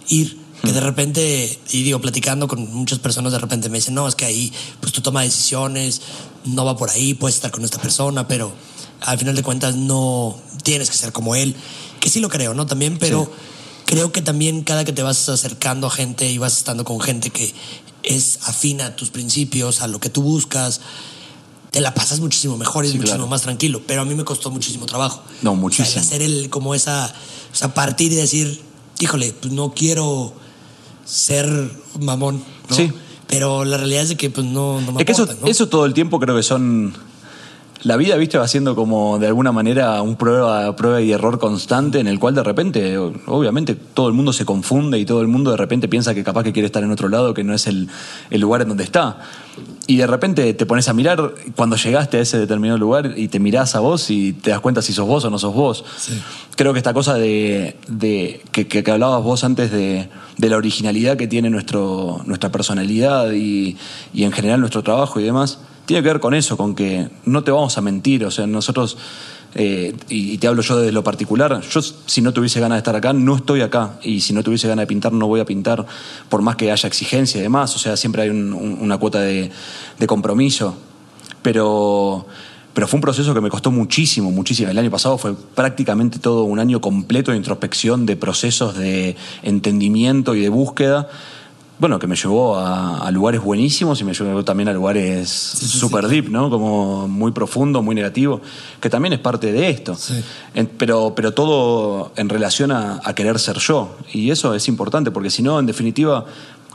ir. 0.09 0.39
Que 0.63 0.73
de 0.73 0.81
repente, 0.81 1.59
y 1.73 1.83
digo, 1.83 2.01
platicando 2.03 2.47
con 2.47 2.71
muchas 2.75 2.99
personas, 2.99 3.33
de 3.33 3.39
repente 3.39 3.71
me 3.71 3.79
dicen, 3.79 3.95
no, 3.95 4.07
es 4.07 4.15
que 4.15 4.27
ahí, 4.27 4.53
pues 4.81 4.93
tú 4.93 5.01
tomas 5.01 5.25
decisiones, 5.25 6.03
no 6.45 6.67
va 6.67 6.77
por 6.77 6.91
ahí, 6.91 7.15
puedes 7.15 7.37
estar 7.37 7.51
con 7.51 7.65
esta 7.65 7.81
persona, 7.81 8.29
pero 8.29 8.53
al 9.01 9.19
final 9.19 9.35
de 9.35 9.43
cuentas 9.43 9.75
no 9.77 10.39
tienes 10.63 10.91
que 10.91 10.97
ser 10.99 11.13
como 11.13 11.35
él. 11.35 11.57
Que 12.01 12.11
sí 12.11 12.21
lo 12.21 12.29
creo, 12.29 12.55
¿no? 12.55 12.67
También, 12.67 12.99
pero 12.99 13.25
Sí. 13.25 13.31
creo 13.87 14.11
que 14.13 14.23
también 14.23 14.63
cada 14.63 14.85
que 14.85 14.93
te 14.93 15.03
vas 15.03 15.29
acercando 15.29 15.87
a 15.87 15.91
gente 15.91 16.31
y 16.31 16.39
vas 16.39 16.57
estando 16.57 16.85
con 16.85 17.01
gente 17.01 17.31
que 17.31 17.55
es 18.03 18.39
afina 18.47 18.87
a 18.87 18.97
tus 18.97 19.11
principios, 19.11 19.83
a 19.83 19.87
lo 19.87 20.01
que 20.01 20.09
tú 20.09 20.23
buscas, 20.23 20.81
te 21.71 21.81
la 21.81 21.93
pasas 21.95 22.19
muchísimo 22.21 22.57
mejor 22.57 22.85
y 22.85 22.89
es 22.89 22.93
Sí, 22.93 22.99
muchísimo 22.99 23.19
claro. 23.19 23.31
más 23.31 23.43
tranquilo. 23.43 23.83
Pero 23.87 24.03
a 24.03 24.05
mí 24.05 24.15
me 24.15 24.25
costó 24.25 24.51
muchísimo 24.51 24.87
trabajo. 24.87 25.23
No, 25.43 25.51
O 25.53 25.55
sea, 25.55 25.61
muchísimo. 25.61 25.93
el 25.93 25.99
hacer 26.01 26.23
el, 26.23 26.51
como 26.51 26.75
esa, 26.75 27.13
o 27.53 27.55
sea, 27.55 27.75
partir 27.75 28.11
y 28.13 28.17
decir, 28.17 28.61
híjole, 28.99 29.33
pues 29.41 29.53
no 29.53 29.73
quiero 29.75 30.33
ser 31.05 31.47
mamón, 32.01 32.43
¿no? 32.69 32.77
Sí. 32.77 32.91
Pero 33.27 33.65
la 33.65 33.77
realidad 33.77 34.03
es 34.05 34.09
de 34.11 34.17
que 34.17 34.31
pues 34.31 34.47
no, 34.47 34.81
no 34.81 34.93
me 34.93 35.01
Es 35.03 35.07
que 35.07 35.13
eso, 35.13 35.27
¿no? 35.41 35.47
eso 35.47 35.69
todo 35.69 35.85
el 35.87 35.95
tiempo 35.95 36.19
creo 36.19 36.35
que 36.37 36.43
son. 36.43 36.95
La 37.83 37.97
vida, 37.97 38.17
viste, 38.17 38.37
va 38.37 38.47
siendo 38.47 38.75
como 38.77 39.19
de 39.19 39.27
alguna 39.27 39.53
manera 39.53 40.03
un 40.03 40.17
prueba, 40.17 40.77
prueba 40.77 41.01
y 41.01 41.13
error 41.13 41.39
constante 41.39 41.99
en 41.99 42.09
el 42.09 42.19
cual 42.19 42.35
de 42.35 42.43
repente, 42.43 42.99
obviamente, 42.99 43.75
todo 43.75 44.09
el 44.09 44.13
mundo 44.13 44.35
se 44.35 44.45
confunde 44.45 44.99
y 44.99 45.07
todo 45.07 45.23
el 45.23 45.29
mundo 45.29 45.51
de 45.53 45.57
repente 45.57 45.89
piensa 45.89 46.15
que 46.15 46.23
capaz 46.23 46.43
que 46.43 46.53
quiere 46.53 46.67
estar 46.67 46.83
en 46.85 46.91
otro 46.91 47.09
lado, 47.09 47.33
que 47.33 47.43
no 47.43 47.55
es 47.55 47.67
el, 47.67 47.89
el 48.31 48.41
lugar 48.43 48.61
en 48.61 48.69
donde 48.69 48.85
está. 48.85 49.21
Y 49.87 49.97
de 49.97 50.07
repente 50.07 50.53
te 50.53 50.67
pones 50.67 50.89
a 50.89 50.93
mirar 50.93 51.33
cuando 51.57 51.77
llegaste 51.77 52.19
a 52.19 52.21
ese 52.21 52.39
determinado 52.39 52.79
lugar 52.79 53.15
y 53.17 53.29
te 53.29 53.41
mirás 53.41 53.75
a 53.75 53.81
vos 53.81 54.11
y 54.11 54.35
te 54.35 54.51
das 54.51 54.61
cuenta 54.61 54.83
si 54.83 54.93
sos 54.93 55.07
vos 55.07 55.25
o 55.25 55.31
no 55.31 55.39
sos 55.39 55.55
vos. 55.55 55.83
Sí. 55.97 56.21
Creo 56.57 56.75
que 56.75 56.79
esta 56.81 56.93
cosa 56.93 57.15
de, 57.15 57.77
de- 57.89 58.43
que, 58.53 58.69
que- 58.69 58.85
que 58.85 58.91
hablabas 58.91 59.23
vos 59.25 59.43
antes 59.43 59.73
de, 59.73 60.09
de 60.37 60.49
la 60.51 60.59
originalidad 60.59 61.17
que 61.17 61.27
tiene 61.27 61.49
nuestro, 61.49 62.21
nuestra 62.27 62.53
personalidad 62.53 63.33
y, 63.33 63.79
y 64.13 64.25
en 64.25 64.33
general 64.33 64.61
nuestro 64.61 64.83
trabajo 64.83 65.19
y 65.19 65.25
demás, 65.25 65.61
tiene 65.87 66.03
que 66.03 66.09
ver 66.09 66.21
con 66.21 66.35
eso, 66.35 66.57
con 66.57 66.75
que 66.75 67.09
no 67.25 67.43
te 67.45 67.51
vamos 67.51 67.77
a 67.77 67.81
mentir. 67.81 68.25
O 68.25 68.31
sea, 68.31 68.47
nosotros, 68.47 68.97
eh, 69.55 69.95
y, 70.09 70.33
y 70.33 70.39
te 70.39 70.47
hablo 70.47 70.63
yo 70.63 70.77
desde 70.79 70.93
lo 70.93 71.03
particular, 71.03 71.61
yo 71.63 71.81
si 71.83 72.23
no 72.23 72.33
tuviese 72.33 72.61
ganas 72.61 72.77
de 72.77 72.81
estar 72.81 72.95
acá, 72.97 73.13
no 73.13 73.37
estoy 73.37 73.61
acá. 73.63 73.99
Y 74.03 74.21
si 74.21 74.33
no 74.33 74.43
tuviese 74.43 74.69
ganas 74.69 74.85
de 74.85 74.87
pintar, 74.87 75.13
no 75.13 75.27
voy 75.27 75.41
a 75.41 75.45
pintar, 75.45 75.85
por 76.29 76.43
más 76.43 76.57
que 76.57 76.71
haya 76.71 76.87
exigencia 76.87 77.39
y 77.39 77.43
demás. 77.43 77.75
O 77.75 77.79
sea, 77.79 77.97
siempre 77.97 78.23
hay 78.23 78.29
un- 78.31 78.53
un- 78.53 78.79
una 78.81 78.99
cuota 78.99 79.21
de, 79.21 79.51
de 79.99 80.07
compromiso. 80.07 80.77
Pero, 81.43 82.27
pero 82.75 82.87
fue 82.87 82.99
un 82.99 83.03
proceso 83.03 83.33
que 83.35 83.41
me 83.41 83.49
costó 83.51 83.71
muchísimo, 83.71 84.31
muchísimo. 84.31 84.71
El 84.71 84.79
año 84.79 84.91
pasado 84.91 85.17
fue 85.19 85.35
prácticamente 85.35 86.19
todo 86.19 86.45
un 86.45 86.59
año 86.59 86.81
completo 86.81 87.31
de 87.31 87.37
introspección, 87.39 88.07
de 88.07 88.17
procesos 88.17 88.77
de 88.77 89.17
entendimiento 89.43 90.35
y 90.35 90.41
de 90.41 90.49
búsqueda. 90.51 91.09
Bueno, 91.81 91.99
que 91.99 92.07
me 92.07 92.15
llevó 92.15 92.57
a, 92.57 92.99
a 93.07 93.11
lugares 93.11 93.41
buenísimos 93.43 93.99
y 94.03 94.05
me 94.05 94.13
llevó 94.13 94.45
también 94.45 94.69
a 94.69 94.73
lugares 94.75 95.31
sí, 95.31 95.67
super 95.67 96.07
deep, 96.09 96.29
¿no? 96.29 96.51
Como 96.51 97.09
muy 97.09 97.33
profundo, 97.33 97.81
muy 97.83 97.95
negativo, 97.95 98.43
que 98.81 98.91
también 98.91 99.15
es 99.15 99.19
parte 99.19 99.51
de 99.51 99.71
esto. 99.71 99.95
Sí. 99.95 100.23
En- 100.55 100.67
pero, 100.67 101.15
pero 101.17 101.33
todo 101.33 102.13
en 102.17 102.29
relación 102.29 102.71
a, 102.71 103.01
a 103.03 103.15
querer 103.15 103.39
ser 103.39 103.57
yo. 103.59 103.97
Y 104.13 104.31
eso 104.31 104.55
es 104.55 104.69
importante, 104.69 105.11
porque 105.11 105.31
si 105.31 105.43
no, 105.43 105.59
en 105.59 105.65
definitiva, 105.65 106.27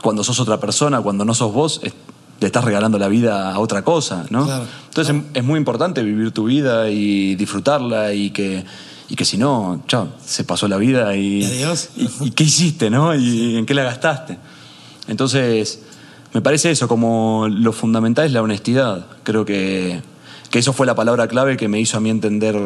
cuando 0.02 0.24
sos 0.24 0.40
otra 0.40 0.58
persona, 0.58 1.00
cuando 1.00 1.24
no 1.24 1.34
sos 1.34 1.52
vos, 1.52 1.80
es- 1.84 1.94
le 2.40 2.48
estás 2.48 2.64
regalando 2.64 2.98
la 2.98 3.06
vida 3.08 3.52
a 3.54 3.60
otra 3.60 3.82
cosa, 3.82 4.26
¿no? 4.30 4.44
Claro. 4.44 4.64
Entonces 4.88 5.14
es- 5.16 5.22
es 5.34 5.44
muy 5.44 5.56
importante 5.58 6.02
vivir 6.02 6.32
tu 6.32 6.44
vida 6.46 6.90
y 6.90 7.36
disfrutarla 7.36 8.12
y 8.12 8.30
que, 8.30 8.64
y 9.08 9.14
que 9.14 9.24
si 9.24 9.38
no, 9.38 9.82
chao, 9.86 10.08
se 10.24 10.42
pasó 10.42 10.66
la 10.66 10.78
vida 10.78 11.14
y, 11.16 11.42
Y 11.42 11.44
adiós. 11.44 11.90
y, 11.96 12.08
y 12.26 12.30
qué 12.32 12.42
hiciste, 12.42 12.90
¿no? 12.90 13.14
Y 13.14 13.56
en 13.56 13.64
qué 13.66 13.72
la 13.72 13.84
gastaste. 13.84 14.36
Entonces, 15.08 15.80
me 16.32 16.42
parece 16.42 16.70
eso, 16.70 16.88
como 16.88 17.46
lo 17.48 17.72
fundamental 17.72 18.26
es 18.26 18.32
la 18.32 18.42
honestidad. 18.42 19.06
Creo 19.22 19.44
que, 19.44 20.02
que 20.50 20.58
eso 20.58 20.72
fue 20.72 20.86
la 20.86 20.94
palabra 20.94 21.28
clave 21.28 21.56
que 21.56 21.68
me 21.68 21.80
hizo 21.80 21.96
a 21.96 22.00
mí 22.00 22.10
entender 22.10 22.56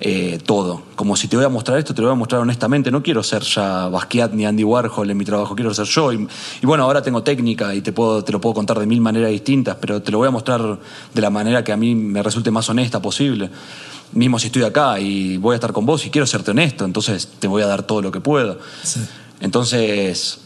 eh, 0.00 0.38
todo. 0.44 0.82
Como 0.94 1.16
si 1.16 1.28
te 1.28 1.36
voy 1.36 1.44
a 1.44 1.48
mostrar 1.48 1.78
esto, 1.78 1.94
te 1.94 2.02
lo 2.02 2.08
voy 2.08 2.16
a 2.16 2.18
mostrar 2.18 2.40
honestamente. 2.40 2.90
No 2.90 3.02
quiero 3.02 3.22
ser 3.22 3.42
ya 3.42 3.88
Basquiat 3.88 4.32
ni 4.32 4.44
Andy 4.44 4.64
Warhol 4.64 5.10
en 5.10 5.16
mi 5.16 5.24
trabajo, 5.24 5.54
quiero 5.54 5.72
ser 5.72 5.86
yo. 5.86 6.12
Y, 6.12 6.28
y 6.60 6.66
bueno, 6.66 6.84
ahora 6.84 7.00
tengo 7.00 7.22
técnica 7.22 7.74
y 7.74 7.80
te, 7.80 7.92
puedo, 7.92 8.22
te 8.22 8.32
lo 8.32 8.40
puedo 8.40 8.54
contar 8.54 8.78
de 8.78 8.86
mil 8.86 9.00
maneras 9.00 9.30
distintas, 9.30 9.76
pero 9.80 10.02
te 10.02 10.12
lo 10.12 10.18
voy 10.18 10.28
a 10.28 10.30
mostrar 10.30 10.78
de 11.14 11.20
la 11.22 11.30
manera 11.30 11.64
que 11.64 11.72
a 11.72 11.76
mí 11.76 11.94
me 11.94 12.22
resulte 12.22 12.50
más 12.50 12.68
honesta 12.68 13.00
posible. 13.00 13.50
Mismo 14.12 14.38
si 14.38 14.46
estoy 14.46 14.64
acá 14.64 14.98
y 15.00 15.36
voy 15.36 15.52
a 15.52 15.56
estar 15.56 15.72
con 15.72 15.86
vos 15.86 16.04
y 16.06 16.10
quiero 16.10 16.26
serte 16.26 16.50
honesto, 16.50 16.84
entonces 16.84 17.28
te 17.38 17.46
voy 17.46 17.62
a 17.62 17.66
dar 17.66 17.84
todo 17.84 18.02
lo 18.02 18.10
que 18.10 18.20
puedo. 18.20 18.58
Sí. 18.82 19.00
Entonces, 19.40 20.40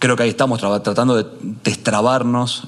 creo 0.00 0.16
que 0.16 0.24
ahí 0.24 0.30
estamos 0.30 0.58
tratando 0.58 1.14
de 1.14 1.26
destrabarnos, 1.62 2.64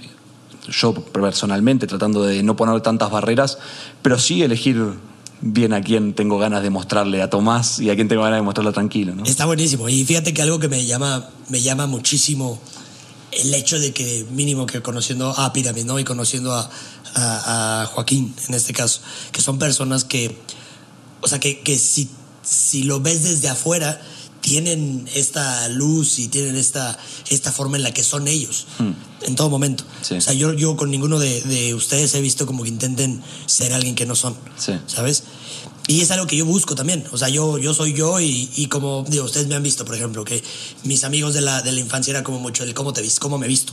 yo 0.68 0.94
personalmente 0.94 1.88
tratando 1.88 2.22
de 2.22 2.44
no 2.44 2.54
poner 2.54 2.80
tantas 2.82 3.10
barreras, 3.10 3.58
pero 4.02 4.18
sí 4.18 4.42
elegir 4.42 4.94
bien 5.40 5.72
a 5.72 5.80
quién 5.80 6.14
tengo 6.14 6.38
ganas 6.38 6.62
de 6.62 6.70
mostrarle 6.70 7.20
a 7.20 7.28
Tomás 7.28 7.80
y 7.80 7.90
a 7.90 7.96
quién 7.96 8.06
tengo 8.06 8.22
ganas 8.22 8.38
de 8.38 8.42
mostrarle 8.42 8.72
tranquilo. 8.72 9.14
Está 9.24 9.46
buenísimo. 9.46 9.88
Y 9.88 10.04
fíjate 10.04 10.32
que 10.32 10.42
algo 10.42 10.60
que 10.60 10.68
me 10.68 10.86
llama, 10.86 11.28
me 11.48 11.60
llama 11.60 11.86
muchísimo 11.88 12.60
el 13.32 13.52
hecho 13.54 13.80
de 13.80 13.92
que, 13.92 14.24
mínimo 14.30 14.66
que 14.66 14.82
conociendo 14.82 15.30
a 15.36 15.52
Pirámide, 15.52 15.86
¿no? 15.86 15.98
Y 15.98 16.04
conociendo 16.04 16.54
a 16.54 17.88
Joaquín, 17.92 18.34
en 18.48 18.54
este 18.54 18.72
caso, 18.72 19.00
que 19.32 19.40
son 19.40 19.58
personas 19.58 20.04
que, 20.04 20.38
o 21.22 21.28
sea, 21.28 21.40
que, 21.40 21.60
que 21.60 21.76
si, 21.76 22.08
si 22.42 22.84
lo 22.84 23.00
ves 23.00 23.24
desde 23.24 23.48
afuera, 23.48 24.00
tienen 24.52 25.08
esta 25.14 25.66
luz 25.70 26.18
y 26.18 26.28
tienen 26.28 26.56
esta, 26.56 26.98
esta 27.30 27.50
forma 27.50 27.78
en 27.78 27.84
la 27.84 27.94
que 27.94 28.02
son 28.02 28.28
ellos, 28.28 28.66
en 29.22 29.34
todo 29.34 29.48
momento. 29.48 29.82
Sí. 30.02 30.16
O 30.16 30.20
sea, 30.20 30.34
yo, 30.34 30.52
yo 30.52 30.76
con 30.76 30.90
ninguno 30.90 31.18
de, 31.18 31.40
de 31.40 31.72
ustedes 31.72 32.14
he 32.14 32.20
visto 32.20 32.44
como 32.44 32.62
que 32.62 32.68
intenten 32.68 33.22
ser 33.46 33.72
alguien 33.72 33.94
que 33.94 34.04
no 34.04 34.14
son, 34.14 34.36
Sí. 34.58 34.72
¿sabes? 34.86 35.22
Y 35.88 36.02
es 36.02 36.10
algo 36.10 36.26
que 36.26 36.36
yo 36.36 36.44
busco 36.44 36.74
también. 36.74 37.02
O 37.12 37.16
sea, 37.16 37.30
yo, 37.30 37.56
yo 37.56 37.72
soy 37.72 37.94
yo 37.94 38.20
y, 38.20 38.50
y 38.54 38.66
como, 38.66 39.06
digo, 39.08 39.24
ustedes 39.24 39.46
me 39.46 39.54
han 39.54 39.62
visto, 39.62 39.86
por 39.86 39.94
ejemplo, 39.94 40.22
que 40.22 40.44
mis 40.84 41.02
amigos 41.04 41.32
de 41.32 41.40
la, 41.40 41.62
de 41.62 41.72
la 41.72 41.80
infancia 41.80 42.10
era 42.10 42.22
como 42.22 42.38
mucho 42.38 42.62
el 42.62 42.74
cómo 42.74 42.92
te 42.92 43.00
vis, 43.00 43.18
cómo 43.18 43.38
me 43.38 43.48
visto. 43.48 43.72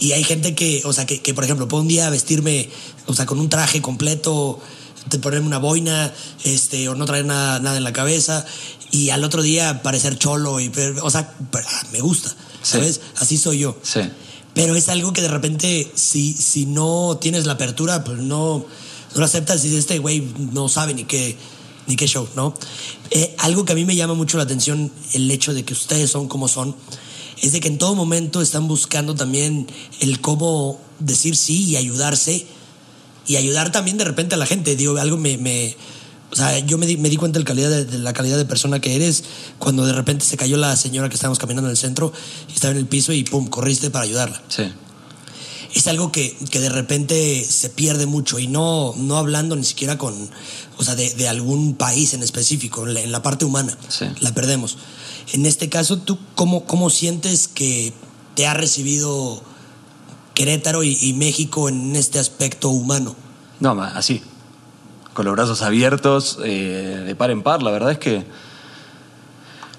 Y 0.00 0.10
hay 0.10 0.24
gente 0.24 0.56
que, 0.56 0.82
o 0.86 0.92
sea, 0.92 1.06
que, 1.06 1.22
que, 1.22 1.34
por 1.34 1.44
ejemplo, 1.44 1.68
puedo 1.68 1.82
un 1.82 1.88
día 1.88 2.10
vestirme, 2.10 2.68
o 3.06 3.14
sea, 3.14 3.26
con 3.26 3.38
un 3.38 3.48
traje 3.48 3.80
completo, 3.80 4.60
ponerme 5.16 5.46
una 5.46 5.58
boina, 5.58 6.12
este, 6.44 6.88
o 6.90 6.94
no 6.94 7.06
traer 7.06 7.24
nada, 7.24 7.58
nada 7.60 7.78
en 7.78 7.84
la 7.84 7.94
cabeza, 7.94 8.44
y 8.90 9.10
al 9.10 9.24
otro 9.24 9.42
día 9.42 9.82
parecer 9.82 10.18
cholo, 10.18 10.60
y, 10.60 10.70
o 11.02 11.10
sea, 11.10 11.34
ah, 11.54 11.82
me 11.92 12.00
gusta, 12.00 12.30
Sí. 12.62 12.72
¿sabes? 12.72 13.00
Así 13.16 13.38
soy 13.38 13.60
yo. 13.60 13.76
Sí. 13.82 14.00
Pero 14.54 14.74
es 14.74 14.88
algo 14.88 15.12
que 15.12 15.22
de 15.22 15.28
repente, 15.28 15.90
si, 15.94 16.32
si 16.32 16.66
no 16.66 17.18
tienes 17.20 17.46
la 17.46 17.52
apertura, 17.52 18.02
pues 18.02 18.18
no, 18.18 18.58
no 18.58 18.66
lo 19.14 19.24
aceptas 19.24 19.60
y 19.60 19.68
dices, 19.68 19.80
este 19.80 19.98
güey 19.98 20.20
no 20.52 20.68
sabe 20.68 20.94
ni 20.94 21.04
qué, 21.04 21.36
ni 21.86 21.94
qué 21.96 22.08
show, 22.08 22.28
¿no? 22.34 22.54
Eh, 23.10 23.34
algo 23.38 23.64
que 23.64 23.72
a 23.72 23.76
mí 23.76 23.84
me 23.84 23.94
llama 23.94 24.14
mucho 24.14 24.36
la 24.36 24.42
atención, 24.42 24.90
el 25.12 25.30
hecho 25.30 25.54
de 25.54 25.64
que 25.64 25.72
ustedes 25.72 26.10
son 26.10 26.26
como 26.26 26.48
son, 26.48 26.74
es 27.40 27.52
de 27.52 27.60
que 27.60 27.68
en 27.68 27.78
todo 27.78 27.94
momento 27.94 28.42
están 28.42 28.66
buscando 28.66 29.14
también 29.14 29.68
el 30.00 30.20
cómo 30.20 30.80
decir 30.98 31.36
sí 31.36 31.64
y 31.64 31.76
ayudarse 31.76 32.44
y 33.28 33.36
ayudar 33.36 33.70
también 33.70 33.98
de 33.98 34.04
repente 34.04 34.34
a 34.34 34.38
la 34.38 34.46
gente. 34.46 34.74
Digo, 34.74 34.96
algo 34.98 35.16
me... 35.16 35.36
me 35.38 35.76
o 36.30 36.36
sea, 36.36 36.58
yo 36.58 36.76
me 36.78 36.86
di, 36.86 36.96
me 36.96 37.08
di 37.08 37.16
cuenta 37.16 37.38
de 37.38 37.44
la, 37.44 37.46
calidad 37.46 37.70
de, 37.70 37.84
de 37.84 37.98
la 37.98 38.12
calidad 38.12 38.36
de 38.36 38.44
persona 38.44 38.80
que 38.80 38.94
eres 38.96 39.24
cuando 39.58 39.86
de 39.86 39.92
repente 39.92 40.24
se 40.24 40.36
cayó 40.36 40.56
la 40.56 40.76
señora 40.76 41.08
que 41.08 41.14
estábamos 41.14 41.38
caminando 41.38 41.68
en 41.68 41.72
el 41.72 41.76
centro 41.78 42.12
y 42.48 42.52
estaba 42.52 42.72
en 42.72 42.78
el 42.78 42.86
piso 42.86 43.12
y 43.12 43.24
pum, 43.24 43.48
corriste 43.48 43.90
para 43.90 44.04
ayudarla 44.04 44.42
Sí. 44.48 44.64
es 45.74 45.86
algo 45.86 46.12
que, 46.12 46.36
que 46.50 46.60
de 46.60 46.68
repente 46.68 47.44
se 47.44 47.70
pierde 47.70 48.06
mucho 48.06 48.38
y 48.38 48.46
no, 48.46 48.94
no 48.96 49.16
hablando 49.16 49.56
ni 49.56 49.64
siquiera 49.64 49.96
con, 49.96 50.14
o 50.76 50.84
sea, 50.84 50.94
de, 50.94 51.14
de 51.14 51.28
algún 51.28 51.74
país 51.76 52.12
en 52.14 52.22
específico, 52.22 52.86
en 52.86 52.94
la, 52.94 53.00
en 53.00 53.12
la 53.12 53.22
parte 53.22 53.44
humana, 53.44 53.76
Sí. 53.88 54.04
la 54.20 54.32
perdemos. 54.34 54.76
En 55.32 55.44
este 55.46 55.68
caso, 55.68 55.98
¿tú 55.98 56.18
cómo, 56.34 56.64
cómo 56.64 56.88
sientes 56.90 57.48
que 57.48 57.92
te 58.34 58.46
ha 58.46 58.54
recibido 58.54 59.42
Querétaro 60.34 60.82
y, 60.84 60.96
y 61.00 61.12
México 61.14 61.68
en 61.68 61.96
este 61.96 62.18
aspecto 62.18 62.68
humano? 62.70 63.14
No, 63.60 63.72
así. 63.82 64.22
Con 65.18 65.24
los 65.24 65.34
brazos 65.34 65.62
abiertos, 65.62 66.38
eh, 66.44 67.02
de 67.04 67.14
par 67.16 67.32
en 67.32 67.42
par. 67.42 67.60
La 67.60 67.72
verdad 67.72 67.90
es 67.90 67.98
que. 67.98 68.22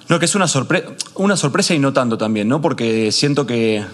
No, 0.10 0.20
que 0.20 0.26
es 0.26 0.36
una, 0.36 0.50
sorpre 0.50 0.84
una 1.16 1.38
sorpresa 1.38 1.74
y 1.74 1.80
no 1.80 1.94
tanto 1.94 2.18
también, 2.18 2.50
¿no? 2.50 2.60
Porque 2.60 3.10
siento 3.14 3.48
que, 3.48 3.86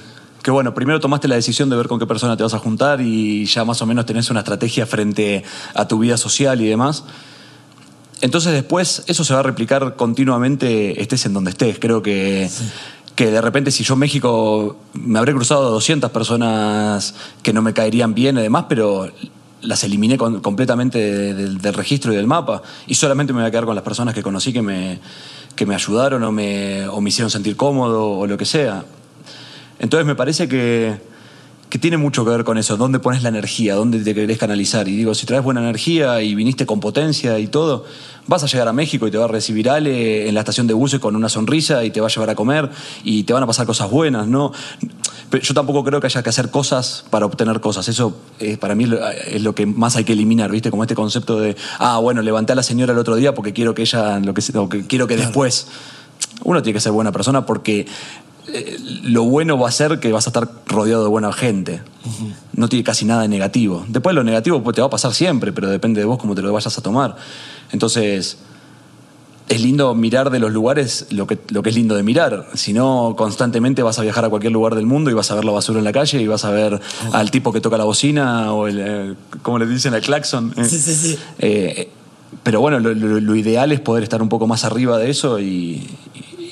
que, 0.41 0.49
bueno, 0.49 0.73
primero 0.73 0.99
tomaste 0.99 1.27
la 1.27 1.35
decisión 1.35 1.69
de 1.69 1.75
ver 1.75 1.87
con 1.87 1.99
qué 1.99 2.07
persona 2.07 2.35
te 2.35 2.41
vas 2.41 2.55
a 2.55 2.57
juntar 2.57 2.99
y 2.99 3.45
ya 3.45 3.63
más 3.63 3.79
o 3.79 3.85
menos 3.85 4.07
tenés 4.07 4.31
una 4.31 4.39
estrategia 4.39 4.87
frente 4.87 5.43
a 5.75 5.87
tu 5.87 5.99
vida 5.99 6.17
social 6.17 6.59
y 6.61 6.67
demás. 6.67 7.03
Entonces 8.21 8.51
después 8.51 9.03
eso 9.05 9.23
se 9.23 9.31
va 9.35 9.41
a 9.41 9.43
replicar 9.43 9.95
continuamente, 9.95 10.99
estés 10.99 11.27
en 11.27 11.33
donde 11.33 11.51
estés. 11.51 11.77
Creo 11.77 12.01
que, 12.01 12.49
que 13.15 13.29
de 13.29 13.39
repente 13.39 13.69
si 13.69 13.83
yo 13.83 13.93
en 13.93 13.99
México 13.99 14.77
me 14.93 15.19
habré 15.19 15.31
cruzado 15.31 15.69
200 15.69 16.09
personas 16.09 17.13
que 17.43 17.53
no 17.53 17.61
me 17.61 17.73
caerían 17.73 18.15
bien 18.15 18.35
y 18.39 18.41
demás, 18.41 18.65
pero 18.67 19.11
las 19.65 19.83
eliminé 19.83 20.17
completamente 20.17 20.97
de- 20.99 21.33
del- 21.33 21.57
del 21.59 21.73
registro 21.73 22.13
y 22.13 22.15
del 22.15 22.27
mapa. 22.27 22.61
Y 22.87 22.95
solamente 22.95 23.33
me 23.33 23.39
voy 23.41 23.47
a 23.47 23.51
quedar 23.51 23.65
con 23.65 23.75
las 23.75 23.83
personas 23.83 24.13
que 24.13 24.23
conocí 24.23 24.53
que 24.53 24.61
me, 24.61 24.99
que 25.55 25.65
me 25.65 25.75
ayudaron 25.75 26.23
o 26.23 26.31
me, 26.31 26.87
o 26.87 27.01
me 27.01 27.09
hicieron 27.09 27.29
sentir 27.29 27.55
cómodo 27.55 28.09
o 28.11 28.27
lo 28.27 28.37
que 28.37 28.45
sea. 28.45 28.85
Entonces 29.79 30.05
me 30.05 30.15
parece 30.15 30.47
que, 30.47 30.97
que 31.69 31.79
tiene 31.79 31.97
mucho 31.97 32.23
que 32.23 32.31
ver 32.31 32.43
con 32.43 32.57
eso, 32.57 32.77
dónde 32.77 32.99
pones 32.99 33.23
la 33.23 33.29
energía, 33.29 33.75
dónde 33.75 33.99
te 33.99 34.13
querés 34.13 34.37
canalizar. 34.37 34.87
Y 34.87 34.95
digo, 34.95 35.13
si 35.15 35.25
traes 35.25 35.43
buena 35.43 35.61
energía 35.61 36.21
y 36.21 36.35
viniste 36.35 36.65
con 36.65 36.79
potencia 36.79 37.37
y 37.39 37.47
todo, 37.47 37.85
vas 38.27 38.43
a 38.43 38.47
llegar 38.47 38.67
a 38.67 38.73
México 38.73 39.07
y 39.07 39.11
te 39.11 39.17
va 39.17 39.25
a 39.25 39.27
recibir 39.27 39.69
Ale 39.69 40.27
en 40.27 40.33
la 40.35 40.41
estación 40.41 40.67
de 40.67 40.73
buses 40.73 40.99
con 40.99 41.15
una 41.15 41.27
sonrisa 41.27 41.83
y 41.83 41.91
te 41.91 42.01
va 42.01 42.07
a 42.07 42.09
llevar 42.09 42.29
a 42.29 42.35
comer 42.35 42.69
y 43.03 43.23
te 43.23 43.33
van 43.33 43.43
a 43.43 43.47
pasar 43.47 43.65
cosas 43.65 43.89
buenas, 43.89 44.27
¿no? 44.27 44.51
Pero 45.29 45.43
yo 45.43 45.53
tampoco 45.55 45.83
creo 45.83 45.99
que 45.99 46.07
haya 46.07 46.21
que 46.23 46.29
hacer 46.29 46.49
cosas 46.51 47.03
para 47.09 47.25
obtener 47.25 47.59
cosas. 47.59 47.87
Eso 47.89 48.15
para 48.59 48.75
mí 48.75 48.87
es 49.27 49.41
lo- 49.41 49.55
que 49.55 49.65
más 49.65 49.95
hay 49.95 50.03
que 50.03 50.13
eliminar, 50.13 50.51
¿viste? 50.51 50.69
Como 50.69 50.83
este 50.83 50.95
concepto 50.95 51.39
de, 51.39 51.55
ah, 51.79 51.97
bueno, 51.97 52.21
levanté 52.21 52.53
a 52.53 52.55
la 52.55 52.63
señora 52.63 52.93
el 52.93 52.99
otro 52.99 53.15
día 53.15 53.33
porque 53.33 53.51
quiero 53.53 53.73
que 53.73 53.81
ella, 53.81 54.19
lo 54.19 54.33
que 54.33 54.85
quiero 54.87 55.07
que 55.07 55.17
después. 55.17 55.67
Uno 56.43 56.61
tiene 56.61 56.75
que 56.75 56.81
ser 56.81 56.91
buena 56.91 57.11
persona 57.11 57.45
porque 57.45 57.85
eh, 58.47 58.77
lo 59.03 59.23
bueno 59.23 59.57
va 59.57 59.69
a 59.69 59.71
ser 59.71 59.99
que 59.99 60.11
vas 60.11 60.27
a 60.27 60.29
estar 60.29 60.47
rodeado 60.67 61.03
de 61.03 61.09
buena 61.09 61.31
gente. 61.33 61.81
No 62.53 62.69
tiene 62.69 62.83
casi 62.83 63.05
nada 63.05 63.23
de 63.23 63.27
negativo. 63.27 63.83
Después 63.87 64.15
lo 64.15 64.23
negativo 64.23 64.61
pues, 64.63 64.75
te 64.75 64.81
va 64.81 64.87
a 64.87 64.89
pasar 64.89 65.13
siempre, 65.13 65.51
pero 65.51 65.69
depende 65.69 65.99
de 66.01 66.05
vos 66.05 66.17
cómo 66.19 66.35
te 66.35 66.41
lo 66.41 66.53
vayas 66.53 66.77
a 66.77 66.81
tomar. 66.81 67.15
Entonces, 67.71 68.37
es 69.47 69.61
lindo 69.61 69.93
mirar 69.93 70.29
de 70.31 70.39
los 70.39 70.51
lugares 70.51 71.05
lo 71.11 71.27
que, 71.27 71.37
lo 71.49 71.61
que 71.61 71.69
es 71.69 71.75
lindo 71.75 71.95
de 71.95 72.03
mirar. 72.03 72.47
Si 72.55 72.73
no, 72.73 73.13
constantemente 73.17 73.83
vas 73.83 73.99
a 73.99 74.01
viajar 74.01 74.25
a 74.25 74.29
cualquier 74.29 74.51
lugar 74.53 74.73
del 74.75 74.85
mundo 74.87 75.11
y 75.11 75.13
vas 75.13 75.29
a 75.31 75.35
ver 75.35 75.45
la 75.45 75.51
basura 75.51 75.77
en 75.79 75.85
la 75.85 75.91
calle 75.91 76.21
y 76.21 76.27
vas 76.27 76.45
a 76.45 76.51
ver 76.51 76.79
al 77.13 77.31
tipo 77.31 77.51
que 77.53 77.61
toca 77.61 77.77
la 77.77 77.83
bocina 77.83 78.53
o 78.53 78.67
el, 78.67 78.79
eh, 78.79 79.13
¿cómo 79.43 79.59
le 79.59 79.67
dicen? 79.67 79.93
El 79.93 80.01
claxon. 80.01 80.53
Sí, 80.67 80.79
sí, 80.79 80.95
sí. 80.95 81.19
eh, 81.39 81.89
pero 82.43 82.59
bueno, 82.59 82.79
lo, 82.79 82.93
lo- 82.93 83.19
lo 83.19 83.35
ideal 83.35 83.71
es 83.71 83.79
poder 83.79 84.03
estar 84.03 84.21
un 84.21 84.29
poco 84.29 84.45
más 84.47 84.65
arriba 84.65 84.97
de 84.97 85.09
eso 85.09 85.39
y, 85.39 85.87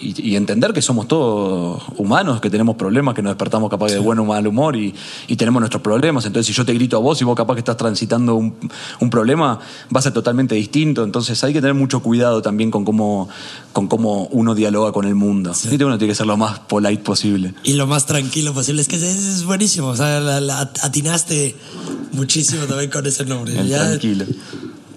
y- 0.04 0.32
y 0.32 0.36
entender 0.36 0.74
que 0.74 0.82
somos 0.82 1.08
todos 1.08 1.82
humanos, 1.97 2.41
que 2.41 2.49
tenemos 2.49 2.76
problemas, 2.76 3.16
que 3.16 3.22
nos 3.22 3.32
despertamos 3.32 3.70
capaz 3.70 3.88
de 3.91 3.99
buen 3.99 4.20
o 4.20 4.26
mal 4.26 4.45
humor 4.47 4.76
y, 4.76 4.93
y 5.28 5.36
tenemos 5.36 5.60
nuestros 5.62 5.82
problemas. 5.82 6.26
Entonces, 6.26 6.47
si 6.47 6.54
yo 6.54 6.66
te 6.66 6.74
grito 6.74 6.97
a 6.97 6.99
vos 6.99 7.22
y 7.22 7.24
vos 7.26 7.36
capaz 7.36 7.54
que 7.56 7.60
estás 7.62 7.78
transitando 7.78 8.36
un, 8.36 8.54
un 8.99 9.10
problema, 9.10 9.60
va 9.95 9.99
a 9.99 10.01
ser 10.01 10.14
totalmente 10.14 10.56
distinto. 10.56 11.04
Entonces, 11.04 11.43
hay 11.43 11.54
que 11.54 11.62
tener 11.62 11.74
mucho 11.74 12.01
cuidado 12.01 12.41
también 12.41 12.72
con 12.72 12.84
cómo, 12.86 13.30
con 13.72 13.88
cómo 13.88 14.28
uno 14.32 14.56
dialoga 14.56 14.91
con 14.91 15.06
el 15.06 15.16
mundo. 15.16 15.51
¿Viste? 15.51 15.86
Uno 15.86 15.97
tiene 15.97 16.12
que 16.12 16.16
ser 16.16 16.28
lo 16.28 16.38
más 16.38 16.60
polite 16.60 17.04
posible. 17.04 17.54
Y 17.64 17.74
lo 17.74 17.88
más 17.88 18.06
tranquilo 18.06 18.54
posible. 18.54 18.82
Es 18.82 18.88
que 18.88 18.95
es, 18.97 19.04
es 19.04 19.43
buenísimo. 19.45 19.88
O 19.88 19.95
sea, 19.95 20.20
la- 20.20 20.39
la 20.41 20.62
atinaste 20.82 21.56
muchísimo 22.12 22.66
también 22.66 22.89
con 22.91 23.06
ese 23.06 23.26
nombre. 23.26 23.60
El 23.60 23.68
Ya 23.68 23.88
tranquilo. 23.89 24.26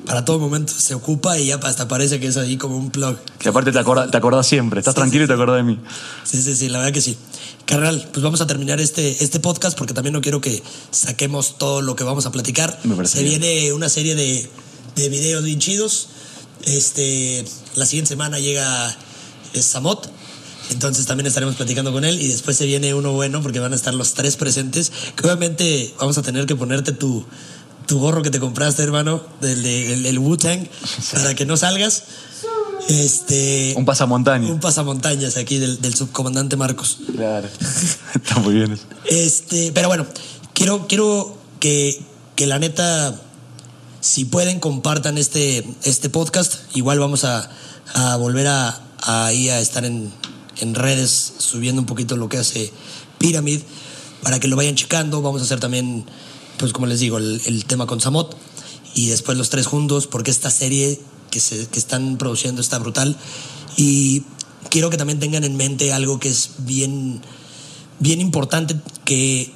Para 0.07 0.25
todo 0.25 0.39
momento 0.39 0.73
se 0.73 0.95
ocupa 0.95 1.39
y 1.39 1.47
ya 1.47 1.57
hasta 1.57 1.89
parece 1.89 2.21
que 2.21 2.29
es 2.29 2.37
ahí 2.37 2.57
como 2.57 2.77
un 2.77 2.91
plug. 2.91 3.17
Que 3.39 3.49
aparte 3.49 3.73
te 3.73 3.79
acordás, 3.79 4.11
te 4.11 4.49
siempre. 4.49 4.79
Estás 4.79 4.95
Sí, 4.95 5.01
tranquilo 5.01 5.23
sí, 5.23 5.25
y 5.25 5.29
te 5.29 5.35
acordás 5.35 5.57
de 5.57 5.63
mí. 5.65 5.79
Sí, 6.25 6.41
sí, 6.41 6.55
sí, 6.55 6.69
la 6.69 6.79
verdad 6.79 6.95
que 6.95 7.01
sí. 7.01 7.19
Carnal, 7.65 8.09
pues 8.13 8.23
vamos 8.23 8.41
a 8.41 8.47
terminar 8.47 8.81
este, 8.81 9.23
este 9.25 9.41
podcast 9.41 9.77
porque 9.77 9.93
también 9.95 10.13
no 10.13 10.21
quiero 10.21 10.41
que 10.41 10.63
saquemos 10.93 11.59
todo 11.59 11.83
lo 11.83 11.97
que 11.97 12.05
vamos 12.05 12.25
a 12.25 12.31
platicar. 12.33 12.79
Me 12.85 12.95
parece 12.95 13.19
Se 13.19 13.25
bien. 13.25 13.41
viene 13.41 13.73
una 13.73 13.89
serie 13.89 14.15
de, 14.15 14.49
de 14.95 15.09
videos 15.09 15.43
bien 15.43 15.59
chidos. 15.59 16.09
Este, 16.65 17.45
la 17.75 17.85
siguiente 17.85 18.11
semana 18.11 18.39
llega 18.39 18.97
Samot. 19.55 20.11
Entonces 20.71 21.07
también 21.07 21.27
estaremos 21.27 21.55
platicando 21.55 21.93
con 21.93 22.05
él 22.05 22.21
y 22.21 22.27
después 22.27 22.57
se 22.57 22.67
viene 22.67 22.93
uno 22.93 23.13
bueno 23.13 23.41
porque 23.41 23.61
van 23.61 23.73
a 23.73 23.77
estar 23.77 23.95
los 23.95 24.15
tres 24.15 24.37
presentes. 24.37 24.93
Que 25.17 25.27
obviamente 25.27 25.95
vamos 25.99 26.19
a 26.19 26.23
tener 26.23 26.47
que 26.47 26.57
ponerte 26.57 26.93
tu, 26.93 27.25
tu 27.87 27.99
gorro 28.01 28.23
que 28.23 28.31
te 28.31 28.41
compraste, 28.41 28.83
hermano, 28.83 29.23
del 29.41 29.63
de- 29.63 29.93
el, 29.95 30.07
el 30.07 30.19
Wu-Tang, 30.19 30.67
para 31.13 31.35
que 31.35 31.47
no 31.47 31.57
salgas. 31.57 32.03
Este, 32.89 33.75
Un 33.77 33.85
pasamontaña. 33.85 34.49
un 34.49 34.61
pasamontañas 34.61 35.37
aquí 35.37 35.59
del, 35.59 35.81
del 35.81 35.95
subcomandante 35.95 36.57
Marcos. 36.57 36.99
Claro. 37.15 37.49
Está 38.15 38.39
muy 38.41 38.55
bien 38.55 38.73
eso. 38.73 38.85
Este, 39.07 39.73
pero 39.73 39.89
bueno, 39.89 40.07
quiero, 40.53 40.87
quiero 40.87 41.37
que, 41.59 42.01
que 42.37 42.47
la 42.47 42.59
neta, 42.61 43.21
si 44.01 44.25
pueden, 44.25 44.61
compartan 44.61 45.19
este, 45.19 45.67
este 45.83 46.11
podcast. 46.11 46.55
Igual 46.75 46.99
vamos 47.01 47.25
a, 47.25 47.51
a 47.95 48.17
volver 48.17 48.47
a, 48.47 48.81
a, 49.03 49.27
ahí 49.27 49.49
a 49.49 49.59
estar 49.59 49.85
en, 49.85 50.13
en 50.59 50.75
redes 50.77 51.33
subiendo 51.39 51.83
un 51.83 51.87
poquito 51.87 52.17
lo 52.17 52.29
que 52.29 52.39
hace 52.39 52.73
Pyramid 53.19 53.61
para 54.23 54.39
que 54.39 54.47
lo 54.47 54.55
vayan 54.55 54.77
checando. 54.77 55.23
Vamos 55.23 55.41
a 55.41 55.45
hacer 55.45 55.59
también, 55.59 56.05
pues 56.59 56.73
como 56.73 56.87
les 56.87 57.01
digo, 57.01 57.19
el, 57.19 57.41
el 57.47 57.65
tema 57.65 57.87
con 57.87 58.01
Samot 58.01 58.37
y 58.95 59.09
después 59.09 59.37
los 59.37 59.51
tres 59.51 59.67
juntos, 59.67 60.07
porque 60.07 60.31
esta 60.31 60.51
serie 60.51 61.01
que, 61.31 61.41
se, 61.41 61.67
que 61.67 61.79
están 61.79 62.17
produciendo 62.17 62.61
está 62.61 62.79
brutal. 62.79 63.17
Y 63.77 64.23
quiero 64.71 64.91
que 64.91 64.97
también 64.97 65.21
tengan 65.21 65.45
en 65.45 65.57
mente 65.57 65.93
algo 65.93 66.19
que 66.19 66.31
es 66.31 66.51
bien, 66.59 67.21
bien 67.99 68.21
importante, 68.21 68.77
que 69.05 69.53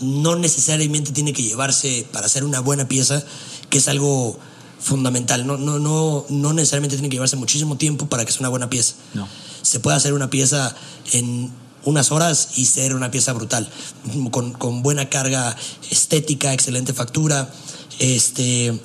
no 0.00 0.36
necesariamente 0.36 1.12
tiene 1.12 1.32
que 1.32 1.42
llevarse 1.42 2.06
para 2.12 2.26
hacer 2.26 2.44
una 2.44 2.60
buena 2.60 2.88
pieza, 2.88 3.22
que 3.70 3.78
es 3.78 3.88
algo 3.88 4.38
fundamental. 4.80 5.46
No, 5.46 5.56
no, 5.56 5.78
no, 5.78 6.26
no 6.28 6.52
necesariamente 6.52 6.96
tiene 6.96 7.08
que 7.08 7.14
llevarse 7.14 7.36
muchísimo 7.36 7.76
tiempo 7.76 8.08
para 8.08 8.24
que 8.24 8.32
sea 8.32 8.40
una 8.40 8.48
buena 8.48 8.68
pieza. 8.68 8.94
No. 9.14 9.28
Se 9.62 9.78
puede 9.78 9.96
hacer 9.96 10.12
una 10.12 10.28
pieza 10.28 10.74
en 11.12 11.52
unas 11.84 12.12
horas 12.12 12.50
y 12.56 12.66
ser 12.66 12.94
una 12.94 13.10
pieza 13.10 13.32
brutal, 13.32 13.68
con, 14.30 14.52
con 14.52 14.82
buena 14.82 15.08
carga 15.08 15.56
estética, 15.90 16.52
excelente 16.52 16.92
factura, 16.92 17.50
este, 17.98 18.78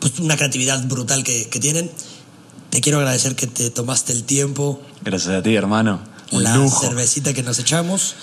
pues 0.00 0.18
una 0.20 0.36
creatividad 0.36 0.82
brutal 0.86 1.24
que, 1.24 1.48
que 1.48 1.60
tienen. 1.60 1.90
Te 2.70 2.80
quiero 2.80 2.98
agradecer 2.98 3.34
que 3.34 3.46
te 3.46 3.70
tomaste 3.70 4.12
el 4.12 4.24
tiempo, 4.24 4.80
Gracias 5.04 5.34
a 5.34 5.42
ti, 5.42 5.54
hermano. 5.54 6.00
Un 6.32 6.42
la 6.44 6.56
lujo. 6.56 6.80
cervecita 6.82 7.32
que 7.32 7.42
nos 7.42 7.58
echamos. 7.58 8.14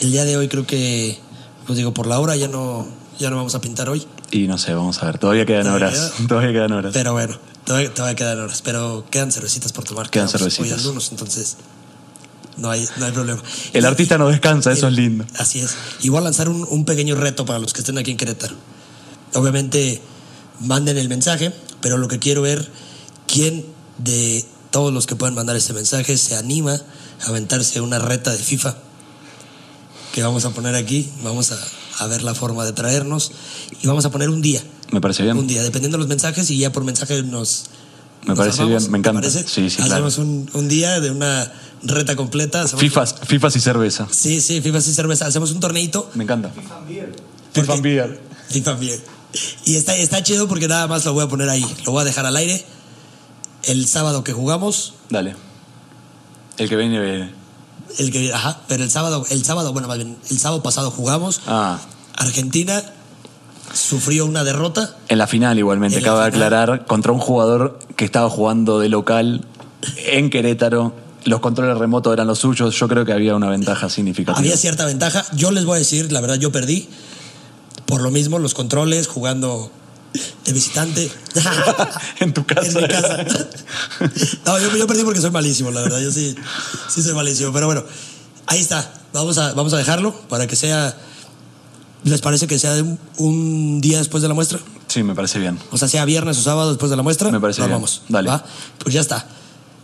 El 0.00 0.10
día 0.10 0.24
de 0.24 0.36
hoy 0.36 0.48
creo 0.48 0.66
que, 0.66 1.18
pues 1.66 1.76
digo, 1.76 1.94
por 1.94 2.06
la 2.08 2.18
hora 2.18 2.34
ya 2.34 2.48
no, 2.48 2.86
ya 3.18 3.30
no 3.30 3.36
vamos 3.36 3.54
a 3.54 3.60
pintar 3.60 3.88
hoy. 3.88 4.04
Y 4.32 4.48
no 4.48 4.58
sé, 4.58 4.74
vamos 4.74 5.00
a 5.02 5.06
ver. 5.06 5.18
Todavía 5.18 5.46
quedan 5.46 5.64
Todavía 5.64 5.88
horas. 5.88 6.12
queda. 6.16 6.26
Todavía 6.28 6.52
quedan 6.52 6.72
horas. 6.72 6.92
Pero 6.92 7.12
bueno, 7.12 7.38
todavía, 7.64 7.94
todavía 7.94 8.16
quedan 8.16 8.40
horas. 8.40 8.62
Pero 8.62 9.04
quedan 9.10 9.30
cervecitas 9.30 9.72
por 9.72 9.84
tomar. 9.84 10.10
Quedan 10.10 10.28
cervecitas. 10.28 10.66
Hoy 10.66 10.72
algunos, 10.72 11.10
entonces 11.12 11.56
no 12.56 12.70
hay, 12.70 12.86
no 12.96 13.06
hay 13.06 13.12
problema. 13.12 13.42
El 13.72 13.84
artista 13.84 14.18
no 14.18 14.28
descansa, 14.28 14.72
eso 14.72 14.88
es 14.88 14.94
lindo. 14.94 15.24
Así 15.36 15.60
es. 15.60 15.74
Y 16.02 16.08
voy 16.08 16.18
a 16.18 16.22
lanzar 16.22 16.48
un, 16.48 16.66
un 16.68 16.84
pequeño 16.84 17.14
reto 17.14 17.44
para 17.44 17.58
los 17.58 17.72
que 17.72 17.80
estén 17.80 17.98
aquí 17.98 18.10
en 18.10 18.16
Querétaro. 18.16 18.54
Obviamente, 19.34 20.00
manden 20.60 20.96
el 20.98 21.08
mensaje, 21.08 21.52
pero 21.80 21.98
lo 21.98 22.08
que 22.08 22.18
quiero 22.18 22.42
ver, 22.42 22.70
quién 23.26 23.64
de 23.98 24.44
todos 24.70 24.92
los 24.92 25.06
que 25.06 25.16
puedan 25.16 25.34
mandar 25.34 25.56
este 25.56 25.72
mensaje 25.72 26.16
se 26.16 26.36
anima 26.36 26.80
a 27.22 27.28
aventarse 27.28 27.80
una 27.80 27.98
reta 27.98 28.32
de 28.32 28.38
FIFA 28.38 28.76
que 30.12 30.22
vamos 30.22 30.44
a 30.44 30.50
poner 30.50 30.74
aquí. 30.74 31.10
Vamos 31.22 31.52
a, 31.52 31.58
a 31.98 32.06
ver 32.06 32.22
la 32.22 32.34
forma 32.34 32.64
de 32.64 32.72
traernos 32.72 33.32
y 33.82 33.86
vamos 33.86 34.04
a 34.04 34.10
poner 34.10 34.30
un 34.30 34.42
día. 34.42 34.62
Me 34.92 35.00
parece 35.00 35.24
bien. 35.24 35.36
Un 35.36 35.46
día, 35.46 35.62
dependiendo 35.62 35.96
de 35.96 36.02
los 36.02 36.08
mensajes, 36.08 36.50
y 36.50 36.58
ya 36.58 36.70
por 36.72 36.84
mensaje 36.84 37.22
nos. 37.22 37.64
Me 38.24 38.28
nos 38.30 38.38
parece 38.38 38.62
armamos, 38.62 38.82
bien, 38.82 38.92
me 38.92 38.96
¿te 38.96 39.00
encanta. 39.00 39.20
parece? 39.20 39.48
Sí, 39.48 39.70
sí, 39.70 39.76
claro. 39.76 39.92
Hacemos 40.06 40.18
un, 40.18 40.50
un 40.54 40.68
día 40.68 41.00
de 41.00 41.10
una 41.10 41.52
reta 41.82 42.16
completa. 42.16 42.66
Fifas, 42.66 43.14
fifas 43.26 43.54
y 43.56 43.60
cerveza. 43.60 44.04
un- 44.04 44.14
sí, 44.14 44.40
sí, 44.40 44.60
FIFA 44.60 44.78
y 44.78 44.80
cerveza. 44.82 45.26
Hacemos 45.26 45.50
un 45.52 45.60
torneito 45.60 46.10
Me 46.14 46.24
encanta. 46.24 46.50
Porque- 46.50 46.62
FIFA 47.60 47.76
Beer. 47.80 48.20
Y 48.50 48.60
también. 48.60 49.00
Y 49.64 49.74
está, 49.76 49.96
está 49.96 50.22
chido 50.22 50.46
porque 50.48 50.68
nada 50.68 50.86
más 50.86 51.04
lo 51.04 51.12
voy 51.12 51.24
a 51.24 51.28
poner 51.28 51.48
ahí. 51.48 51.64
Lo 51.84 51.92
voy 51.92 52.02
a 52.02 52.04
dejar 52.04 52.24
al 52.26 52.36
aire. 52.36 52.64
El 53.64 53.86
sábado 53.86 54.22
que 54.24 54.32
jugamos, 54.32 54.94
Dale. 55.10 55.34
El 56.58 56.68
que 56.68 56.76
viene, 56.76 57.00
viene. 57.00 57.32
el 57.98 58.10
que 58.12 58.32
ajá, 58.32 58.60
pero 58.68 58.84
el 58.84 58.90
sábado, 58.90 59.24
el 59.30 59.44
sábado, 59.44 59.72
bueno, 59.72 59.88
más 59.88 59.96
bien, 59.96 60.16
el 60.30 60.38
sábado 60.38 60.62
pasado 60.62 60.90
jugamos. 60.90 61.40
Ah, 61.46 61.80
Argentina 62.16 62.82
sufrió 63.74 64.24
una 64.26 64.44
derrota. 64.44 64.96
en 65.08 65.18
la 65.18 65.26
final 65.26 65.58
igualmente, 65.58 65.98
acaba 65.98 66.22
de 66.22 66.28
aclarar, 66.28 66.86
contra 66.86 67.12
un 67.12 67.18
jugador 67.18 67.78
que 67.96 68.04
estaba 68.04 68.30
jugando 68.30 68.78
de 68.78 68.88
local 68.88 69.44
en 70.06 70.30
Querétaro. 70.30 70.92
Los 71.24 71.40
controles 71.40 71.78
remotos 71.78 72.12
eran 72.12 72.26
los 72.26 72.38
suyos. 72.38 72.78
Yo 72.78 72.86
creo 72.86 73.04
que 73.04 73.12
había 73.12 73.34
una 73.34 73.48
ventaja 73.48 73.88
significativa. 73.88 74.38
Había 74.38 74.56
cierta 74.56 74.84
ventaja. 74.84 75.24
Yo 75.34 75.50
les 75.50 75.64
voy 75.64 75.76
a 75.76 75.78
decir, 75.78 76.12
la 76.12 76.20
verdad, 76.20 76.36
yo 76.36 76.52
perdí. 76.52 76.88
Por 77.86 78.02
lo 78.02 78.10
mismo, 78.10 78.38
los 78.38 78.54
controles, 78.54 79.06
jugando 79.06 79.70
de 80.44 80.52
visitante. 80.52 81.10
en 82.20 82.34
tu 82.34 82.44
casa. 82.44 82.66
en 82.66 82.74
mi 82.74 82.88
casa. 82.88 83.24
No, 84.44 84.58
yo, 84.58 84.76
yo 84.76 84.86
perdí 84.86 85.02
porque 85.02 85.20
soy 85.20 85.30
malísimo, 85.30 85.70
la 85.70 85.80
verdad. 85.80 86.00
Yo 86.00 86.12
sí, 86.12 86.34
sí 86.88 87.02
soy 87.02 87.14
malísimo. 87.14 87.52
Pero 87.52 87.66
bueno, 87.66 87.84
ahí 88.46 88.60
está. 88.60 88.92
Vamos 89.14 89.38
a, 89.38 89.54
vamos 89.54 89.72
a 89.72 89.78
dejarlo 89.78 90.12
para 90.28 90.46
que 90.46 90.56
sea. 90.56 90.94
¿Les 92.04 92.20
parece 92.20 92.46
que 92.46 92.58
sea 92.58 92.74
un, 92.82 92.98
un 93.18 93.80
día 93.80 93.98
después 93.98 94.22
de 94.22 94.28
la 94.28 94.34
muestra? 94.34 94.58
Sí, 94.88 95.02
me 95.02 95.14
parece 95.14 95.38
bien. 95.38 95.58
O 95.70 95.78
sea, 95.78 95.88
sea 95.88 96.04
viernes 96.04 96.38
o 96.38 96.42
sábado 96.42 96.68
después 96.70 96.90
de 96.90 96.96
la 96.96 97.02
muestra. 97.02 97.30
Me 97.30 97.40
parece 97.40 97.62
bien. 97.62 97.72
vamos. 97.72 98.02
Dale. 98.08 98.28
¿va? 98.28 98.44
Pues 98.78 98.94
ya 98.94 99.00
está. 99.00 99.26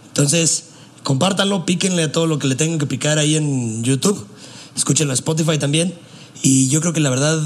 Entonces, 0.09 0.65
compártanlo, 1.03 1.65
píquenle 1.65 2.05
a 2.05 2.13
todo 2.13 2.27
lo 2.27 2.39
que 2.39 2.47
le 2.47 2.55
tengan 2.57 2.79
que 2.79 2.87
picar 2.87 3.19
ahí 3.19 3.37
en 3.37 3.83
YouTube. 3.83 4.27
Escúchenlo 4.77 5.13
en 5.13 5.15
Spotify 5.15 5.59
también. 5.59 5.95
Y 6.43 6.69
yo 6.69 6.81
creo 6.81 6.93
que 6.93 7.01
la 7.01 7.11
verdad, 7.11 7.41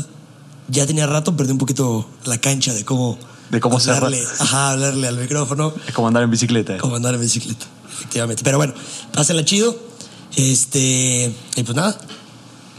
ya 0.69 0.87
tenía 0.87 1.07
rato, 1.07 1.37
perdí 1.37 1.53
un 1.53 1.59
poquito 1.59 2.09
la 2.25 2.39
cancha 2.39 2.75
de 2.75 2.85
cómo. 2.85 3.17
De 3.51 3.61
cómo 3.61 3.79
cerrar. 3.79 4.05
hablarle, 4.05 4.25
Ajá, 4.41 4.73
hablarle 4.73 5.07
al 5.09 5.19
micrófono. 5.19 5.73
Es 5.87 5.95
como 5.95 6.09
andar 6.09 6.23
en 6.25 6.31
bicicleta. 6.31 6.79
Como 6.79 6.97
andar 6.97 7.15
en 7.15 7.21
bicicleta, 7.21 7.67
efectivamente. 7.93 8.43
Pero 8.43 8.57
bueno, 8.59 8.75
pásenla 9.13 9.45
chido. 9.45 9.77
Este. 10.37 11.33
Y 11.57 11.63
pues 11.63 11.77
nada, 11.77 11.97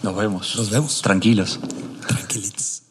Nos 0.04 0.16
vemos. 0.16 0.56
nos 0.58 0.70
vemos. 0.70 1.02
Tranquilos. 1.02 1.60
Tranquilitz. 2.08 2.85